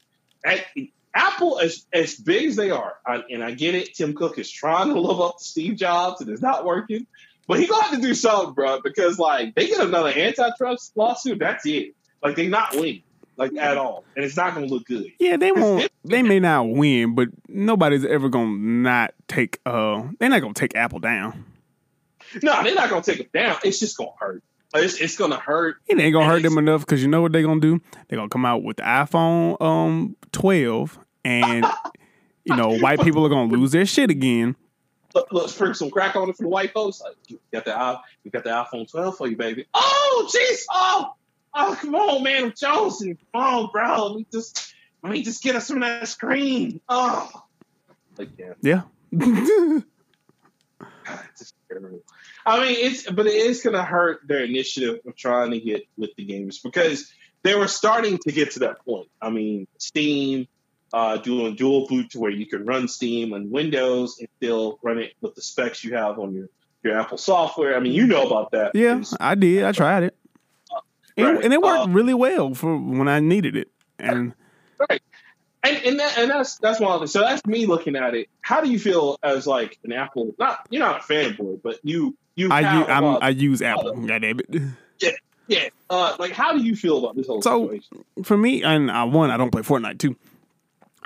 [1.14, 4.50] Apple, as as big as they are, I, and I get it, Tim Cook is
[4.50, 7.08] trying to live up to Steve Jobs, and it's not working.
[7.48, 11.40] But he gonna have to do something, bro, because like they get another antitrust lawsuit,
[11.40, 11.96] that's it.
[12.22, 13.04] Like they not winning,
[13.38, 15.12] like at all, and it's not gonna look good.
[15.18, 15.90] Yeah, they won't.
[16.04, 19.60] They may not win, but nobody's ever gonna not take.
[19.66, 21.46] Uh, they're not gonna take Apple down.
[22.44, 23.58] No, they're not gonna take it down.
[23.64, 24.44] It's just gonna hurt.
[24.74, 25.78] It's, it's gonna hurt.
[25.88, 27.82] It ain't gonna hurt them enough because you know what they're gonna do?
[28.08, 31.66] They're gonna come out with the iPhone um 12, and
[32.44, 34.56] you know white people are gonna lose their shit again.
[35.14, 37.02] Look, look, sprinkle some crack on it for the white folks.
[37.02, 39.66] Like, you got the you got the iPhone 12 for you, baby.
[39.74, 40.64] Oh, jeez.
[40.72, 41.14] Oh,
[41.56, 42.46] oh, come on, man.
[42.46, 43.18] I'm Jonesing.
[43.34, 44.08] Come on, bro.
[44.08, 46.82] Let me just let me just get us some of that screen.
[46.90, 47.30] Oh,
[48.18, 48.54] like yeah.
[48.62, 49.82] Yeah.
[51.30, 52.02] It's just terrible.
[52.48, 55.86] I mean, it's but it is going to hurt their initiative of trying to get
[55.98, 57.12] with the games because
[57.44, 59.10] they were starting to get to that point.
[59.22, 60.48] I mean, Steam
[60.94, 64.98] uh, doing dual boot to where you can run Steam on Windows and still run
[64.98, 66.48] it with the specs you have on your
[66.84, 67.76] your Apple software.
[67.76, 68.72] I mean, you know about that.
[68.74, 69.66] yeah, I did.
[69.66, 70.16] I tried it,
[71.18, 71.44] and, Right.
[71.44, 73.68] and it worked Uh, really well for when I needed it.
[74.00, 74.34] And
[75.64, 78.30] And and, that, and that's that's one of the, so that's me looking at it.
[78.40, 80.34] How do you feel as like an Apple?
[80.40, 83.62] Not you're not a fanboy, but you you I have, use, I'm, uh, I use
[83.62, 83.94] Apple.
[83.96, 84.62] God damn it.
[85.48, 85.68] yeah.
[85.90, 88.04] Uh, like how do you feel about this whole So- situation?
[88.24, 90.16] For me, and I one, I don't play Fortnite too.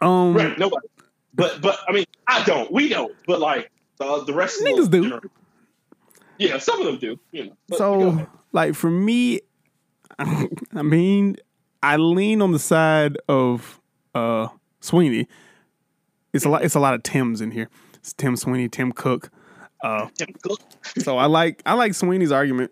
[0.01, 0.87] Um, Right, nobody.
[1.33, 2.71] But but I mean, I don't.
[2.71, 3.15] We don't.
[3.25, 5.21] But like the the rest of Niggas the do.
[6.37, 7.19] Yeah, some of them do.
[7.31, 7.57] You know.
[7.69, 9.41] But so like for me,
[10.19, 11.37] I mean,
[11.83, 13.79] I lean on the side of
[14.15, 14.47] uh
[14.81, 15.27] Sweeney.
[16.33, 16.63] It's a lot.
[16.63, 17.69] It's a lot of Tims in here.
[17.95, 19.29] It's Tim Sweeney, Tim Cook.
[19.83, 20.07] Uh,
[20.99, 22.71] so I like I like Sweeney's argument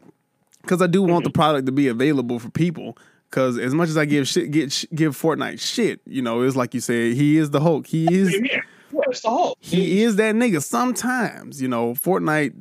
[0.61, 1.23] because I do want Mm-hmm.
[1.23, 2.98] the product to be available for people.
[3.30, 6.56] Because as much as I give shit, get sh- give Fortnite shit, you know, it's
[6.56, 7.86] like you said, he is the Hulk.
[7.86, 8.40] He is Yeah,
[8.91, 9.57] yeah, it's the Hulk.
[9.61, 10.64] he is that nigga.
[10.64, 12.53] Sometimes, you know, Fortnite.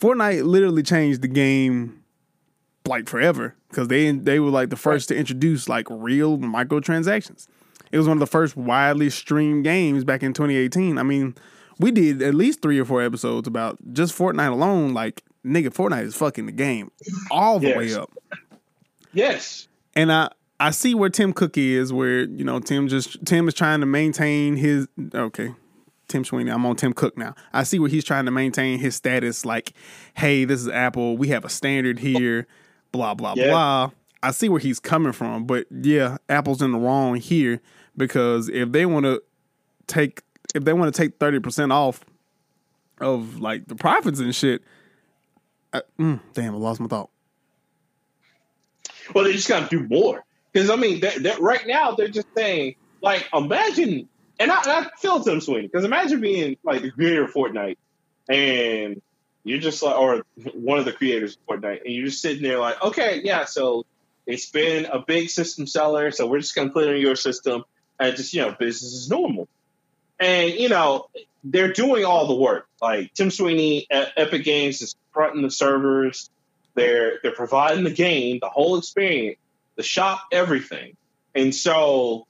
[0.00, 2.02] Fortnite literally changed the game
[2.86, 7.46] like forever because they they were like the first to introduce like real microtransactions.
[7.92, 10.98] It was one of the first widely streamed games back in 2018.
[10.98, 11.34] I mean,
[11.78, 14.94] we did at least three or four episodes about just Fortnite alone.
[14.94, 16.90] Like, nigga, Fortnite is fucking the game
[17.30, 18.10] all the way up.
[19.12, 19.68] Yes.
[19.94, 20.30] And I
[20.60, 23.86] I see where Tim Cook is, where you know Tim just Tim is trying to
[23.86, 25.54] maintain his okay.
[26.08, 27.34] Tim Sweeney, I'm on Tim Cook now.
[27.52, 29.74] I see where he's trying to maintain his status, like,
[30.14, 31.18] hey, this is Apple.
[31.18, 32.46] We have a standard here,
[32.92, 33.50] blah blah Yeah.
[33.50, 33.90] blah.
[34.22, 37.60] I see where he's coming from, but yeah, Apple's in the wrong here
[37.96, 39.22] because if they want to
[39.86, 40.22] take
[40.54, 42.04] if they want to take thirty percent off
[43.00, 44.62] of like the profits and shit,
[45.72, 47.10] I, mm, damn, I lost my thought.
[49.14, 50.24] Well, they just got to do more.
[50.52, 54.08] Because I mean, that, that right now they're just saying, like, imagine,
[54.38, 55.38] and I, and I feel Tim.
[55.38, 57.76] Because imagine being like the creator of Fortnite,
[58.28, 59.00] and
[59.44, 62.58] you're just like, or one of the creators of Fortnite, and you're just sitting there
[62.58, 63.84] like, okay, yeah, so
[64.26, 67.64] it's been a big system seller, so we're just gonna put it in your system,
[68.00, 69.48] and just you know, business is normal.
[70.20, 71.08] And you know,
[71.44, 72.66] they're doing all the work.
[72.80, 76.30] Like Tim Sweeney at Epic Games is fronting the servers.
[76.74, 79.38] They're they're providing the game, the whole experience,
[79.76, 80.96] the shop, everything.
[81.34, 82.26] And so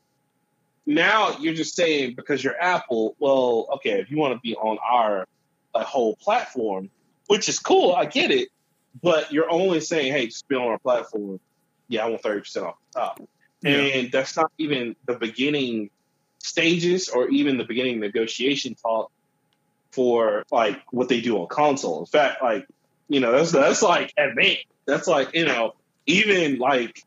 [0.86, 4.78] now you're just saying because you're Apple, well, okay, if you want to be on
[4.82, 5.26] our
[5.74, 6.90] like, whole platform,
[7.26, 8.48] which is cool, I get it,
[9.02, 11.40] but you're only saying, hey, just be on our platform.
[11.88, 13.20] Yeah, I want thirty percent off the top,
[13.62, 13.70] Yeah.
[13.70, 15.90] and that's not even the beginning
[16.38, 19.10] stages or even the beginning negotiation talk
[19.90, 22.00] for like what they do on console.
[22.00, 22.66] In fact, like
[23.08, 24.66] you know, that's that's like advanced.
[24.86, 25.74] That's like you know,
[26.06, 27.04] even like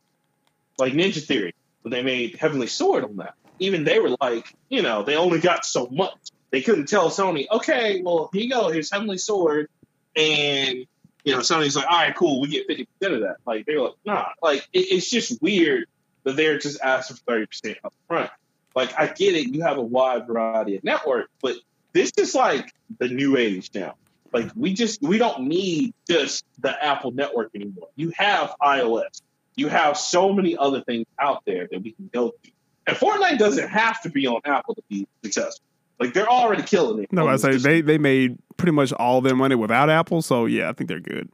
[0.77, 3.35] like Ninja Theory when they made Heavenly Sword on that.
[3.59, 6.17] Even they were like, you know, they only got so much.
[6.49, 9.69] They couldn't tell Sony, okay, well, here you go, here's Heavenly Sword,
[10.15, 10.85] and
[11.23, 13.37] you know, Sony's like, all right, cool, we get fifty percent of that.
[13.45, 15.85] Like they were like, nah, like it, it's just weird
[16.23, 18.31] that they're just asking for thirty percent up front.
[18.75, 21.55] Like I get it, you have a wide variety of network, but
[21.93, 23.95] this is like the new age now.
[24.33, 27.89] Like we just we don't need just the Apple network anymore.
[27.95, 29.21] You have iOS.
[29.55, 32.51] You have so many other things out there that we can go to.
[32.87, 35.65] And Fortnite doesn't have to be on Apple to be successful.
[35.99, 37.11] Like they're already killing it.
[37.11, 40.69] No, I say they they made pretty much all their money without Apple, so yeah,
[40.69, 41.29] I think they're good.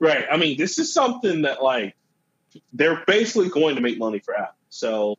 [0.00, 0.26] Right.
[0.28, 1.94] I mean, this is something that like
[2.72, 4.56] they're basically going to make money for Apple.
[4.68, 5.16] So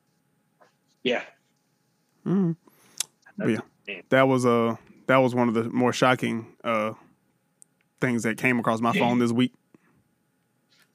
[1.03, 1.23] yeah.
[2.25, 4.75] But yeah, that was uh
[5.07, 6.93] that was one of the more shocking uh
[8.01, 9.53] things that came across my phone this week.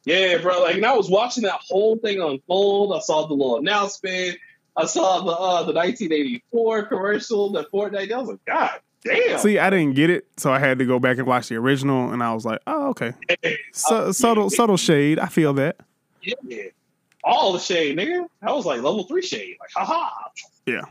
[0.04, 0.62] Yeah, bro.
[0.62, 2.94] Like, and I was watching that whole thing unfold.
[2.96, 4.38] I saw the little announcement.
[4.76, 8.12] I saw the uh, the 1984 commercial, the Fortnite.
[8.12, 9.38] I was like, God damn.
[9.38, 12.12] See, I didn't get it, so I had to go back and watch the original,
[12.12, 13.12] and I was like, oh okay,
[13.72, 15.18] Su- subtle subtle shade.
[15.18, 15.76] I feel that.
[16.22, 16.34] yeah,
[17.24, 18.26] all the shade, nigga.
[18.42, 19.56] That was like level three shade.
[19.60, 20.10] Like, haha.
[20.66, 20.82] Yeah.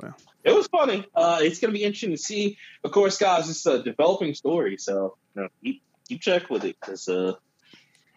[0.00, 0.16] Well.
[0.42, 1.06] It was funny.
[1.14, 2.58] Uh, it's gonna be interesting to see.
[2.82, 6.76] Of course, guys, it's a developing story, so you know, keep keep check with it
[6.80, 7.34] because uh,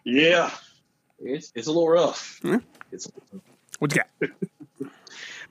[0.04, 0.50] yeah,
[1.20, 2.40] it's it's a little rough.
[2.44, 2.58] Yeah.
[2.92, 3.44] It's a little
[3.78, 4.90] What you got?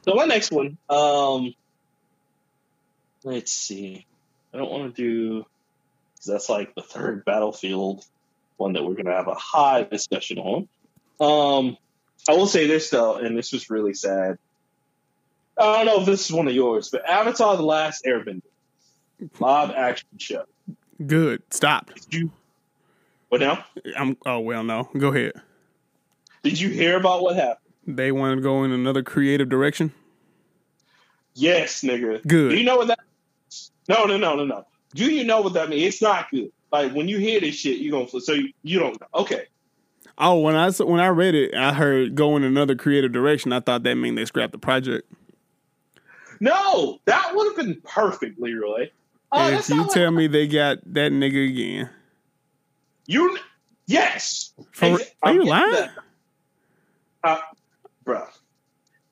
[0.04, 1.54] So my next one, um,
[3.26, 4.06] let's see.
[4.54, 5.46] I don't want to do
[6.14, 8.06] because that's like the third battlefield
[8.56, 10.70] one that we're going to have a high discussion on.
[11.20, 11.78] Um,
[12.28, 14.38] I will say this though, and this was really sad.
[15.58, 18.42] I don't know if this is one of yours, but Avatar: The Last Airbender
[19.40, 20.44] live action show.
[21.06, 21.42] Good.
[21.52, 21.94] Stop.
[21.94, 22.32] Did you?
[23.30, 23.66] What now?
[23.98, 24.18] I'm.
[24.26, 24.90] Oh well, no.
[24.98, 25.34] Go ahead.
[26.44, 27.58] Did you hear about what happened?
[27.88, 29.94] They want to go in another creative direction.
[31.34, 32.26] Yes, nigga.
[32.28, 32.50] Good.
[32.50, 33.00] Do you know what that?
[33.88, 34.66] No, no, no, no, no.
[34.94, 35.84] Do you know what that means?
[35.84, 36.52] It's not good.
[36.72, 39.08] Like when you hear this shit, you're gonna so you, you don't know.
[39.14, 39.46] Okay,
[40.18, 43.54] Oh, when I when I read it, I heard go in another creative direction.
[43.54, 45.12] I thought that meant they scrapped the project.
[46.40, 48.90] no, that would have been perfect, Leroy.
[49.32, 51.90] Uh, if you tell like, me they got that nigga again,
[53.08, 53.38] you,
[53.86, 55.72] yes, For- are you lying?
[55.72, 55.92] that.
[57.24, 57.38] Uh,
[58.06, 58.28] bruh,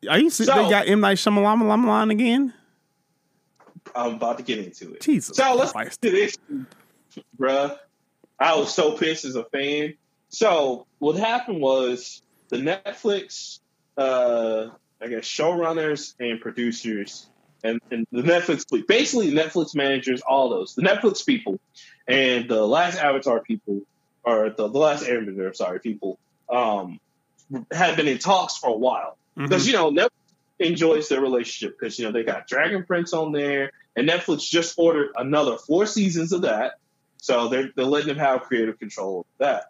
[0.10, 0.30] are you?
[0.30, 2.54] So- they got M Night Shyamalan line again?
[3.96, 5.02] I'm about to get into it.
[5.02, 6.02] Jesus So let's Christ!
[6.02, 6.38] do this,
[7.38, 7.78] bruh.
[8.40, 9.94] I was so pissed as a fan.
[10.36, 13.62] So what happened was the Netflix,
[13.98, 14.68] uh,
[15.02, 17.26] I guess, showrunners and producers,
[17.64, 21.62] and, and the Netflix, basically Netflix managers, all those, the Netflix people,
[22.06, 23.84] and the last Avatar people,
[24.26, 27.00] or the, the last Airbender, sorry, people, um,
[27.72, 29.18] had been in talks for a while.
[29.38, 30.10] Because you know Netflix
[30.60, 34.78] enjoys their relationship because you know they got Dragon Prince on there, and Netflix just
[34.78, 36.74] ordered another four seasons of that,
[37.22, 39.68] so they're they're letting them have creative control of that.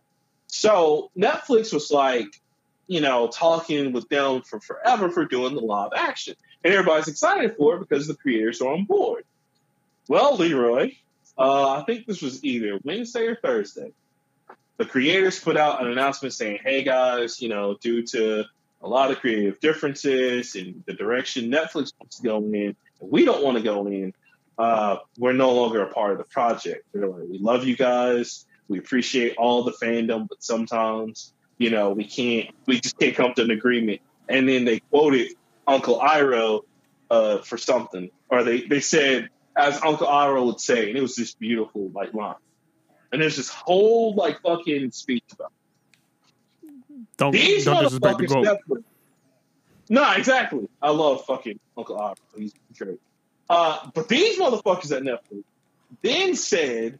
[0.55, 2.41] So Netflix was like,
[2.87, 7.57] you know, talking with them for forever for doing the live action, and everybody's excited
[7.57, 9.25] for it because the creators are on board.
[10.07, 10.93] Well, Leroy,
[11.37, 13.91] uh, I think this was either Wednesday or Thursday.
[14.77, 18.45] The creators put out an announcement saying, "Hey guys, you know, due to
[18.81, 23.43] a lot of creative differences and the direction Netflix wants to go in, we don't
[23.43, 24.13] want to go in.
[24.57, 26.85] Uh, we're no longer a part of the project.
[26.93, 28.45] Like, we love you guys.
[28.67, 32.49] We appreciate all the fandom, but sometimes, you know, we can't.
[32.65, 34.01] We just can't come to an agreement.
[34.27, 35.33] And then they quoted
[35.67, 36.61] Uncle Iroh
[37.11, 41.15] uh, for something, or they they said as Uncle Iroh would say, and it was
[41.15, 42.35] this beautiful like line.
[43.11, 45.51] And there's this whole like fucking speech about.
[47.17, 48.45] Don't These don't disrespect the motherfuckers quote.
[48.45, 48.83] Netflix.
[49.89, 50.67] No, exactly.
[50.81, 52.19] I love fucking Uncle Art.
[52.35, 52.99] He's great.
[53.49, 55.43] Uh, but these motherfuckers at Netflix
[56.01, 56.99] then said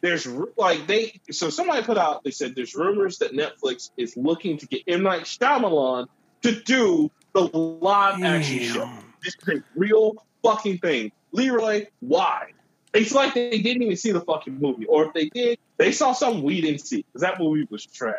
[0.00, 4.58] there's like they so somebody put out they said there's rumors that Netflix is looking
[4.58, 6.06] to get M Night Shyamalan
[6.42, 8.88] to do the live action show.
[9.24, 11.12] This is a real fucking thing.
[11.32, 12.52] Leroy, why?
[12.94, 16.12] It's like they didn't even see the fucking movie, or if they did, they saw
[16.12, 18.14] something we didn't see because that movie was trash.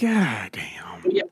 [0.00, 1.04] God damn.
[1.10, 1.22] Yeah,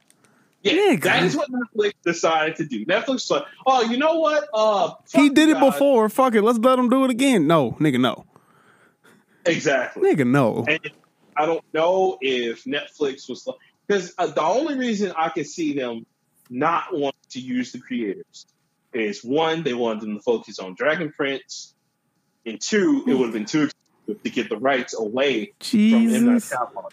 [0.65, 1.03] Nigga.
[1.05, 2.85] that is what Netflix decided to do.
[2.87, 4.49] Netflix was like, oh, you know what?
[4.55, 6.09] Uh, He did it guys." before.
[6.09, 6.43] Fuck it.
[6.43, 7.47] Let's let him do it again.
[7.47, 8.24] No, nigga, no.
[9.44, 10.14] Exactly.
[10.14, 10.64] Nigga, no.
[10.69, 10.90] And
[11.36, 13.48] I don't know if Netflix was
[13.86, 16.06] because uh, the only reason I can see them
[16.51, 18.47] not want to use the creators
[18.93, 21.74] is one, they wanted them to focus on Dragon Prince,
[22.44, 26.27] and two, it would have been too expensive to get the rights away from M.
[26.27, 26.43] Night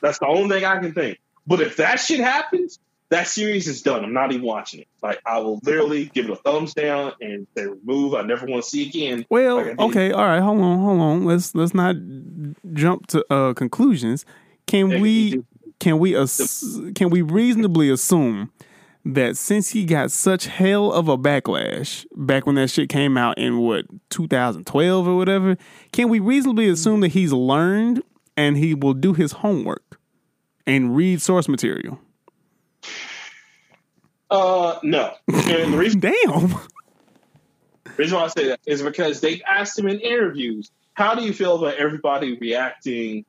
[0.01, 1.19] That's the only thing I can think.
[1.45, 2.79] But if that shit happens,
[3.09, 4.03] that series is done.
[4.03, 4.87] I'm not even watching it.
[5.01, 8.13] Like I will literally give it a thumbs down and say remove.
[8.13, 9.25] I never want to see again.
[9.29, 11.25] Well, Like okay, all right, hold on, hold on.
[11.25, 11.95] Let's let's not
[12.73, 14.25] jump to uh conclusions.
[14.67, 15.43] Can we
[15.79, 18.51] can we ass- can we reasonably assume
[19.05, 23.37] that since he got such hell of a backlash back when that shit came out
[23.37, 25.57] in what 2012 or whatever,
[25.91, 28.03] can we reasonably assume that he's learned
[28.37, 29.99] and he will do his homework
[30.67, 31.99] and read source material?
[34.29, 35.13] Uh, no.
[35.27, 36.49] And the reason, Damn.
[37.83, 41.23] The reason why I say that is because they asked him in interviews, how do
[41.23, 43.25] you feel about everybody reacting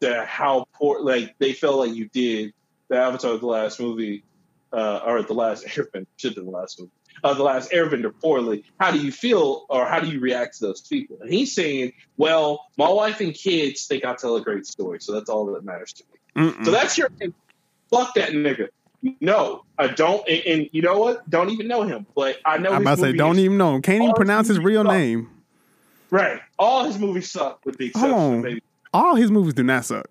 [0.00, 2.52] to how poor, like, they felt like you did
[2.88, 4.24] the Avatar the last movie,
[4.72, 8.12] uh, or the last Airbender, should have been the last movie, uh, the last Airbender
[8.20, 8.64] poorly.
[8.78, 11.18] How do you feel, or how do you react to those people?
[11.20, 15.12] And he's saying, well, my wife and kids think I tell a great story, so
[15.12, 16.50] that's all that matters to me.
[16.50, 16.64] Mm-mm.
[16.64, 17.10] So that's your
[17.90, 18.68] fuck that nigga.
[19.20, 20.26] No, I don't.
[20.28, 21.28] And, and you know what?
[21.30, 22.72] Don't even know him, but I know.
[22.72, 23.82] I'm about to say, don't even know him.
[23.82, 24.92] Can't even pronounce his his real suck.
[24.92, 25.30] name.
[26.10, 26.40] Right.
[26.58, 28.62] All his movies suck, with the exception of maybe.
[28.92, 30.06] All his movies do not suck.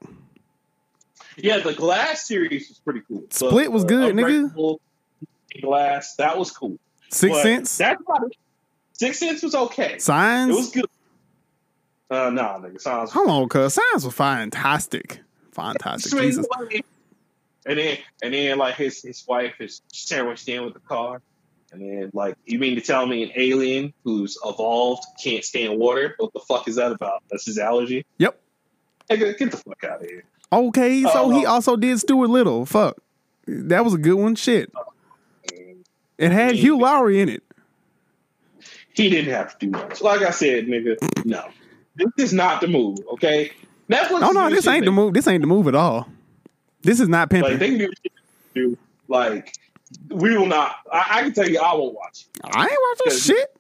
[1.38, 3.24] Yeah, the Glass series was pretty cool.
[3.30, 4.78] The- Split was the good, nigga.
[5.62, 6.78] Glass, that was cool.
[7.10, 8.38] Six But Sense, That's about it.
[8.94, 9.98] Six Sense was okay.
[10.00, 10.52] Signs.
[10.52, 10.86] It was good.
[12.10, 13.12] Uh, nah, nigga, sounds.
[13.12, 15.20] Hold on, cuz Signs was fantastic.
[15.52, 16.20] Fantastic.
[16.20, 16.46] Jesus.
[17.70, 21.22] And then, and then, like his his wife is sandwiched in with the car.
[21.72, 26.16] And then, like, you mean to tell me an alien who's evolved can't stand water?
[26.18, 27.22] What the fuck is that about?
[27.30, 28.08] That's his allergy.
[28.18, 28.42] Yep.
[29.12, 30.24] Nigga, get the fuck out of here.
[30.52, 32.66] Okay, so Oh, he also did Stuart Little.
[32.66, 32.98] Fuck.
[33.46, 34.34] That was a good one.
[34.34, 34.72] Shit.
[36.18, 37.44] It had Hugh Laurie in it.
[38.94, 40.02] He didn't have to do much.
[40.02, 41.46] Like I said, nigga, no,
[41.96, 42.98] this is not the move.
[43.14, 43.52] Okay,
[43.90, 44.24] Netflix.
[44.24, 45.14] Oh no, this ain't the move.
[45.14, 46.10] This ain't the move at all.
[46.82, 47.52] This is not pimping.
[47.52, 48.12] Like they can do shit
[48.54, 48.78] they do.
[49.08, 49.54] Like
[50.10, 50.76] we will not.
[50.92, 52.26] I, I can tell you, I won't watch.
[52.36, 52.42] it.
[52.56, 53.56] I ain't watching shit.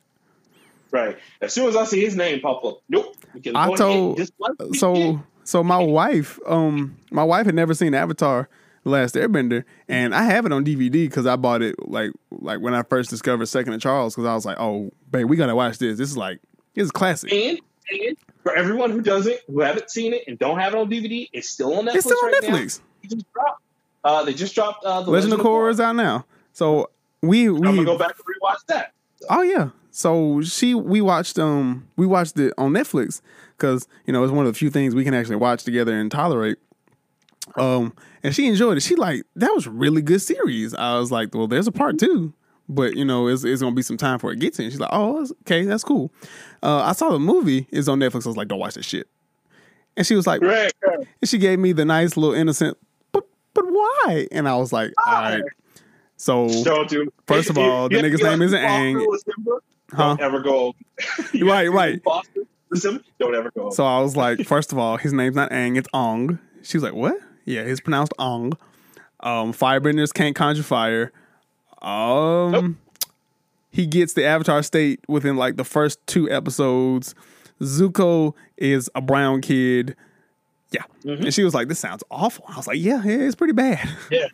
[0.91, 1.17] Right.
[1.41, 3.15] As soon as I see his name pop up, nope.
[3.53, 4.79] I told- just like we did.
[4.79, 8.49] So so my wife, um, my wife had never seen Avatar:
[8.83, 12.73] Last Airbender, and I have it on DVD because I bought it like like when
[12.73, 15.77] I first discovered Second and Charles because I was like, oh, babe, we gotta watch
[15.77, 15.97] this.
[15.97, 16.39] This is like
[16.75, 17.31] this is classic.
[17.33, 17.59] And
[17.91, 21.27] and for everyone who doesn't, who haven't seen it and don't have it on DVD,
[21.33, 21.95] it's still on Netflix.
[21.95, 22.41] It's still on right.
[22.43, 22.79] Netflix.
[22.79, 23.61] They just dropped.
[24.03, 26.25] Uh, they just dropped uh, the Legend of Korra is out now.
[26.53, 26.89] So
[27.21, 28.93] we I'm gonna we go back and rewatch that.
[29.29, 29.69] Oh yeah.
[29.91, 33.21] So she we watched um we watched it on Netflix
[33.57, 36.11] because you know it's one of the few things we can actually watch together and
[36.11, 36.57] tolerate.
[37.55, 37.93] Um
[38.23, 38.81] and she enjoyed it.
[38.81, 40.73] She like that was a really good series.
[40.73, 42.33] I was like, well, there's a part two,
[42.67, 44.69] but you know it's it's gonna be some time for it gets in.
[44.69, 46.11] She's like, oh, okay, that's cool.
[46.61, 48.25] Uh, I saw the movie is on Netflix.
[48.25, 49.07] I was like, don't watch that shit.
[49.97, 50.71] And she was like, right.
[50.83, 52.77] and she gave me the nice little innocent,
[53.61, 54.27] but but why?
[54.31, 55.43] And I was like, all right.
[56.17, 57.13] So Don't.
[57.27, 59.59] First of all, the You- you- nigga's name isn't Foster Aang.
[59.91, 60.15] Huh?
[60.15, 60.75] Don't ever go.
[61.41, 62.03] Right, right.
[62.03, 63.03] Foster with Simba?
[63.19, 63.69] Don't ever go.
[63.71, 66.37] So I was like, first of all, his name's not Aang, it's Ong.
[66.61, 67.17] She was like, what?
[67.45, 68.53] Yeah, it's pronounced Ong.
[69.21, 71.11] Um, firebenders can't conjure fire.
[71.81, 72.71] Um, Nope.
[73.71, 77.15] he gets the Avatar state within like the first two episodes.
[77.61, 79.95] Zuko is a brown kid.
[80.71, 81.21] Yeah, Mhm.
[81.25, 83.87] and she was like, "This sounds awful." I was like, "Yeah, yeah it's pretty bad."
[84.11, 84.27] Yeah,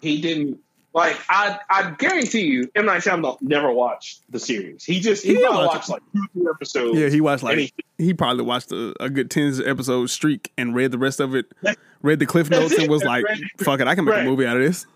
[0.00, 0.60] he didn't.
[0.94, 4.82] Like I, I guarantee you, M Night Shyamalan never watched the series.
[4.84, 6.98] He just he, He probably watch watched like two, three episodes.
[6.98, 10.74] Yeah, he watched like he- he probably watched a, a good ten episode streak and
[10.74, 11.52] read the rest of it.
[12.00, 13.24] Read the cliff notes and was like.
[13.58, 14.22] "Fuck it, I can make Right.
[14.22, 14.86] a movie out of this."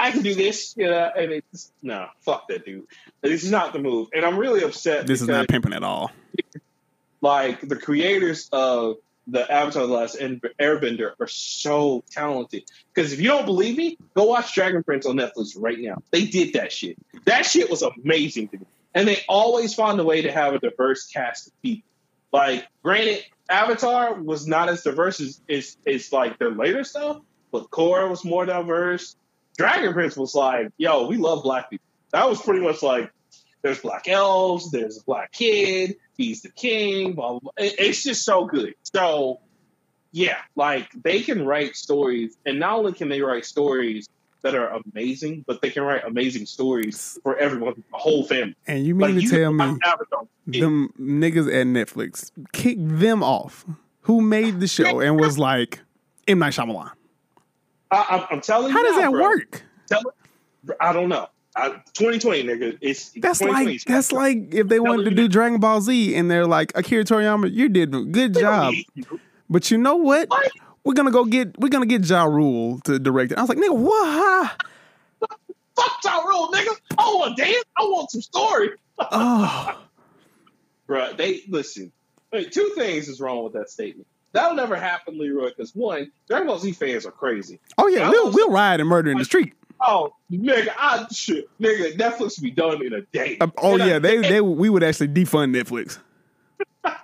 [0.00, 2.86] I can do this, you know, and it's no, fuck that dude.
[3.20, 5.06] This is not the move, and I'm really upset.
[5.06, 6.10] This is not pimping at all.
[7.20, 8.96] like the creators of
[9.26, 12.64] the Avatar: The Last Airbender are so talented.
[12.92, 16.02] Because if you don't believe me, go watch Dragon Prince on Netflix right now.
[16.10, 16.96] They did that shit.
[17.24, 20.58] That shit was amazing to me, and they always find a way to have a
[20.58, 21.88] diverse cast of people.
[22.32, 27.20] Like, granted, Avatar was not as diverse as as, as like their later stuff,
[27.50, 29.16] but Korra was more diverse.
[29.56, 31.84] Dragon Prince was like, yo, we love black people.
[32.12, 33.12] That was pretty much like
[33.62, 37.52] there's black elves, there's a black kid, he's the king, blah, blah, blah.
[37.56, 38.74] It's just so good.
[38.82, 39.40] So,
[40.12, 44.08] yeah, like they can write stories, and not only can they write stories
[44.42, 48.56] that are amazing, but they can write amazing stories for everyone, the whole family.
[48.66, 49.78] And you mean Like, to you tell me
[50.46, 53.64] them niggas at Netflix kick them off?
[54.02, 55.80] Who made the show and was like
[56.26, 56.90] M Night Shyamalan?
[57.90, 59.22] I, I'm, I'm telling you, How does now, that bro.
[59.22, 59.62] work?
[59.86, 60.02] Tell
[60.80, 61.28] I don't know.
[61.54, 62.78] I, 2020, nigga.
[62.80, 66.46] It's That's like that's like if they wanted to do Dragon Ball Z and they're
[66.46, 68.74] like Akira Toriyama, you did a good job,
[69.50, 70.28] but you know what?
[70.30, 70.50] What?
[70.84, 73.38] We're gonna go get we're gonna get Ja Rule to direct it.
[73.38, 74.62] I was like, nigga, what?
[75.76, 76.74] Fuck Ja Rule, nigga.
[76.98, 77.64] I want to dance.
[77.78, 78.70] I want some story.
[79.10, 79.82] Oh,
[80.88, 81.90] Bruh, they listen.
[82.32, 84.06] Wait, two things is wrong with that statement.
[84.32, 87.58] That'll never happen, Leroy, because one, Dragon Ball Z fans are crazy.
[87.78, 89.54] oh yeah, we'll we'll ride and murder in the street.
[89.84, 93.36] Oh, nigga, I shit, nigga, Netflix be done in a day.
[93.40, 95.98] Uh, oh And I- yeah, they they we would actually defund Netflix.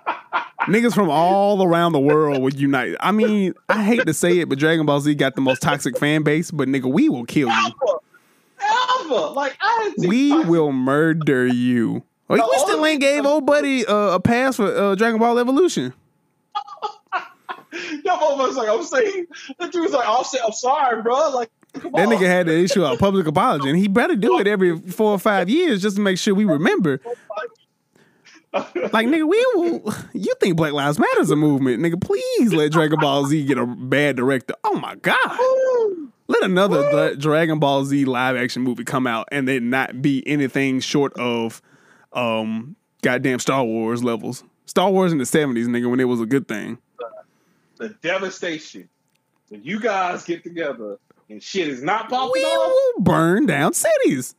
[0.63, 2.95] Niggas from all around the world would unite.
[2.99, 5.97] I mean, I hate to say it, but Dragon Ball Z got the most toxic
[5.97, 6.51] fan base.
[6.51, 7.53] But nigga, we will kill you.
[7.53, 9.27] Alpha, Never.
[9.29, 12.03] Like I didn't We will murder you.
[12.29, 15.39] Oh, The we still ain't gave old buddy uh, a pass for uh, Dragon Ball
[15.39, 15.93] Evolution.
[17.73, 19.25] Motherfuckers like I'm saying.
[19.59, 21.29] The dude's like, I'm, saying, I'm sorry, bro.
[21.29, 22.13] Like, come That on.
[22.13, 25.19] nigga had to issue a public apology, and he better do it every four or
[25.19, 26.99] five years just to make sure we remember.
[28.51, 32.01] Like, nigga, we will, you think Black Lives Matter is a movement, nigga?
[32.01, 34.55] Please let Dragon Ball Z get a bad director.
[34.63, 35.19] Oh my god,
[36.27, 40.23] let another Dra- Dragon Ball Z live action movie come out and then not be
[40.27, 41.61] anything short of,
[42.13, 44.43] um, goddamn Star Wars levels.
[44.65, 46.79] Star Wars in the seventies, nigga, when it was a good thing.
[47.77, 48.89] the devastation
[49.49, 50.97] when you guys get together
[51.29, 52.71] and shit is not popping We off.
[52.95, 54.35] will burn down cities.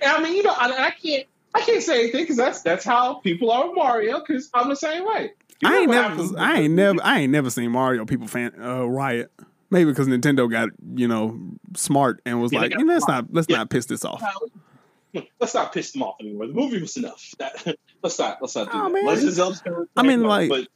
[0.00, 2.84] And I mean, you know, I, I can't, I can't say anything because that's that's
[2.84, 4.20] how people are with Mario.
[4.20, 5.32] Because I'm the same way.
[5.60, 8.52] You I ain't never, happens- I ain't never, I ain't never seen Mario people fan
[8.62, 9.32] uh, riot.
[9.70, 11.38] Maybe because Nintendo got you know
[11.76, 13.58] smart and was Yeah, like, you know, let's not, let's Yeah.
[13.58, 14.22] not piss this off.
[15.40, 16.46] Let's not piss them off anymore.
[16.46, 17.34] The movie was enough.
[17.38, 18.92] That, let's not, let's not do Oh, that.
[18.92, 19.08] man.
[19.08, 19.86] Of Zelda.
[19.96, 20.68] I mean, like- but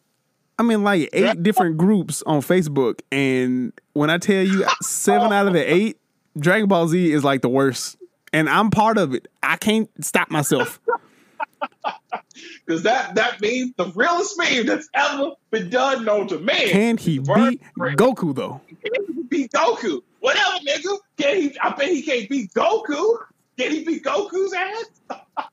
[0.63, 5.49] I mean, like eight different groups on Facebook, and when I tell you seven out
[5.49, 5.99] of the eight,
[6.39, 7.97] Dragon Ball Z is like the worst,
[8.33, 9.27] and I'm part of it.
[9.43, 10.79] I can't stop myself.
[12.65, 16.69] because that that means the realest meme that's ever been done known to man.
[16.69, 18.61] Can he beat Goku though?
[18.69, 20.01] Can he beat Goku?
[20.21, 20.97] Whatever, nigga.
[21.19, 21.59] Can he?
[21.59, 23.19] I bet he can't beat Goku.
[23.59, 25.19] Can he beat Goku's ass?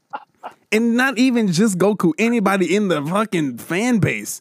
[0.71, 4.39] And not even just Goku, anybody in the fucking fan base.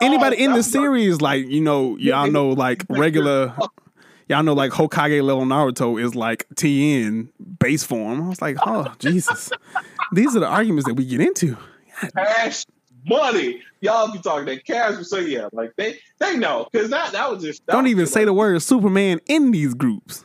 [0.00, 3.54] Anybody in the series, like, you know, y'all know like regular
[4.28, 7.28] y'all know like Hokage level Naruto is like TN
[7.58, 8.22] base form.
[8.22, 9.50] I was like, oh Jesus.
[10.12, 11.56] These are the arguments that we get into.
[12.16, 12.64] cash
[13.06, 13.62] money.
[13.80, 17.42] Y'all be talking that cash, so yeah, like they they know because that that was
[17.42, 20.24] just that Don't was even say the word Superman in these groups.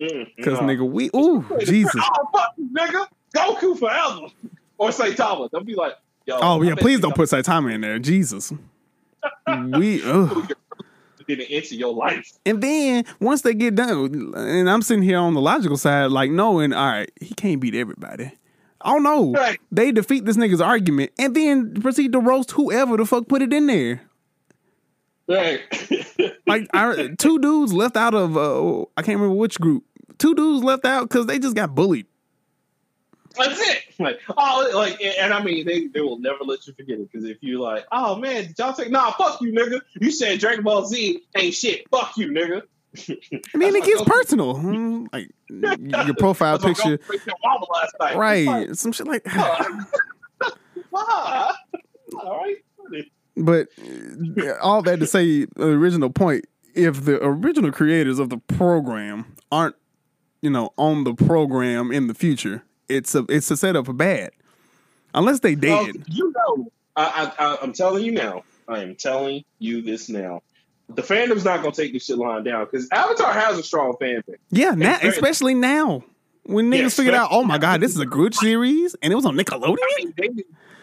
[0.00, 0.66] Mm, Cause no.
[0.66, 1.94] nigga, we ooh, Jesus.
[2.18, 4.32] Oh fuck, nigga, Goku forever,
[4.78, 5.50] or Saitama.
[5.50, 5.94] They'll be like,
[6.30, 6.38] yo.
[6.40, 7.98] Oh yeah, please don't put Saitama in there.
[7.98, 8.52] Jesus.
[9.46, 10.52] We ugh.
[11.26, 12.32] didn't enter your life.
[12.46, 16.30] And then once they get done, and I'm sitting here on the logical side, like
[16.30, 18.32] knowing, all right, he can't beat everybody.
[18.82, 19.60] Oh no, Right.
[19.70, 23.52] they defeat this nigga's argument and then proceed to roast whoever the fuck put it
[23.52, 24.00] in there.
[25.28, 25.60] Right.
[26.46, 26.68] Like
[27.18, 29.84] two dudes left out of uh, I can't remember which group.
[30.18, 32.06] Two dudes left out because they just got bullied.
[33.36, 33.82] That's it.
[33.98, 37.28] Like, oh, like, and, I mean, they, they will never let you forget it because
[37.28, 38.90] if you like, oh man, did y'all take?
[38.90, 39.80] Nah, fuck you, nigga.
[40.00, 41.88] You said Dragon Ball Z ain't shit.
[41.90, 42.62] Fuck you, nigga.
[43.54, 44.56] I mean, it gets personal.
[44.56, 48.16] Hmm, Like your profile picture, Goku ate your mama last night.
[48.16, 48.76] right?
[48.76, 49.24] Some shit like.
[50.92, 51.54] All
[52.24, 52.56] right.
[53.36, 53.68] But
[54.42, 59.36] uh, all that to say, the original point: if the original creators of the program
[59.52, 59.76] aren't,
[60.42, 64.30] you know, on the program in the future, it's a it's a setup for bad.
[65.14, 66.04] Unless they Well, did.
[66.08, 68.44] you know, I, I, I, I'm telling you now.
[68.68, 70.42] I am telling you this now.
[70.88, 74.22] The fandom's not gonna take this shit lying down because Avatar has a strong fan
[74.26, 74.36] base.
[74.50, 76.04] yeah, now, especially now
[76.44, 79.16] when niggas Yeah, figured out, oh my god, this is a good series, and it
[79.16, 79.76] was on Nickelodeon.
[79.80, 80.42] I mean,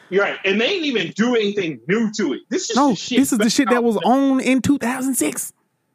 [0.10, 2.42] you're right, and they didn't even do anything new to it.
[2.50, 5.54] This is No, this is the shit that was on in 2006.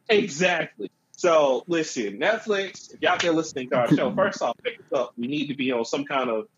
[0.09, 0.91] exactly.
[1.23, 5.13] So listen, Netflix, if y'all there listening to our show, first off, pick us up.
[5.17, 6.49] We need to be on some kind of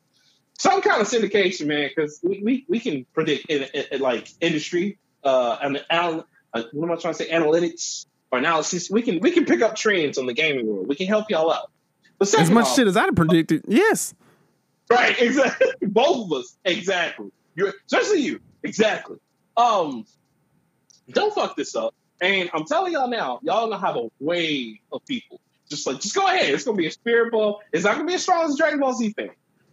[0.59, 4.31] some kind of syndication, man, because we, we, we can predict in, in, in, like
[4.41, 7.29] industry uh and anal- uh, what am I trying to say?
[7.29, 8.89] Analytics or analysis.
[8.89, 10.89] We can we can pick up trends on the gaming world.
[10.89, 11.71] We can help y'all out.
[12.19, 14.15] But As much off- shit as I'd have predicted, yes.
[14.91, 15.67] Right, exactly.
[15.83, 17.31] Both of us, exactly.
[17.55, 19.19] You, especially you, exactly.
[19.59, 20.07] Um,
[21.11, 21.95] don't fuck this up.
[22.21, 25.41] And I'm telling y'all now, y'all gonna have a wave of people.
[25.69, 26.55] Just like, just go ahead.
[26.55, 27.63] It's gonna be a spirit ball.
[27.73, 29.31] It's not gonna be as strong as a Dragon Ball Z fan.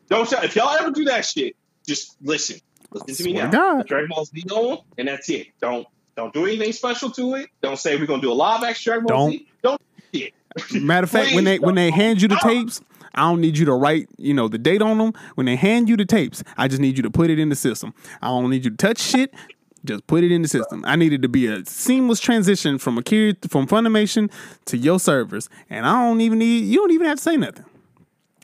[0.10, 1.56] Don't y'all, if y'all ever do that shit,
[1.86, 2.60] just listen.
[2.92, 3.50] Listen to me now.
[3.50, 3.88] God.
[3.88, 5.48] Dragon Ball Z on, and that's it.
[5.60, 7.50] Don't don't do anything special to it.
[7.62, 9.32] Don't say we're gonna do a live action Dragon Ball Don't.
[9.32, 9.48] Z.
[9.62, 9.82] Don't
[10.12, 10.28] do.
[10.82, 12.82] Matter of fact, when they when they hand you the tapes,
[13.14, 15.14] I don't need you to write, you know, the date on them.
[15.36, 17.56] When they hand you the tapes, I just need you to put it in the
[17.56, 17.94] system.
[18.22, 19.34] I don't need you to touch shit.
[19.84, 20.84] Just put it in the system.
[20.86, 24.32] I need it to be a seamless transition from a from Funimation
[24.66, 26.78] to your servers, and I don't even need you.
[26.78, 27.66] Don't even have to say nothing.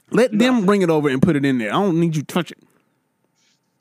[0.10, 1.70] Let them bring it over and put it in there.
[1.70, 2.60] I don't need you to touch it.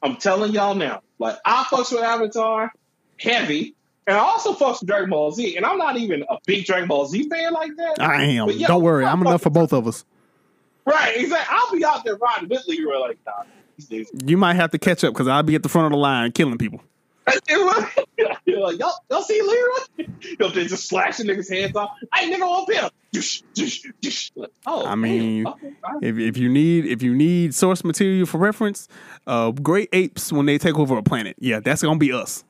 [0.03, 2.73] I'm telling y'all now, like I fucks with Avatar
[3.19, 3.75] heavy,
[4.07, 6.89] and I also fucks with Dragon Ball Z, and I'm not even a big Dragon
[6.89, 8.01] Ball Z fan like that.
[8.01, 8.51] I am.
[8.51, 10.05] Yeah, don't worry, I'm fuck enough for both of us.
[10.85, 11.57] Right, exactly.
[11.59, 13.45] I'll be out there riding with Leroy like, nah.
[14.25, 16.33] You might have to catch up because I'll be at the front of the line
[16.33, 16.81] killing people.
[17.49, 20.09] You're like, y'all, y'all see Leroy?
[20.39, 21.91] Yo, they just slashing niggas' hands off.
[22.15, 22.89] Hey, nigga, up here.
[23.13, 24.33] Dush, dush, dush.
[24.37, 25.71] Like, oh, I mean, Okay.
[26.03, 28.89] If if you need if you need source material for reference,
[29.27, 32.45] uh, great apes when they take over a planet, yeah, that's gonna be us.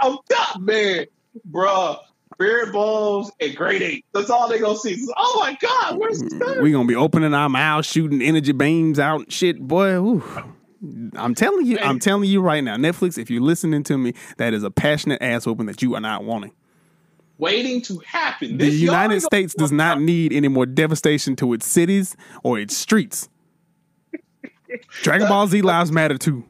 [0.00, 1.06] I'm done, man.
[1.50, 1.98] Bruh,
[2.38, 4.04] beard balls and great ape.
[4.12, 5.06] That's all they gonna see.
[5.16, 6.62] Oh my god, where's third?
[6.62, 9.92] We gonna be opening our mouths, shooting energy beams out, shit, boy.
[9.94, 10.22] ooh.
[11.16, 13.16] I'm telling you, I'm telling you right now, Netflix.
[13.18, 16.24] If you're listening to me, that is a passionate ass whooping that you are not
[16.24, 16.52] wanting.
[17.38, 18.56] Waiting to happen.
[18.58, 22.58] The This y'all United States does not need any more devastation to its cities or
[22.58, 23.28] its streets.
[25.02, 26.44] Dragon Ball Z lives matter too.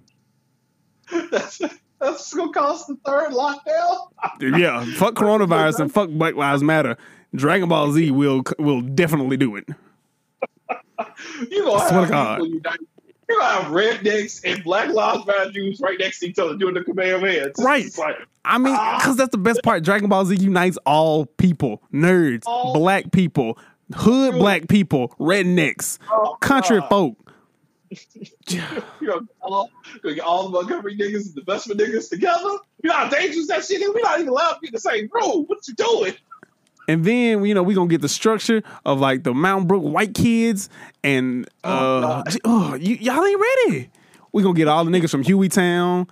[1.31, 1.61] That's,
[2.01, 3.97] that's gonna cause the third lockdown.
[4.59, 6.97] Yeah, fuck coronavirus and fuck Black Lives Matter.
[7.35, 9.67] Dragon Ball Z will will definitely do it.
[11.51, 12.37] You gonna I swear have to God.
[12.41, 12.79] people unite.
[13.33, 16.85] You have rednecks and Black Lives Matter dudes right next to each other doing the
[16.85, 17.49] command man.
[17.49, 17.85] It's Right.
[17.85, 18.99] just like, I mean, ah.
[18.99, 19.83] because that's the best part.
[19.85, 23.59] Dragon Ball Z unites all people, nerds, All- black people,
[23.95, 26.89] hood black people, rednecks, oh, country God.
[26.89, 27.19] folk.
[28.49, 28.61] You
[29.09, 29.71] know, all,
[30.25, 32.39] all the Montgomery niggas and the Bessemer niggas together.
[32.83, 33.91] You know how dangerous that shit is?
[33.95, 35.45] We're not even allowed to be in the same room.
[35.47, 36.15] What you doing?
[36.89, 40.15] And then you know we gonna get the structure of like the Mountain Brook white
[40.15, 40.69] kids
[41.05, 41.71] and Oh,
[42.03, 43.91] uh, j- oh, you, y'all ain't ready.
[44.33, 46.09] We gonna get all the niggas from Hueytown,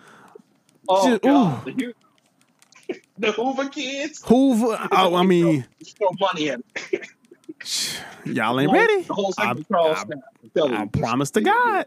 [0.89, 1.65] Oh, Just- God.
[1.65, 1.95] The,
[3.19, 4.23] the Hoover kids.
[4.25, 4.89] Hoover.
[4.93, 5.65] Oh, I mean,
[5.99, 6.61] Throw money at
[8.25, 9.03] y'all ain't ready.
[9.03, 10.05] The whole I, I-
[10.57, 11.87] I'm I promise to God.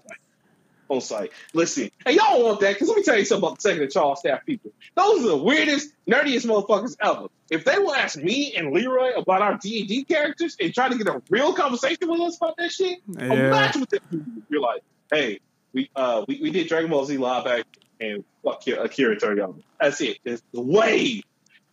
[0.90, 1.32] On site.
[1.54, 4.20] Listen, and y'all want that because let me tell you something about the second Charles
[4.20, 4.72] staff people.
[4.96, 7.28] Those are the weirdest, nerdiest motherfuckers ever.
[7.50, 10.90] If they will ask me and Leroy about our D and D characters and try
[10.90, 13.26] to get a real conversation with us about that shit, Yeah.
[13.34, 14.26] imagine what do.
[14.50, 14.82] You're like,
[15.12, 15.40] hey,
[15.74, 17.66] we uh we, we did Dragon Ball Z live action
[18.00, 19.62] and fuck Akira, Akira Toriyama.
[19.80, 20.18] That's it.
[20.26, 21.22] It's the way.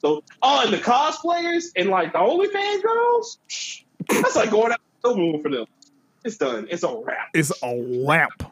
[0.01, 3.39] So oh, and the cosplayers and like the OnlyFans girls,
[4.09, 5.66] that's like going out the moon for them.
[6.24, 6.69] It's done.
[6.70, 7.28] It's a wrap.
[7.35, 8.43] It's a wrap.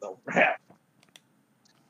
[0.00, 0.60] The rap.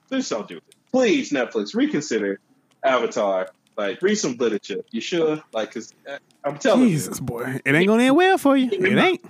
[0.09, 0.63] Please don't do it.
[0.91, 2.41] Please, Netflix, reconsider
[2.83, 3.51] Avatar.
[3.77, 4.85] Like, read some literature.
[4.91, 5.43] You should.
[5.53, 6.89] Like, cause uh, I'm telling you.
[6.91, 8.71] Jesus, boy, it ain't gonna end well for you.
[8.73, 9.25] It ain't.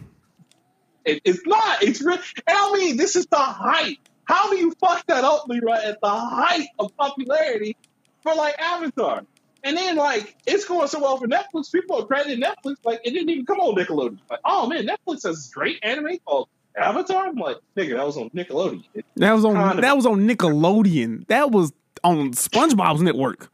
[1.04, 1.82] it, it's not.
[1.82, 2.16] It's real.
[2.16, 3.98] And I mean, this is the height.
[4.24, 7.76] How do you fuck that up, Leroy, at the height of popularity
[8.22, 9.24] for like Avatar?
[9.64, 11.72] And then like it's going so well for Netflix.
[11.72, 14.18] People are crediting Netflix like it didn't even come on Nickelodeon.
[14.30, 16.48] Like, oh man, Netflix has great anime called
[16.78, 17.26] Avatar.
[17.26, 18.84] I'm like, nigga, that was on Nickelodeon.
[19.16, 19.80] That was on.
[19.80, 21.26] That was on Nickelodeon.
[21.28, 21.72] That was
[22.04, 23.50] on SpongeBob's network.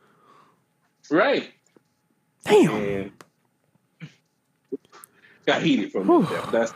[1.11, 1.51] right.
[2.45, 2.75] Damn.
[2.75, 3.13] and
[5.47, 6.23] got heated from Whew.
[6.31, 6.53] it.
[6.53, 6.75] That's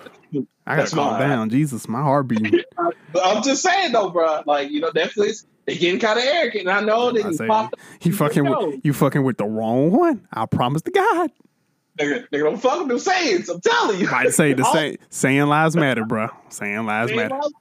[0.66, 1.50] I gotta calm down.
[1.50, 2.60] Jesus, my heart beating.
[3.22, 4.42] I'm just saying though, bro.
[4.46, 6.68] Like you know, Netflix they getting kind of arrogant.
[6.68, 7.74] And I know they I say, pop.
[8.02, 10.26] you fucking with you fucking with the wrong one.
[10.32, 11.30] I promise to God.
[11.98, 13.48] Nigga, nigga, don't fuck with them Saiyans.
[13.50, 14.08] I'm telling you.
[14.10, 14.96] Might say the All- same.
[15.10, 16.28] Saiyan lives matter, bro.
[16.48, 17.34] Saiyan lives saying matter.
[17.34, 17.52] lies.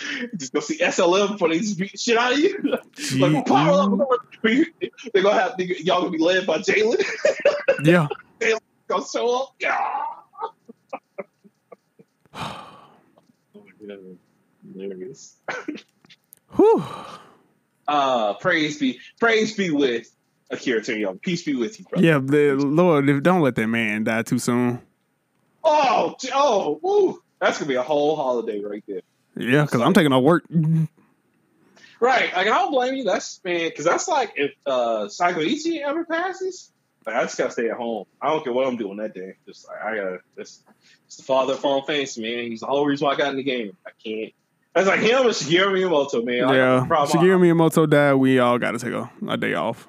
[0.36, 2.58] just go see SLM before they just beat shit out of you.
[3.18, 4.08] like, power up.
[4.42, 7.02] They're gonna have nigga, y'all gonna be led by Jalen.
[7.82, 8.06] Yeah.
[8.86, 9.54] gonna show up.
[9.58, 9.78] Yeah.
[12.34, 12.66] oh
[13.54, 14.18] my god.
[14.74, 15.36] There it is.
[16.56, 16.84] Whew.
[17.86, 20.14] Uh, praise be, praise be with
[20.50, 21.20] Akira Toriyama.
[21.20, 22.06] Peace be with you, brother.
[22.06, 24.80] Yeah, the, Lord, if- don't let that man die too soon.
[25.64, 27.22] Oh, oh, woo.
[27.40, 29.02] That's gonna be a whole holiday right there.
[29.36, 30.44] Yeah, because I'm taking off work.
[32.00, 32.34] Right.
[32.34, 33.04] Like I don't blame you.
[33.04, 36.72] That's man, because that's like if uh Psycho ever passes,
[37.06, 38.06] like I just gotta stay at home.
[38.20, 39.34] I don't care what I'm doing that day.
[39.46, 40.18] Just like I gotta.
[40.36, 40.62] It's,
[41.06, 42.50] it's the father of Final Fantasy, man.
[42.50, 43.76] He's the whole reason why I got in the game.
[43.86, 44.32] I can't.
[44.74, 46.36] That's like him and Shigeru Miyamoto, man.
[46.54, 46.86] Yeah.
[46.88, 48.14] Shigeru Miyamoto died.
[48.14, 49.88] We all got to take a, a day off.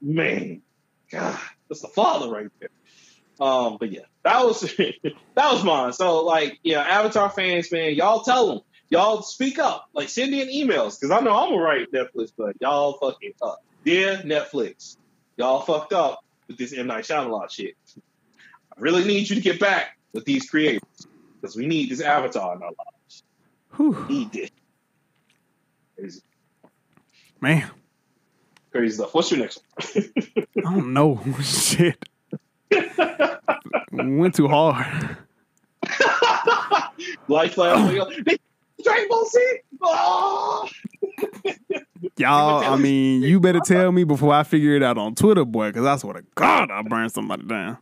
[0.00, 0.62] Man,
[1.10, 1.38] God,
[1.68, 2.70] that's the father right there.
[3.40, 5.92] Um, but yeah, that was that was mine.
[5.92, 10.48] So like, yeah, Avatar fans, man, y'all tell them, y'all speak up, like send in
[10.48, 13.62] emails because I know I'm gonna write Netflix, but y'all fucking up.
[13.84, 14.96] Dear Netflix,
[15.36, 17.74] y'all fucked up with this M Night Shyamalan shit.
[17.96, 21.06] I really need you to get back with these creators
[21.40, 23.24] because we need this Avatar in our lives.
[23.76, 24.06] Whew.
[24.08, 24.50] We need this.
[25.96, 26.20] Crazy,
[27.40, 27.70] Man,
[28.72, 29.14] crazy stuff.
[29.14, 29.62] What's your next
[29.94, 30.04] one?
[30.58, 31.20] I don't know.
[31.42, 31.96] Shit.
[33.92, 35.16] Went too hard.
[37.28, 37.94] Life Flash.
[38.84, 39.58] Dragon Ball Z.
[39.82, 40.68] Oh!
[42.16, 45.68] Y'all, I mean, you better tell me before I figure it out on Twitter, boy,
[45.68, 47.78] because I swear to God, I'll burn somebody down.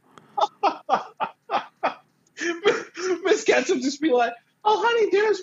[3.24, 4.32] Miss Ketchup just be like,
[4.64, 5.42] "Oh, honey, there's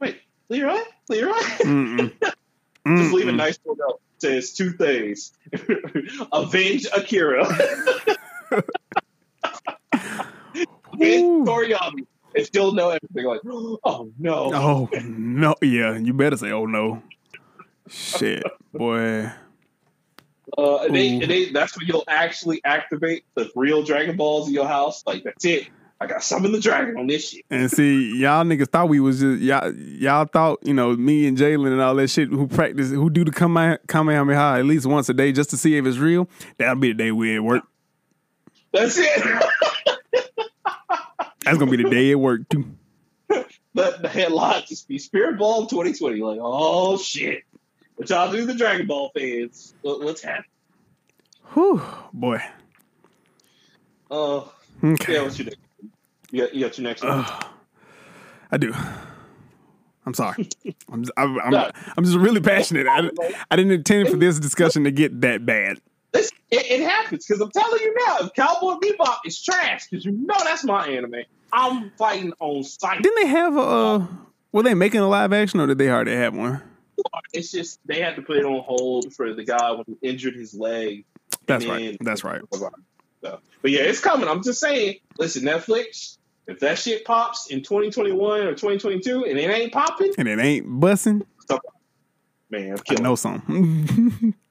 [0.00, 2.12] wait, Leroy, Leroy." Mm-mm.
[2.86, 4.00] Just leave a nice little note.
[4.18, 5.32] Says two things:
[6.32, 7.44] avenge Akira,
[10.92, 11.46] avenge.
[11.46, 13.24] Toriyama, and still know everything.
[13.24, 15.54] Like, oh no, Oh no!
[15.62, 17.02] Yeah, you better say, "Oh no!"
[17.88, 18.42] Shit,
[18.72, 19.30] boy.
[20.56, 24.54] Uh, and they, and they, that's when you'll actually activate the real Dragon Balls in
[24.54, 25.04] your house.
[25.06, 25.68] Like that's it.
[26.00, 27.44] I got summon the dragon on this shit.
[27.50, 29.72] And see, y'all niggas thought we was just y'all.
[29.74, 33.24] Y'all thought you know me and Jalen and all that shit who practice who do
[33.24, 36.28] the Kame- Kamehameha at least once a day just to see if it's real.
[36.56, 37.64] That'll be the day we at work.
[38.72, 39.42] That's it.
[41.44, 42.64] That's gonna be the day at work too.
[43.28, 46.20] the, the headline just be Spirit Ball 2020.
[46.20, 47.42] Like, oh shit.
[47.96, 49.74] What y'all do, the Dragon Ball fans?
[49.82, 50.44] What, what's happening?
[51.54, 52.40] Whew, boy.
[54.10, 54.42] Uh,
[54.84, 55.14] Okay.
[55.14, 55.58] yeah, what's your next?
[56.30, 57.24] You got, you got your next one.
[57.24, 57.44] Ugh.
[58.50, 58.74] I do.
[60.06, 60.48] I'm sorry.
[60.92, 62.86] I'm just, I'm, I'm, I'm just really passionate.
[62.86, 63.10] I,
[63.50, 65.80] I didn't intend for this discussion to get that bad.
[66.12, 70.04] This, it, it happens because I'm telling you now, if Cowboy Bebop is trash, because
[70.04, 71.24] you know that's my anime.
[71.52, 73.02] I'm fighting on sight.
[73.02, 73.60] Didn't they have a?
[73.60, 74.06] Uh,
[74.52, 76.62] were they making a live action or did they already have one?
[77.32, 80.34] It's just they had to put it on hold for the guy when he injured
[80.34, 81.04] his leg.
[81.46, 81.96] That's right.
[82.00, 82.42] That's right.
[83.22, 84.28] So, but yeah, it's coming.
[84.28, 84.96] I'm just saying.
[85.18, 86.17] Listen, Netflix.
[86.48, 90.66] If that shit pops in 2021 or 2022 and it ain't popping, And it ain't
[90.66, 91.22] bussing.
[92.50, 94.34] man, I'm I know something.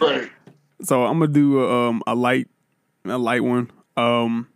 [0.00, 0.28] Right.
[0.82, 2.48] so I'm gonna do a, um, a light,
[3.04, 3.70] a light one.
[3.96, 4.48] Um,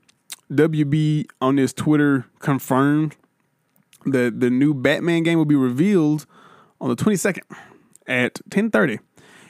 [0.50, 3.14] WB on this Twitter confirmed
[4.06, 6.26] that the new Batman game will be revealed
[6.80, 7.42] on the 22nd
[8.08, 8.98] at 10:30,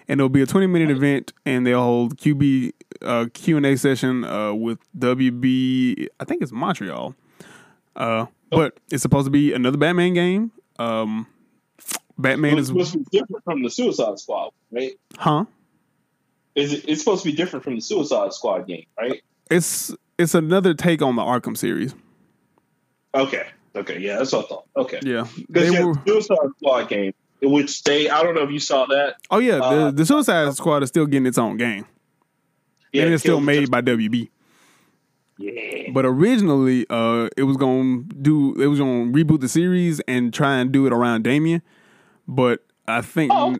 [0.09, 2.73] and it'll be a 20 minute event, and they'll hold QB
[3.03, 6.09] uh, Q and A session uh, with WB.
[6.21, 7.15] I think it's Montreal,
[7.97, 10.53] uh, but it's supposed to be another Batman game.
[10.79, 11.27] Um,
[12.19, 14.93] Batman It's is supposed to be different from the Suicide Squad, right?
[15.19, 15.45] huh?
[16.55, 19.23] Is it, it's supposed to be different from the Suicide Squad game, right?
[19.51, 21.95] It's it's another take on the Arkham series.
[23.15, 23.47] Okay.
[23.75, 23.99] Okay.
[23.99, 24.65] Yeah, that's what I thought.
[24.77, 25.01] Okay.
[25.03, 25.95] Yeah, Because yeah, were.
[25.95, 27.13] the Suicide Squad game,
[27.43, 29.17] in which they, I don't know if you saw that.
[29.31, 31.85] Oh yeah, uh, the, the Suicide Squad is still getting its own game,
[32.93, 34.31] Yeah, and it's still made by WB.
[35.39, 35.91] Yeah.
[35.93, 38.55] But originally, uh, it was gonna do.
[38.61, 41.63] It was gonna reboot the series and try and do it around Damian.
[42.27, 43.57] But I think, Oh.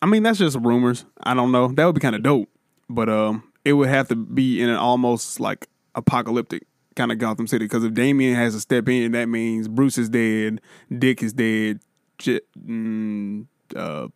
[0.00, 1.04] I mean, that's just rumors.
[1.22, 1.68] I don't know.
[1.68, 2.48] That would be kind of dope.
[2.88, 7.46] But um, it would have to be in an almost like apocalyptic kind of Gotham
[7.46, 10.60] City because if Damian has to step in, that means Bruce is dead,
[10.96, 11.80] Dick is dead.
[12.18, 13.46] J- mm,
[13.76, 14.08] uh,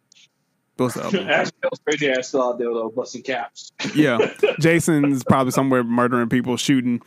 [0.82, 1.18] what's the other?
[1.18, 1.28] one?
[1.30, 1.48] Ash
[1.84, 3.72] crazy ass still out there though, busting caps.
[3.94, 4.18] yeah,
[4.60, 7.00] Jason's probably somewhere murdering people, shooting.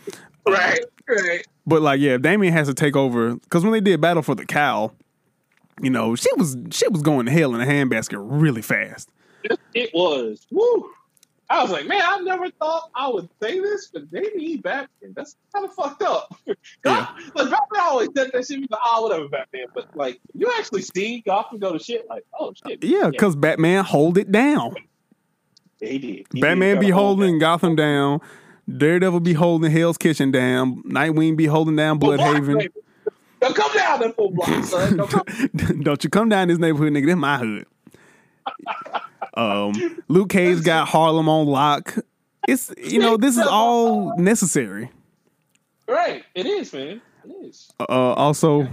[0.48, 0.80] right.
[1.08, 1.46] Right.
[1.68, 4.46] But like, yeah, Damian has to take over because when they did Battle for the
[4.46, 4.94] Cowl,
[5.82, 9.10] you know, shit was shit was going to hell in a handbasket really fast.
[9.44, 10.46] It, it was.
[10.52, 10.90] Woo.
[11.50, 15.14] I was like, man, I never thought I would say this, but maybe Batman.
[15.16, 16.36] That's kind of fucked up.
[16.86, 17.08] Yeah.
[17.34, 18.60] Like Batman always said that shit.
[18.60, 19.66] He's like, oh, whatever, Batman.
[19.74, 22.08] But like, you actually see Gotham go to shit.
[22.10, 22.84] Like, oh shit.
[22.84, 24.76] Yeah, because Batman hold it down.
[25.80, 26.28] Yeah, he did.
[26.34, 28.22] He Batman did be kinda hold holding Gotham down.
[28.70, 30.82] Daredevil be holding Hell's Kitchen down.
[30.84, 32.00] Nightwing be holding down.
[32.00, 32.70] Blüdhaven.
[33.42, 34.98] Don't come down that full block, son.
[34.98, 35.82] Don't come.
[35.82, 37.08] Don't you come down this neighborhood, nigga.
[37.08, 37.66] That's my hood.
[39.36, 39.74] Um,
[40.08, 41.96] Luke Cage got Harlem on lock.
[42.48, 44.92] It's you know this is all necessary.
[45.88, 46.24] right.
[46.36, 47.02] It is, man.
[47.24, 47.72] It is.
[47.80, 47.84] Uh,
[48.14, 48.68] also,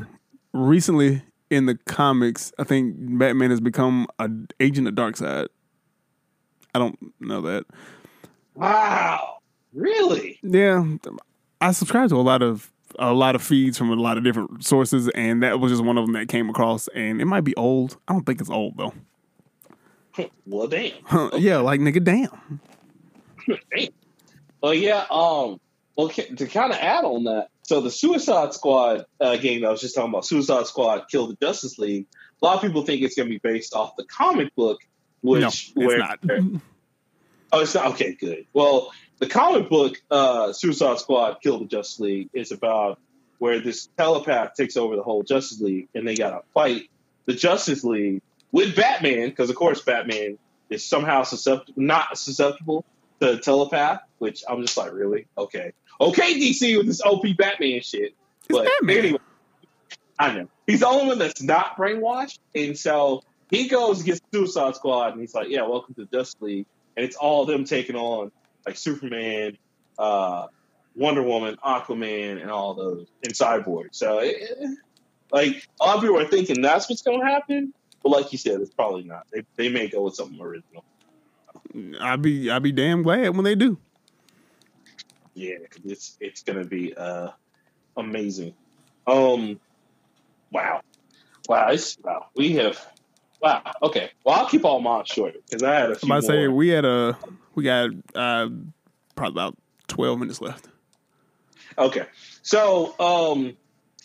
[0.53, 5.49] recently in the comics, I think Batman has become an agent of Darkseid.
[6.75, 7.65] I don't know that.
[8.55, 9.39] Wow.
[9.73, 10.39] Really?
[10.43, 10.85] Yeah,
[11.61, 14.65] I subscribe to a lot of a lot of feeds from a lot of different
[14.65, 16.89] sources, and that was just one of them that came across.
[16.89, 17.97] And it might be old.
[18.07, 18.93] I don't think it's old though.
[20.47, 20.93] Well, damn.
[21.39, 22.61] yeah, like nigga, damn.
[23.75, 23.89] Damn.
[24.63, 25.05] Well, yeah.
[25.11, 25.61] Um.
[25.97, 29.71] Well, to kind of add on that, so the Suicide Squad uh, game that I
[29.71, 32.07] was just talking about, Suicide Squad Kill the Justice League.
[32.41, 34.81] A lot of people think it's going to be based off the comic book,
[35.21, 36.19] which no, it's where not.
[37.53, 38.15] oh, it's not okay.
[38.15, 38.47] Good.
[38.53, 42.99] Well, the comic book uh, Suicide Squad Kill the Justice League is about
[43.39, 46.91] where this telepath takes over the whole Justice League, and they got to fight
[47.27, 48.23] the Justice League
[48.53, 50.39] with Batman, because of course Batman
[50.71, 52.85] is somehow susceptible, not susceptible
[53.21, 54.01] to telepath.
[54.19, 55.27] Which I'm just like, really?
[55.37, 58.15] Okay, okay, DC with this OP Batman shit.
[58.49, 58.99] But Batman.
[58.99, 59.19] anyway,
[60.19, 64.77] I know he's the only one that's not brainwashed, and so he goes against Suicide
[64.77, 66.67] Squad, and he's like, "Yeah, welcome to the Justice League,"
[66.97, 68.31] and it's all them taking on
[68.67, 69.59] like Superman,
[69.99, 70.47] uh,
[70.95, 73.89] Wonder Woman, Aquaman, and all those, and Cyborg.
[73.93, 74.79] So, it, it-
[75.33, 77.73] like, a lot of people are thinking that's what's going to happen,
[78.03, 79.27] But like you said, it's probably not.
[79.33, 80.85] They they may go with something original.
[82.01, 83.79] I'd be I'd be damn glad when they do.
[85.35, 87.31] Yeah, it's it's gonna be uh
[87.97, 88.55] amazing.
[89.07, 89.59] Um,
[90.51, 90.83] wow,
[91.49, 92.27] wow, it's wow.
[92.37, 92.85] We have
[93.41, 93.63] wow.
[93.83, 96.49] Okay, well I'll keep all mine short because I had a I'm few to say
[96.49, 97.17] we had a
[97.55, 98.49] we got uh
[99.15, 99.57] probably about
[99.89, 100.69] twelve minutes left.
[101.79, 102.07] Okay,
[102.43, 103.57] so um,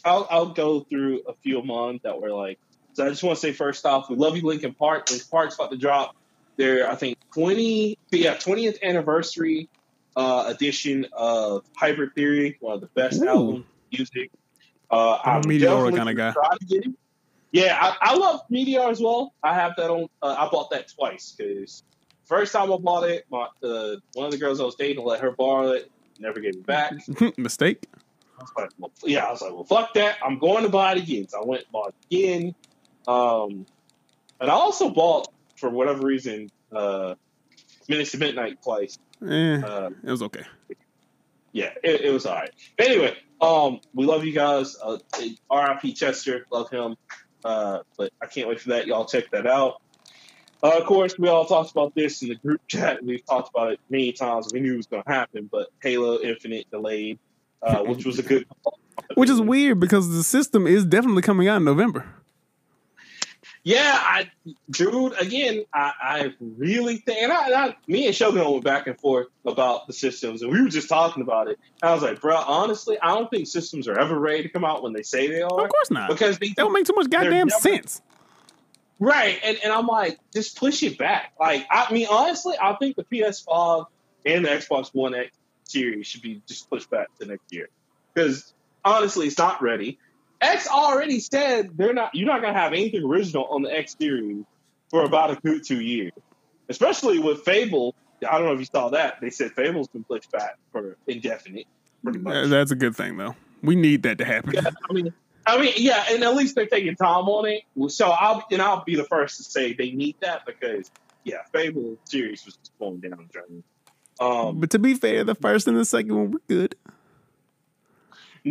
[0.06, 2.60] I'll I'll go through a few of mine that were like.
[2.98, 5.12] So I just want to say first off, we love you, Linkin Park.
[5.12, 6.16] Linkin Park's about to drop
[6.56, 9.70] their I think twenty yeah twentieth anniversary
[10.16, 13.28] uh, edition of Hybrid Theory, one of the best Ooh.
[13.28, 14.32] album music.
[14.90, 16.34] Uh, I'm a I'm Meteora definitely kinda guy.
[16.34, 16.96] gonna try to get it.
[17.52, 19.36] Yeah, I, I love Meteor as well.
[19.44, 20.10] I have that on.
[20.24, 21.84] Uh, I bought that twice because
[22.26, 25.20] first time I bought it, my uh, one of the girls I was dating let
[25.20, 26.94] her borrow it, never gave it back.
[27.38, 27.86] Mistake.
[28.40, 30.18] I was like, well, yeah, I was like, well, fuck that.
[30.26, 31.28] I'm going to buy it again.
[31.28, 32.56] So I went and bought it again.
[33.08, 33.66] Um,
[34.40, 37.16] and I also bought, for whatever reason, uh,
[37.88, 39.00] Minutes to Midnight twice.
[39.28, 40.44] Eh, Uh, it was okay.
[41.54, 42.52] yeah, it, it was all right.
[42.78, 44.76] Anyway, um, we love you guys.
[44.84, 44.98] Uh,
[45.50, 45.94] R.I.P.
[45.94, 46.96] Chester, love him.
[47.44, 48.88] Uh, but I can't wait for that.
[48.88, 49.82] Y'all check that out.
[50.62, 53.04] Uh, of course, we all talked about this in the group chat.
[53.04, 54.52] We've talked about it many times.
[54.52, 57.20] We knew it was going to happen, but Halo Infinite delayed,
[57.62, 58.46] uh, which was a good.
[59.14, 62.06] Which is weird because the system is definitely coming out in November.
[63.68, 64.32] Yeah, I,
[64.70, 65.20] dude.
[65.20, 68.98] Again, I, I really think, and I, and I, me and Shogun went back and
[68.98, 71.60] forth about the systems, and we were just talking about it.
[71.82, 74.64] And I was like, bro, honestly, I don't think systems are ever ready to come
[74.64, 75.52] out when they say they are.
[75.66, 76.08] Of course not.
[76.10, 78.02] because they That don't make too much goddamn never- sense.
[79.00, 79.38] right.
[79.44, 81.34] And and I'm like, just push it back.
[81.38, 83.86] Like, I mean, honestly, I think the PS5
[84.26, 85.36] and the Xbox One X
[85.66, 87.68] series should be just pushed back to next year,
[88.14, 88.54] because
[88.86, 90.00] honestly, it's not ready.
[90.42, 92.14] X already said they're not.
[92.14, 94.44] You're not gonna have anything original on the X series
[94.90, 96.12] for about a good two years,
[96.70, 97.96] especially with Fable.
[98.28, 99.20] I don't know if you saw that.
[99.22, 101.68] They said Fable's been pushed back for indefinite,
[102.04, 102.50] pretty much.
[102.50, 103.36] That's a good thing though.
[103.64, 104.54] We need that to happen.
[104.54, 105.14] Yeah, I mean,
[105.46, 107.64] I mean, yeah, and at least they're taking time on it.
[107.92, 110.92] So I'll and I'll be the first to say they need that because
[111.24, 113.64] yeah, Fable series was just going down the drain.
[114.20, 116.76] Um, But to be fair, the first and the second one were good.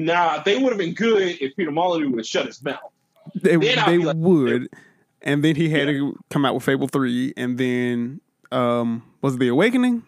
[0.05, 2.79] Nah, they would have been good if Peter Molyneux would have shut his mouth.
[3.35, 4.69] They, they like- would.
[5.23, 8.21] And then he had to come out with Fable 3 and then
[8.53, 10.05] um was it The Awakening?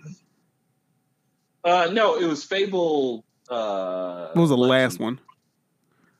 [1.64, 3.24] Uh, no, it was Fable.
[3.48, 5.18] Uh, What was the last one?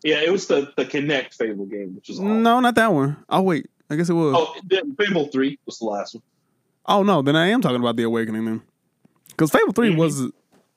[0.03, 2.43] Yeah, it was the the Kinect Fable game, which awesome.
[2.43, 3.17] No, not that one.
[3.29, 4.35] Oh wait, I guess it was.
[4.37, 6.23] Oh, Fable Three was the last one.
[6.87, 8.63] Oh no, then I am talking about The Awakening then.
[9.29, 9.97] Because Fable 3 Mhm.
[9.97, 10.31] was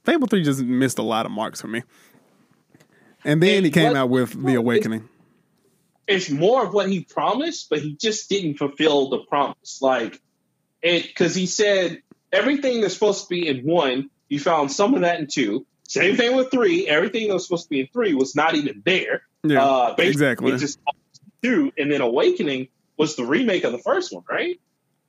[0.05, 1.83] Fable 3 just missed a lot of marks for me.
[3.23, 5.07] And then And he came what- out with The Awakening.
[6.07, 9.79] It's more of what he promised, but he just didn't fulfill the promise.
[9.81, 10.19] Like
[10.81, 12.01] it, because he said
[12.33, 15.65] everything that's supposed to be in one, you found some of that in two.
[15.87, 16.87] Same thing with three.
[16.87, 19.21] Everything that was supposed to be in three was not even there.
[19.43, 20.51] Yeah, uh, basically exactly.
[20.53, 20.79] it just
[21.41, 22.67] two, and then Awakening
[22.97, 24.59] was the remake of the first one, right?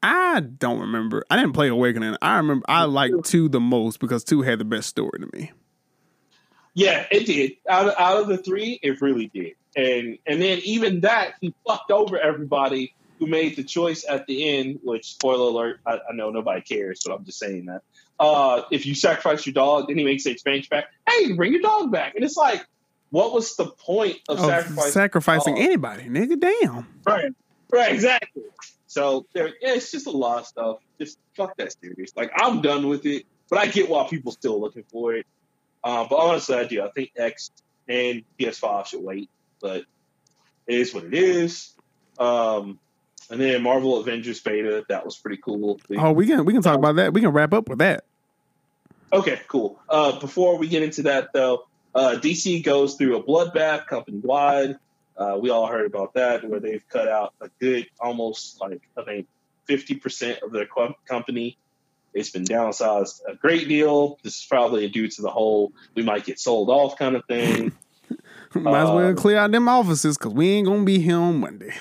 [0.03, 1.25] I don't remember.
[1.31, 2.17] I didn't play Awakening.
[2.21, 5.53] I remember I liked 2 the most because 2 had the best story to me.
[6.75, 7.53] Yeah, it did.
[7.69, 9.53] Out of, out of the three, it really did.
[9.77, 14.49] And and then even that, he fucked over everybody who made the choice at the
[14.59, 14.81] end.
[14.83, 17.83] Which spoiler alert, I, I know nobody cares, but I'm just saying that.
[18.21, 20.87] Uh, if you sacrifice your dog, then he makes the expansion back.
[21.09, 22.65] Hey, bring your dog back, and it's like,
[23.11, 24.93] what was the point of Of sacrificing?
[24.93, 25.61] sacrificing Oh.
[25.63, 26.39] anybody, nigga.
[26.41, 26.87] Damn.
[27.07, 27.33] right,
[27.73, 28.43] right, exactly.
[28.87, 30.79] So there, yeah, it's just a lot of stuff.
[31.01, 32.13] Just fuck that series.
[32.17, 35.27] Like I'm done with it, but I get why people still looking for it.
[35.85, 36.83] Uh, but honestly, I do.
[36.83, 37.51] I think X
[37.89, 39.29] and PS5 should wait,
[39.61, 39.85] but
[40.67, 41.73] it is what it is.
[42.19, 42.79] Um,
[43.31, 45.81] and then Marvel Avengers beta, that was pretty cool.
[45.97, 47.13] Oh, we can we can talk about that.
[47.13, 48.05] We can wrap up with that.
[49.13, 49.79] Okay, cool.
[49.89, 54.77] Uh, before we get into that, though, uh, DC goes through a bloodbath company wide.
[55.17, 59.03] Uh, we all heard about that, where they've cut out a good, almost like I
[59.03, 59.27] think
[59.67, 61.59] fifty percent of their co- company.
[62.15, 64.19] It's been downsized a great deal.
[64.23, 67.73] This is probably due to the whole "we might get sold off" kind of thing.
[68.55, 71.41] Might as well Um, clear out them offices because we ain't gonna be here on
[71.41, 71.73] Monday.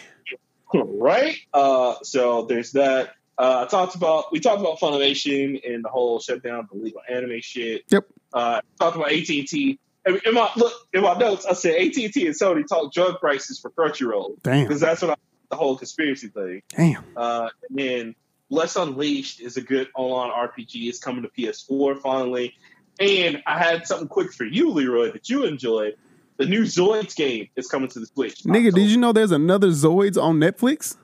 [0.73, 1.35] right?
[1.53, 3.15] Uh, so there's that.
[3.37, 7.01] Uh, I talked about we talked about Funimation and the whole shutdown of the legal
[7.09, 7.83] anime shit.
[7.89, 8.05] Yep.
[8.33, 9.79] Uh, talked about AT and T.
[10.05, 13.19] In my look in my notes, I said AT and T and Sony talk drug
[13.19, 14.63] prices for Crunchyroll Damn.
[14.67, 15.15] because that's what I,
[15.49, 16.61] the whole conspiracy thing.
[16.69, 17.03] Damn.
[17.15, 18.15] Uh, and then
[18.51, 20.87] Bless Unleashed is a good online RPG.
[20.89, 22.53] It's coming to PS4 finally.
[22.99, 25.95] And I had something quick for you, Leroy, that you enjoyed.
[26.37, 28.43] The new Zoids game is coming to the Switch.
[28.43, 30.97] Nigga, did you know there's another Zoids on Netflix?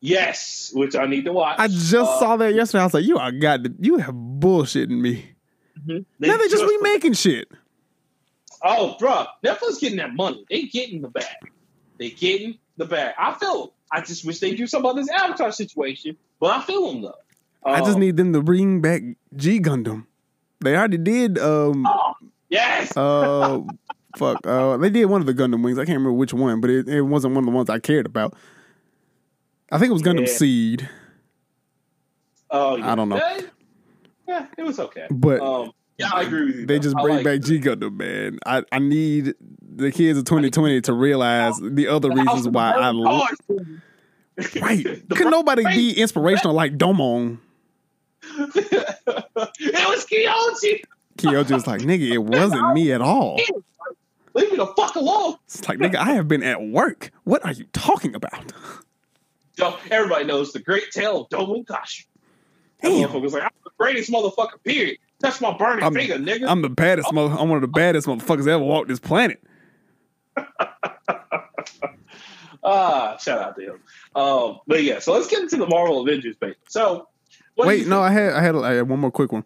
[0.00, 1.56] Yes, which I need to watch.
[1.60, 2.80] I just Uh, saw that yesterday.
[2.80, 5.26] I was like, you are got you have bullshitting me.
[5.86, 6.04] mhm.
[6.18, 7.48] now they just remaking shit.
[8.64, 10.44] Oh, bro, Netflix getting that money.
[10.48, 11.26] They getting the bag.
[11.98, 13.14] They getting the bag.
[13.18, 13.74] I feel.
[13.92, 17.14] I just wish they do something about this Avatar situation, but I feel them though.
[17.64, 19.02] I just Um, need them to bring back
[19.36, 20.06] G Gundam.
[20.60, 22.14] They already did um Oh,
[22.48, 22.96] yes.
[22.96, 23.60] uh
[24.16, 25.78] fuck uh they did one of the Gundam wings.
[25.78, 28.06] I can't remember which one, but it, it wasn't one of the ones I cared
[28.06, 28.34] about.
[29.70, 30.34] I think it was Gundam Yeah.
[30.34, 30.88] Seed,
[32.50, 32.92] Oh, yeah.
[32.92, 33.16] I don't know.
[33.16, 33.40] Yeah,
[34.28, 35.06] yeah, it was okay.
[35.10, 36.66] but Um, yeah, I agree with you.
[36.66, 36.82] they though.
[36.82, 38.38] just bring like- back G Gundam, man.
[38.46, 39.34] I, I need
[39.74, 43.28] the kids of 2020 to realize oh, the other the House reasons why I love.
[44.60, 44.84] Right?
[45.10, 47.38] Could nobody be inspirational like Domon?
[48.22, 50.82] it was Kiyoshi.
[51.18, 53.38] Kyoji was like, nigga, it wasn't me at all.
[54.34, 55.36] Leave me the fuck alone.
[55.44, 57.10] It's like, nigga, I have been at work.
[57.24, 58.52] What are you talking about?
[59.58, 62.06] Yo, everybody knows the great tale of Domon Kasshu.
[62.80, 63.10] That Damn.
[63.10, 64.96] motherfucker was like, I'm the greatest motherfucker, period.
[65.22, 66.48] Touch my burning I'm- finger, nigga.
[66.48, 67.34] I'm the baddest mother.
[67.38, 69.42] I'm one of the baddest motherfuckers that ever walked this planet.
[72.64, 73.80] Ah, shout out to him.
[74.14, 76.54] Um, but yeah, so let's get into the Marvel Avengers, baby.
[76.68, 77.08] So,
[77.56, 78.00] Wait, no.
[78.00, 79.44] I had I had, I had one more quick one.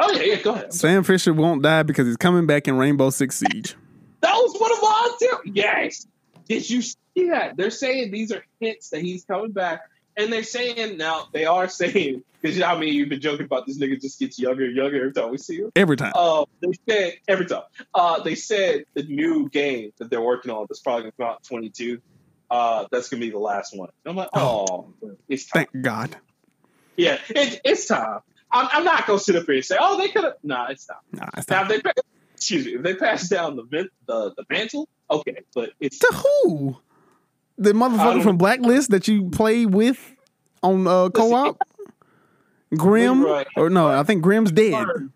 [0.00, 0.72] Oh yeah, yeah, go ahead.
[0.74, 3.76] Sam Fisher won't die because he's coming back in Rainbow Six Siege.
[4.22, 5.52] That was one of my too.
[5.54, 6.06] Yes.
[6.48, 6.96] Did you see
[7.28, 7.56] that?
[7.56, 9.82] They're saying these are hints that he's coming back,
[10.16, 13.46] and they're saying now they are saying because you know, I mean you've been joking
[13.46, 15.70] about this nigga just gets younger and younger every time we see him.
[15.76, 16.12] Every time.
[16.14, 17.62] Uh, they said every time.
[17.94, 21.44] Uh, they said the new game that they're working on that's probably gonna come out
[21.44, 22.00] 22.
[22.50, 23.90] Uh, that's gonna be the last one.
[24.04, 24.92] I'm like, oh,
[25.28, 25.66] it's time.
[25.72, 26.16] Thank God.
[26.96, 28.20] Yeah, it, it's time.
[28.50, 30.34] I'm, I'm not gonna sit up here and say, oh, they could have.
[30.42, 30.96] Nah, it's time.
[31.12, 31.70] Nah, it's Now, not.
[31.70, 31.92] if they
[32.34, 36.12] excuse me, if they pass down the vent, the the mantle, okay, but it's To
[36.12, 36.76] who?
[37.60, 40.16] The motherfucker from Blacklist that you play with
[40.62, 41.58] on uh, co-op?
[42.76, 43.24] Grim?
[43.56, 44.72] Or no, I think Grim's dead.
[44.72, 45.12] learned-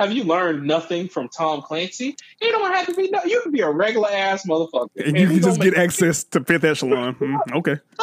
[0.00, 2.16] Have you learned nothing from Tom Clancy?
[2.42, 3.08] You don't have to be.
[3.10, 6.42] No, you can be a regular ass motherfucker, And you can just get access to
[6.42, 7.14] fifth echelon.
[7.14, 7.76] Hmm, okay.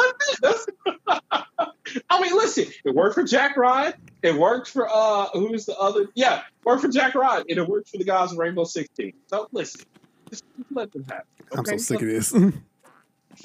[2.10, 3.94] I mean, listen, it worked for Jack Ryan.
[4.24, 6.08] It worked for uh, who's the other?
[6.16, 9.14] Yeah, worked for Jack Ryan, and it worked for the guys in Rainbow Six Team.
[9.28, 9.82] So listen,
[10.30, 11.24] just let them have.
[11.40, 12.34] It, I'm so sick of this.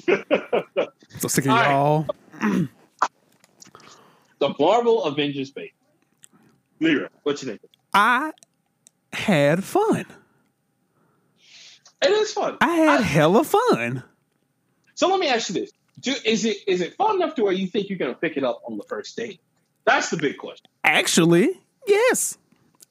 [0.05, 0.23] this.
[1.19, 1.69] so sick of All right.
[2.41, 2.67] y'all.
[4.39, 5.73] the Marvel Avengers baby.
[6.79, 7.61] Lyra, what you think?
[7.93, 8.31] I
[9.11, 10.05] had fun.
[12.01, 12.57] It is fun.
[12.61, 14.03] I had I- hella fun.
[14.95, 17.53] So let me ask you this: Do, Is it is it fun enough to where
[17.53, 19.39] you think you're going to pick it up on the first date?
[19.85, 20.65] That's the big question.
[20.83, 21.49] Actually,
[21.87, 22.37] yes.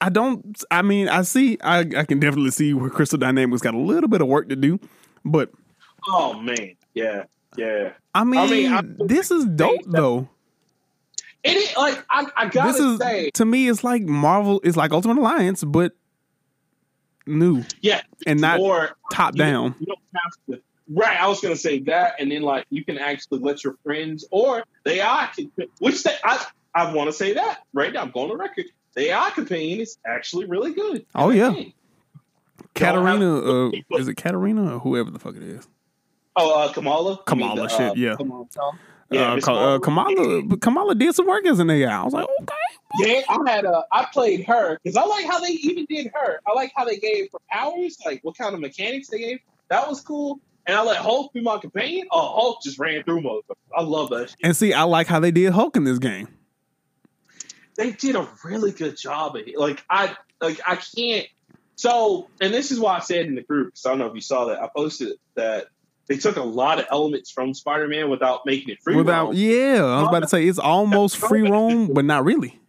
[0.01, 0.63] I don't.
[0.71, 1.57] I mean, I see.
[1.63, 4.55] I, I can definitely see where Crystal Dynamics got a little bit of work to
[4.55, 4.79] do,
[5.25, 5.51] but
[6.07, 7.23] Oh man, yeah,
[7.57, 7.93] yeah.
[8.13, 10.29] I mean, I mean, I- this is dope though.
[11.43, 14.59] It is like I, I gotta This is say, to me, it's like Marvel.
[14.63, 15.93] It's like Ultimate Alliance, but
[17.25, 19.75] new yeah, and not or top you, down.
[19.79, 20.63] You don't have to.
[20.91, 24.25] Right, I was gonna say that, and then like you can actually let your friends
[24.31, 25.29] or the AI
[25.79, 28.01] which they, I I want to say that right now.
[28.01, 28.65] I'm going on record.
[28.95, 31.05] The AI companion is actually really good.
[31.15, 31.53] Oh, yeah.
[32.73, 35.67] Katarina, uh, is it Katarina or whoever the fuck it is?
[36.35, 37.19] Oh, uh, Kamala.
[37.25, 38.15] Kamala, the, shit, uh, yeah.
[38.15, 38.79] Kamala Khan.
[39.11, 42.01] Yeah, uh, Miss Ka- uh, Kamala, Kamala did some work as an AI.
[42.01, 42.55] I was like, okay.
[42.99, 43.83] Yeah, I had a.
[43.91, 46.39] I played her because I like how they even did her.
[46.47, 49.39] I like how they gave her powers, like what kind of mechanics they gave.
[49.69, 50.39] That was cool.
[50.65, 52.07] And I let Hulk be my companion.
[52.11, 53.55] Oh, Hulk just ran through motherfuckers.
[53.75, 54.29] I love that.
[54.29, 54.37] Shit.
[54.43, 56.27] And see, I like how they did Hulk in this game.
[57.75, 59.57] They did a really good job of it.
[59.57, 61.27] Like I, like I can't.
[61.75, 63.69] So, and this is why I said in the group.
[63.69, 64.61] Because I don't know if you saw that.
[64.61, 65.67] I posted that
[66.09, 68.95] they took a lot of elements from Spider-Man without making it free.
[68.95, 69.35] Without, roam.
[69.35, 72.59] yeah, I was about to say it's almost free roam, but not really.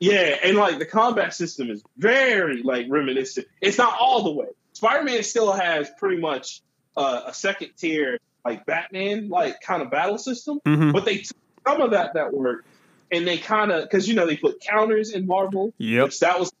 [0.00, 3.46] Yeah, and like the combat system is very like reminiscent.
[3.60, 4.46] It's not all the way.
[4.74, 6.60] Spider-Man still has pretty much
[6.96, 11.36] uh, a second tier like Batman like kind of battle system, hmm but they took
[11.66, 12.66] some of that that worked
[13.10, 16.10] and they kind of because you know they put counters in Marvel, Yep.
[16.20, 16.52] that was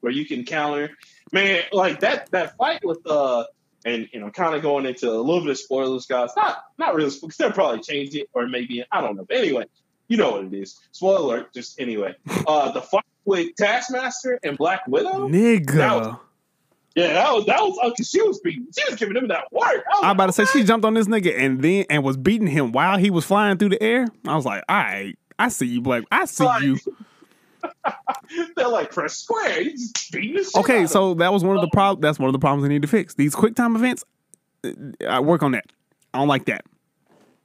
[0.00, 0.90] where you can counter.
[1.32, 3.44] Man, like that that fight with uh
[3.84, 6.30] and you know kind of going into a little bit of spoilers, guys.
[6.36, 9.24] Not not really because they'll probably change it or maybe I don't know.
[9.28, 9.64] But anyway,
[10.08, 10.78] you know what it is.
[10.92, 11.54] Spoiler alert.
[11.54, 12.14] Just anyway,
[12.46, 15.28] uh the fight with Taskmaster and Black Widow.
[15.28, 15.74] Nigga.
[15.74, 16.16] That was-
[16.94, 19.64] Yeah, that was that was because she was beating, she was giving him that work.
[19.64, 21.84] I was I was about to say like, she jumped on this nigga and then
[21.88, 24.06] and was beating him while he was flying through the air.
[24.26, 26.04] I was like, all right, I see you, Black.
[26.12, 26.78] I see Like, you.
[28.56, 29.62] They're like press square.
[29.62, 32.28] He's beating the shit out Okay, so that was one of the prob that's one
[32.28, 33.14] of the problems they need to fix.
[33.14, 34.04] These quick time events,
[34.64, 34.70] uh,
[35.08, 35.64] I work on that.
[36.14, 36.64] I don't like that.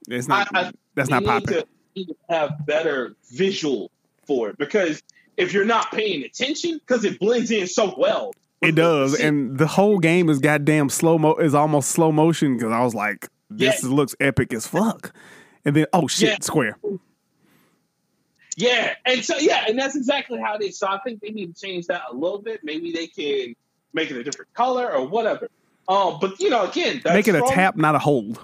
[0.08, 1.62] It's not I- I- That's not popular.
[1.62, 3.92] to, need to have better visual
[4.26, 5.02] for it because
[5.38, 8.34] if you're not paying attention, because it blends in so well.
[8.62, 11.36] It does, and the whole game is goddamn slow mo.
[11.36, 13.90] Is almost slow motion because I was like, this Yeah.
[13.90, 15.14] looks epic as fuck.
[15.64, 16.38] And then oh shit, Yeah.
[16.42, 16.78] square.
[18.58, 20.80] Yeah, and so yeah, and that's exactly how it is.
[20.80, 22.62] So I think they need to change that a little bit.
[22.64, 23.56] Maybe they can
[23.94, 25.48] make it a different color or whatever.
[25.88, 28.44] Um, but you know, again, that's Make it a from- tap, not a hold.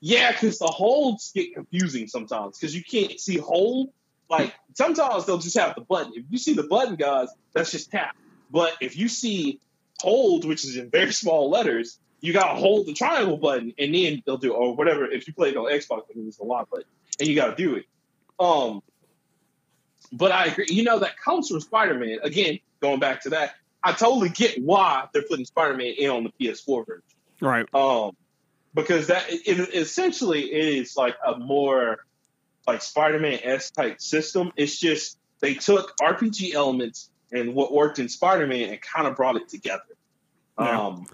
[0.00, 3.90] Yeah, because the holds get confusing sometimes because you can't see hold.
[4.30, 6.12] Like sometimes they'll just have the button.
[6.14, 8.14] If you see the button, guys, that's just tap.
[8.48, 9.58] But if you see
[10.00, 14.22] hold, which is in very small letters, you gotta hold the triangle button, and then
[14.24, 15.04] they'll do or whatever.
[15.10, 16.84] If you play it on Xbox, I mean, it's a lot button,
[17.18, 17.86] and you gotta do it.
[18.40, 18.82] Um,
[20.12, 20.66] but I agree.
[20.68, 22.18] You know that comes from Spider Man.
[22.22, 26.24] Again, going back to that, I totally get why they're putting Spider Man in on
[26.24, 27.02] the PS4 version
[27.40, 27.66] Right.
[27.74, 28.16] um,
[28.74, 31.98] because that it, it essentially is like a more
[32.66, 34.50] like Spider-Man s type system.
[34.56, 39.36] It's just they took RPG elements and what worked in Spider-Man and kind of brought
[39.36, 39.82] it together.
[40.58, 40.80] Yeah.
[40.80, 41.06] Um,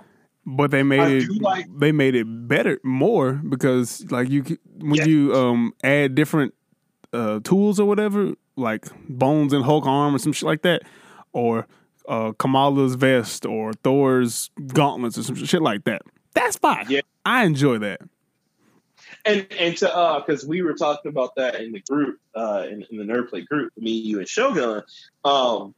[0.46, 4.42] But they made I it like- they made it better more because like you
[4.78, 5.04] when Yeah.
[5.06, 6.54] you um add different
[7.14, 10.82] uh tools or whatever like bones and Hulk arm or some shit like that
[11.32, 11.66] or
[12.08, 16.02] uh Kamala's vest or Thor's gauntlets or some shit like that.
[16.34, 16.86] That's fine.
[16.88, 17.00] Yeah.
[17.24, 18.00] I enjoy that.
[19.24, 22.84] and and to uh because we were talking about that in the group uh in,
[22.90, 24.82] in the nerd plate group me you and shogun
[25.24, 25.74] um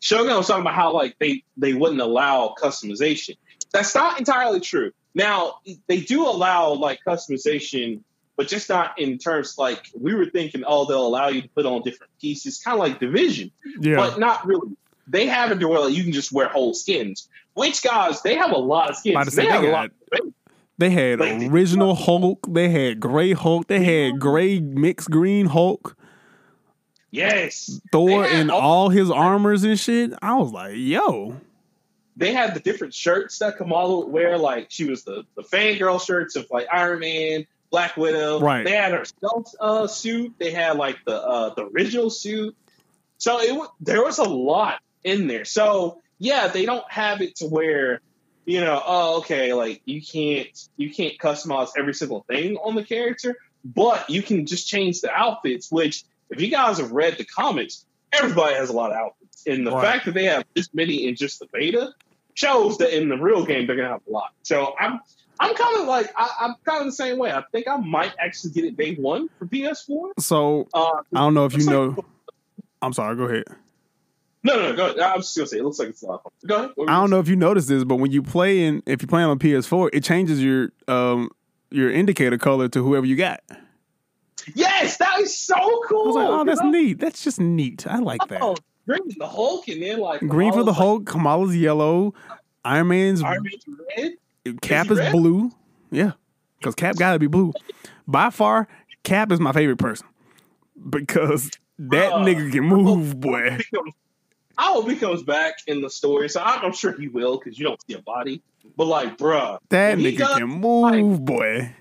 [0.00, 3.36] shogun was talking about how like they they wouldn't allow customization
[3.72, 5.54] that's not entirely true now
[5.88, 8.00] they do allow like customization
[8.36, 11.66] but just not in terms like we were thinking oh they'll allow you to put
[11.66, 13.50] on different pieces kind of like division.
[13.80, 13.96] Yeah.
[13.96, 14.76] but not really.
[15.06, 17.28] They have it to where like, you can just wear whole skins.
[17.54, 19.34] Which guys they have a lot of skins.
[19.34, 19.90] Say, they they a lot
[20.78, 25.96] They had Like, original Hulk, they had gray Hulk, they had gray mixed green Hulk,
[27.10, 27.80] yes.
[27.92, 30.12] Thor and all- all his armors and shit.
[30.22, 31.36] I was like, yo.
[32.16, 34.38] they had the different shirts that Kamala would wear.
[34.38, 38.38] Like she was the the fangirl shirts of like Iron Man, Black Widow.
[38.38, 38.62] Right.
[38.64, 40.34] They had her stealth uh, suit.
[40.38, 42.54] They had like the uh, the original suit.
[43.18, 45.44] So it there was a lot in there.
[45.44, 48.00] So yeah, they don't have it to where
[48.44, 52.84] you know, oh okay, like you can't you can't customize every single thing on the
[52.84, 55.68] character, but you can just change the outfits.
[55.68, 59.66] Which if you guys have read the comics, everybody has a lot of outfits, and
[59.66, 59.84] the Right.
[59.84, 61.92] fact that they have this many in just the beta
[62.34, 64.30] shows that in the real game they're gonna have a lot.
[64.44, 65.00] So I'm
[65.40, 67.32] I'm kind of like I, I'm kind of the same way.
[67.32, 70.12] I think I might actually get it day one for PS4.
[70.20, 72.04] So Uh, I don't know if you like- know.
[72.82, 73.16] I'm sorry.
[73.16, 73.44] Go ahead.
[74.42, 74.76] No, no, no.
[74.76, 75.00] Go ahead.
[75.00, 76.22] I was just gonna say it looks like it's a lot.
[76.46, 76.70] Go ahead.
[76.86, 79.22] I don't know if you noticed this, but when you play in, if you play
[79.22, 81.30] on PS4, it changes your um
[81.70, 83.40] your indicator color to whoever you got.
[84.54, 85.54] Yes, that is so
[85.88, 86.06] cool.
[86.06, 86.98] was like, oh, that's neat.
[87.00, 87.86] That's just neat.
[87.86, 88.42] I like that.
[88.42, 88.54] Oh,
[88.86, 92.12] green for the Hulk, and then like Green for the like, Hulk, Kamala's yellow,
[92.64, 93.64] Iron Man's Iron Man's
[93.96, 94.12] red.
[94.60, 95.50] Cap he is blue.
[95.90, 96.12] Yeah,
[96.58, 97.52] because Cap gotta be blue.
[98.06, 98.68] By far,
[99.02, 100.06] Cap is my favorite person
[100.90, 103.58] because that Uh, nigga can move, boy.
[104.56, 106.28] I hope he comes back in the story.
[106.28, 108.40] So I'm, I'm sure he will because you don't see a body.
[108.76, 111.74] But like, bruh, That nigga does- can move, boy.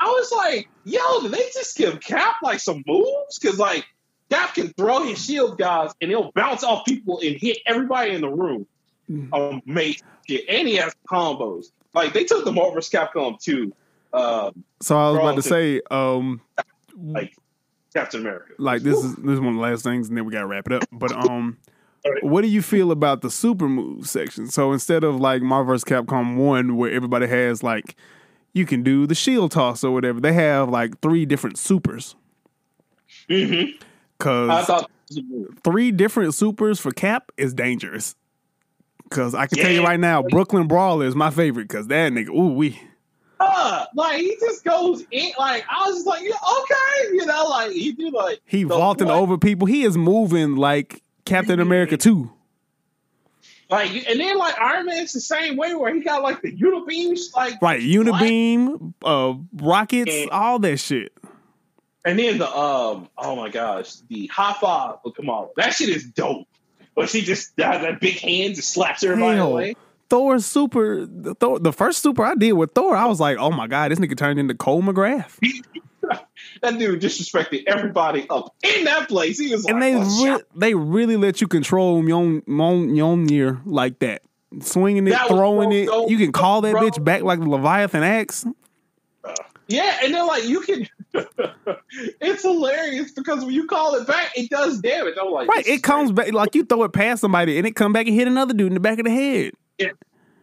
[0.00, 3.38] I was like, yo, did they just give Cap like some moves?
[3.38, 3.86] Because like
[4.30, 8.20] Cap can throw his shield guys and he'll bounce off people and hit everybody in
[8.20, 8.66] the room.
[9.10, 9.62] Mm.
[9.66, 10.44] Amazing shit.
[10.48, 11.66] And he has combos.
[11.94, 12.90] Like they took the Marvel vs.
[12.90, 13.72] Capcom 2,
[14.12, 16.40] um, So I was about to say, um,
[16.96, 17.34] like
[17.94, 18.52] Captain America.
[18.58, 20.66] like this is this is one of the last things, and then we gotta wrap
[20.66, 20.84] it up.
[20.92, 21.58] But um,
[22.06, 22.22] right.
[22.22, 24.48] what do you feel about the super move section?
[24.48, 25.84] So instead of like Marvel vs.
[25.84, 27.96] Capcom one, where everybody has like
[28.52, 32.16] you can do the shield toss or whatever, they have like three different supers.
[33.28, 33.76] Mm-hmm.
[34.18, 35.58] Cause thought this was a move.
[35.62, 38.16] three different supers for Cap is dangerous.
[39.10, 41.68] Cause I can tell you right now, Brooklyn Brawler is my favorite.
[41.68, 42.80] Cause that nigga, ooh we.
[43.40, 45.30] Uh, like he just goes in.
[45.38, 49.10] Like I was just like, yeah, okay, you know, like he do like He vaulting
[49.10, 49.66] over people.
[49.66, 52.32] He is moving like Captain America too.
[53.70, 57.34] Like, and then like Iron Man's the same way where he got like the unibeams,
[57.36, 61.12] like Right, Unibeam, uh, rockets, And- all that shit.
[62.04, 65.48] And then the um, oh my gosh, the high five with Kamala.
[65.56, 66.47] That shit is dope.
[66.98, 69.76] But she just has that big hand just slaps everybody Hell, away.
[70.10, 73.52] Thor super, the, Thor, the first super I did with Thor, I was like, oh
[73.52, 75.38] my god, this nigga turned into Cole McGrath.
[76.62, 79.38] That dude disrespected everybody up in that place.
[79.38, 83.98] He was like, And they oh, re- they really let you control Mjolnir Mjolnir like
[83.98, 84.22] that,
[84.60, 86.10] swinging it, That throwing so it.
[86.10, 86.82] You can call that bro.
[86.82, 88.46] bitch back like the Leviathan axe.
[89.68, 90.88] yeah, and then like you can
[92.20, 95.14] it's hilarious because when you call it back, it does damage.
[95.20, 97.92] I'm like, Right, it comes back like you throw it past somebody and it come
[97.92, 99.52] back and hit another dude in the back of the head.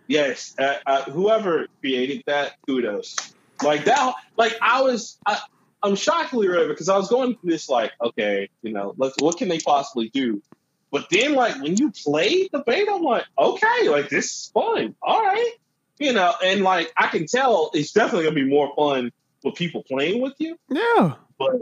[0.07, 3.15] Yes, uh, uh, whoever created that, kudos.
[3.63, 5.39] Like that, like I was, I,
[5.81, 9.37] I'm shockingly ready because I was going through this like, okay, you know, let's what
[9.37, 10.41] can they possibly do?
[10.91, 14.95] But then, like when you played the beta, I'm like, okay, like this is fun.
[15.01, 15.53] All right,
[15.97, 19.11] you know, and like I can tell it's definitely gonna be more fun
[19.45, 20.57] with people playing with you.
[20.67, 21.13] Yeah.
[21.37, 21.61] But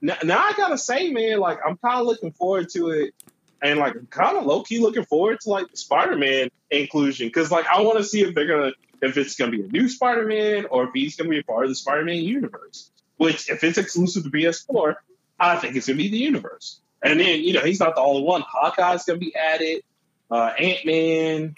[0.00, 3.14] now, now I gotta say, man, like I'm kind of looking forward to it,
[3.60, 7.50] and like I'm kind of low key looking forward to like the Spider-Man inclusion because
[7.50, 8.72] like I want to see if they're gonna
[9.02, 11.70] if it's gonna be a new Spider-Man or if he's gonna be a part of
[11.70, 12.90] the Spider-Man universe.
[13.16, 14.94] Which, if it's exclusive to PS4,
[15.40, 16.80] I think it's gonna be the universe.
[17.02, 18.42] And then you know he's not the only one.
[18.42, 19.82] Hawkeye's gonna be added,
[20.30, 21.56] uh, Ant Man.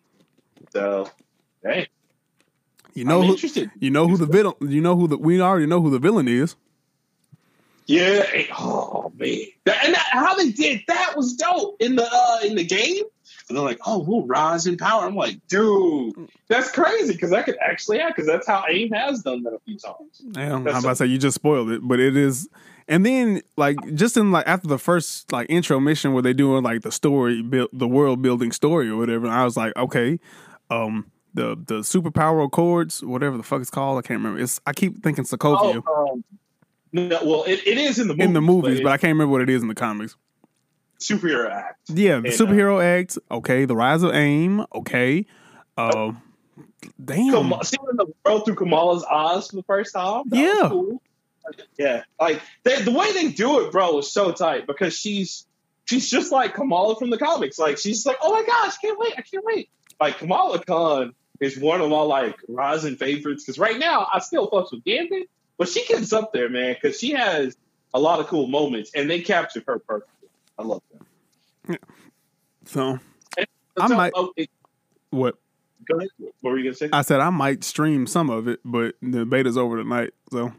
[0.73, 1.11] So,
[1.63, 1.89] hey,
[3.01, 3.71] You know I'm who interested.
[3.81, 6.29] you know who the villain you know who the we already know who the villain
[6.29, 6.55] is.
[7.87, 8.27] Yeah.
[8.59, 9.39] Oh man.
[9.65, 13.05] And that, how they did that was dope in the uh in the game.
[13.49, 15.07] And they're like, oh, we'll rise in power.
[15.07, 16.15] I'm like, dude,
[16.49, 19.59] that's crazy because that could actually happen because that's how AIM has done that a
[19.61, 20.21] few times.
[20.37, 22.51] Yeah, I'm about to say you just spoiled it, but it is.
[22.87, 26.63] And then like just in like after the first like intro mission where they doing
[26.63, 30.21] like the story build the world building story or whatever, I was like, okay,
[30.71, 34.41] um, the the superpower accords, whatever the fuck it's called, I can't remember.
[34.41, 36.25] It's I keep thinking Sokovia Oh, um,
[36.93, 39.13] no, well, it, it is in the movies, in the movies, but, but I can't
[39.13, 40.17] remember what it is in the comics.
[40.99, 41.79] superhero act.
[41.89, 45.27] Yeah, the And, uh, superhero act, okay, the rise of AIM, okay.
[45.77, 46.13] Uh,
[47.05, 47.33] damn.
[47.33, 50.25] Kam- seeing the world through Kamala's eyes for the first time.
[50.33, 50.69] Yeah.
[50.69, 51.01] cool.
[51.79, 55.47] Yeah, like they, the way they do it, bro, is so tight because she's
[55.87, 57.59] she's just like Kamala from the comics.
[57.59, 59.69] Like she's like, oh my gosh, can't wait, I can't wait.
[60.01, 64.49] Like Kamala Khan is one of my like rising favorites because right now I still
[64.51, 65.29] fucks with Gambit,
[65.59, 67.57] but she gets up there, man, because she has
[67.93, 70.29] a lot of cool moments and they captured her perfectly.
[70.59, 70.83] I love
[71.69, 71.81] that.
[72.65, 72.99] So
[73.79, 74.51] I So, might- oh, it-
[75.11, 75.37] what
[75.87, 76.09] go ahead.
[76.41, 76.89] What were you gonna say?
[76.93, 80.53] I said I might stream some of it, but the beta's over tonight, so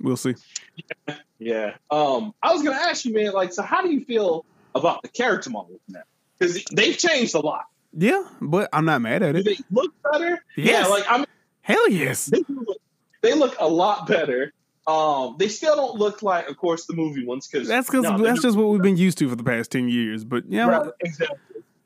[0.00, 0.34] we'll see.
[1.40, 1.76] Yeah.
[1.88, 3.30] Um, I was gonna ask you, man.
[3.32, 4.44] Like, so how do you feel
[4.74, 6.02] about the character models now?
[6.36, 7.66] Because they've changed a lot.
[7.92, 9.44] Yeah, but I'm not mad at Do it.
[9.44, 10.42] they look better?
[10.56, 10.86] Yes.
[10.86, 10.86] Yeah.
[10.86, 11.26] Like, I mean,
[11.62, 12.26] Hell yes.
[12.26, 12.78] they look,
[13.22, 14.52] they look a lot better.
[14.86, 17.46] Um, they still don't look like, of course, the movie ones.
[17.46, 20.24] Because That's because that's just what we've been used to for the past ten years.
[20.24, 21.36] But yeah, Right, exactly.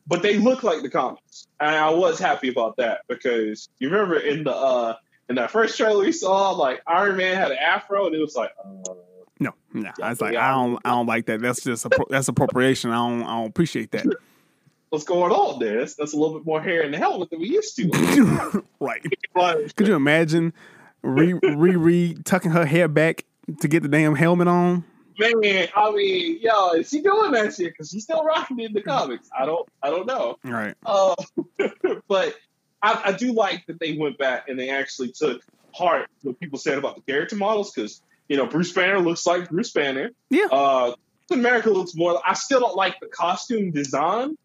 [0.06, 4.18] But they look like the comics, and I was happy about that because you remember
[4.18, 4.94] in the uh
[5.28, 8.34] in that first trailer we saw, like Iron Man had an afro, and it was
[8.36, 8.94] like, uh,
[9.40, 9.90] no, no.
[10.02, 10.36] I was like.
[10.36, 11.40] I don't, I don't like that.
[11.40, 12.90] That's just appro- that's appropriation.
[12.90, 14.06] I don't, I don't appreciate that.
[14.92, 15.78] What's going on there?
[15.78, 18.62] That's, that's a little bit more hair in the helmet than we used to.
[18.80, 19.02] right?
[19.34, 20.52] Like, Could you imagine
[21.02, 23.24] re re tucking her hair back
[23.60, 24.84] to get the damn helmet on?
[25.18, 27.72] Man, I mean, yo, is she doing that shit?
[27.72, 29.30] Because she's still rocking it in the comics.
[29.36, 30.38] I don't, I don't know.
[30.44, 30.74] Right.
[30.84, 31.14] Uh,
[32.08, 32.36] but
[32.82, 35.42] I, I do like that they went back and they actually took
[35.74, 39.48] heart what people said about the character models because you know Bruce Banner looks like
[39.48, 40.10] Bruce Banner.
[40.28, 40.48] Yeah.
[40.52, 42.20] Uh, Captain America looks more.
[42.26, 44.36] I still don't like the costume design,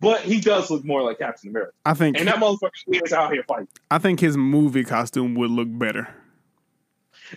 [0.00, 1.72] but he does look more like Captain America.
[1.84, 2.70] I think And that motherfucker
[3.04, 3.68] is out here fighting.
[3.90, 6.08] I think his movie costume would look better.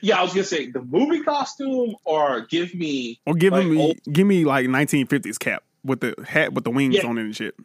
[0.01, 3.77] Yeah, I was gonna say the movie costume, or give me Or give Like me
[3.81, 7.07] old- give me like 1950s cap with the hat with the wings Yeah.
[7.07, 7.55] on it and shit.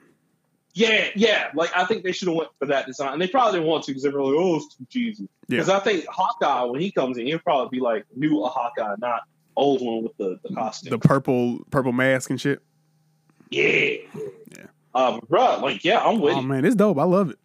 [0.74, 1.50] Yeah, yeah.
[1.54, 3.84] Like I think they should have went for that design, and they probably didn't want
[3.84, 5.58] to because they were like, "Oh, it's too cheesy." Yeah.
[5.58, 8.96] Because I think Hawkeye, when he comes in, he'll probably be like new a Hawkeye,
[8.98, 9.20] not
[9.54, 10.90] old one with the, the costume.
[10.90, 12.60] The purple purple mask and shit.
[13.50, 13.94] yeah,
[14.56, 14.66] Yeah.
[14.96, 16.38] Um, bro, like yeah, I'm with you.
[16.40, 16.46] Oh it.
[16.46, 16.98] man, it's dope.
[16.98, 17.38] I love it.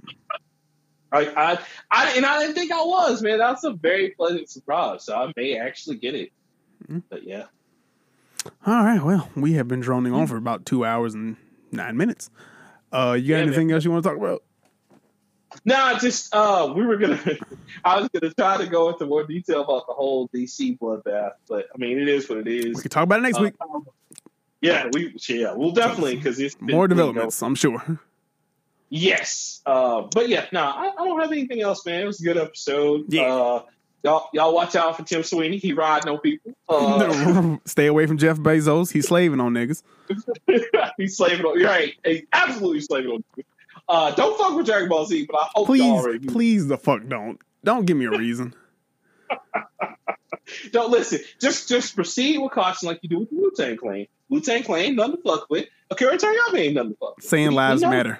[1.11, 1.57] I, I,
[1.91, 3.37] I, and I didn't think I was, man.
[3.39, 5.03] That's a very pleasant surprise.
[5.03, 6.31] So I may actually get it.
[6.87, 7.03] Mhm.
[7.09, 7.43] But yeah,
[8.65, 9.03] All right.
[9.03, 11.35] Well, we have been droning on for about two hours and
[11.71, 12.29] nine minutes.
[12.93, 14.41] Uh, you got Yeah, anything else you want to talk about?
[15.65, 17.19] no, just uh, we were gonna.
[17.83, 21.65] I was gonna try to go into more detail about the whole DC bloodbath, but
[21.75, 22.77] I mean, it is what it is.
[22.77, 23.53] We can talk about it next Uh, week.
[24.61, 27.99] Yeah, we yeah, we'll definitely because it's been, More you know, developments, I'm sure.
[28.89, 32.01] yes, uh, but yeah, no, I, I don't have anything else, man.
[32.01, 33.05] It was a good episode.
[33.07, 33.23] Yeah.
[33.23, 33.63] Uh,
[34.03, 35.57] y'all, y'all watch out for Tim Sweeney.
[35.57, 36.53] He riding no people.
[36.69, 38.91] Uh, Stay away from Jeff Bezos.
[38.91, 39.83] He's slaving on niggas.
[40.97, 41.59] he's slaving on.
[41.59, 41.93] You're right.
[42.05, 43.23] He's absolutely slaving on.
[43.87, 47.39] Uh, don't fuck with Dragon Ball Z, but I hope Please, please, the fuck don't.
[47.63, 48.53] Don't give me a reason.
[50.71, 51.19] Don't listen.
[51.39, 54.07] Just just proceed with caution like you do with the Wu Tang Clan.
[54.29, 55.67] Wu Tang Clan nothing to fuck with.
[55.89, 57.25] Akira Toriyama ain't nothing to fuck with.
[57.25, 57.89] Saiyan We- we lives know.
[57.89, 58.19] matter.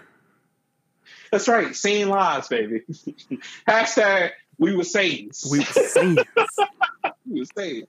[1.32, 1.68] That's right.
[1.68, 2.82] Saiyan lies, baby.
[3.68, 5.48] Hashtag we were Satans.
[5.50, 6.18] We were saying.
[7.34, 7.84] he was saying.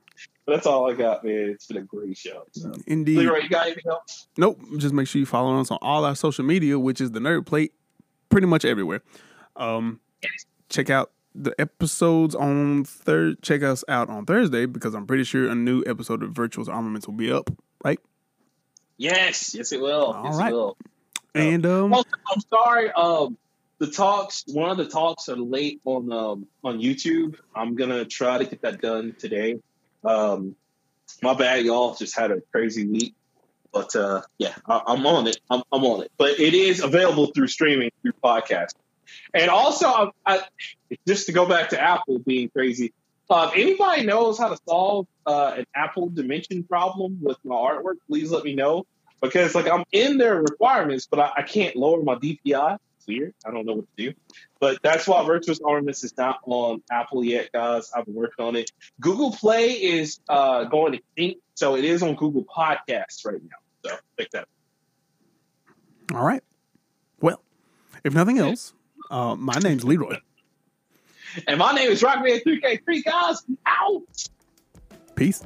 [0.46, 1.50] But that's all I got, man.
[1.50, 2.46] It's been a great show.
[2.52, 2.72] So.
[2.86, 3.18] Indeed.
[3.18, 4.26] Leroy, you got anything else?
[4.36, 4.60] Nope.
[4.78, 7.46] Just make sure you follow us on all our social media, which is the Nerd
[7.46, 7.72] Plate,
[8.28, 9.02] pretty much everywhere.
[9.54, 10.00] Um,
[10.68, 13.42] check out the episodes on third.
[13.42, 17.06] Check us out on Thursday because I'm pretty sure a new episode of Virtuous Armaments
[17.06, 17.50] will be up,
[17.84, 17.98] right?
[18.96, 20.12] Yes, yes, it will.
[20.12, 20.52] All yes, right.
[20.52, 20.76] it will.
[21.34, 22.90] And um, Also, I'm sorry.
[22.92, 23.36] Um,
[23.78, 27.36] the talks, one of the talks are late on um, on YouTube.
[27.54, 29.58] I'm gonna try to get that done today.
[30.04, 30.54] Um,
[31.22, 31.94] my bad, y'all.
[31.94, 33.14] Just had a crazy week,
[33.72, 35.40] but uh, yeah, I, I'm on it.
[35.50, 36.12] I'm, I'm on it.
[36.16, 38.74] But it is available through streaming through podcast.
[39.34, 40.40] And also, I, I,
[41.06, 42.92] just to go back to Apple being crazy.
[43.30, 47.96] Uh, if anybody knows how to solve uh, an Apple dimension problem with my artwork,
[48.06, 48.84] please let me know
[49.22, 52.78] because like I'm in their requirements, but I, I can't lower my DPI.
[52.98, 53.34] It's weird.
[53.46, 54.14] I don't know what to do.
[54.60, 57.90] But that's why Virtuous Armaments is not on Apple yet, guys.
[57.96, 58.70] I've been working on it.
[59.00, 63.90] Google Play is uh, going extinct, so it is on Google Podcasts right now.
[63.90, 64.48] So check that.
[66.12, 66.44] all right.
[67.20, 67.40] Well,
[68.04, 68.74] if nothing else,
[69.12, 70.16] uh, my name's Leroy.
[71.46, 73.44] And my name is Rockman3K3, guys.
[73.66, 74.28] Out.
[75.14, 75.42] Peace.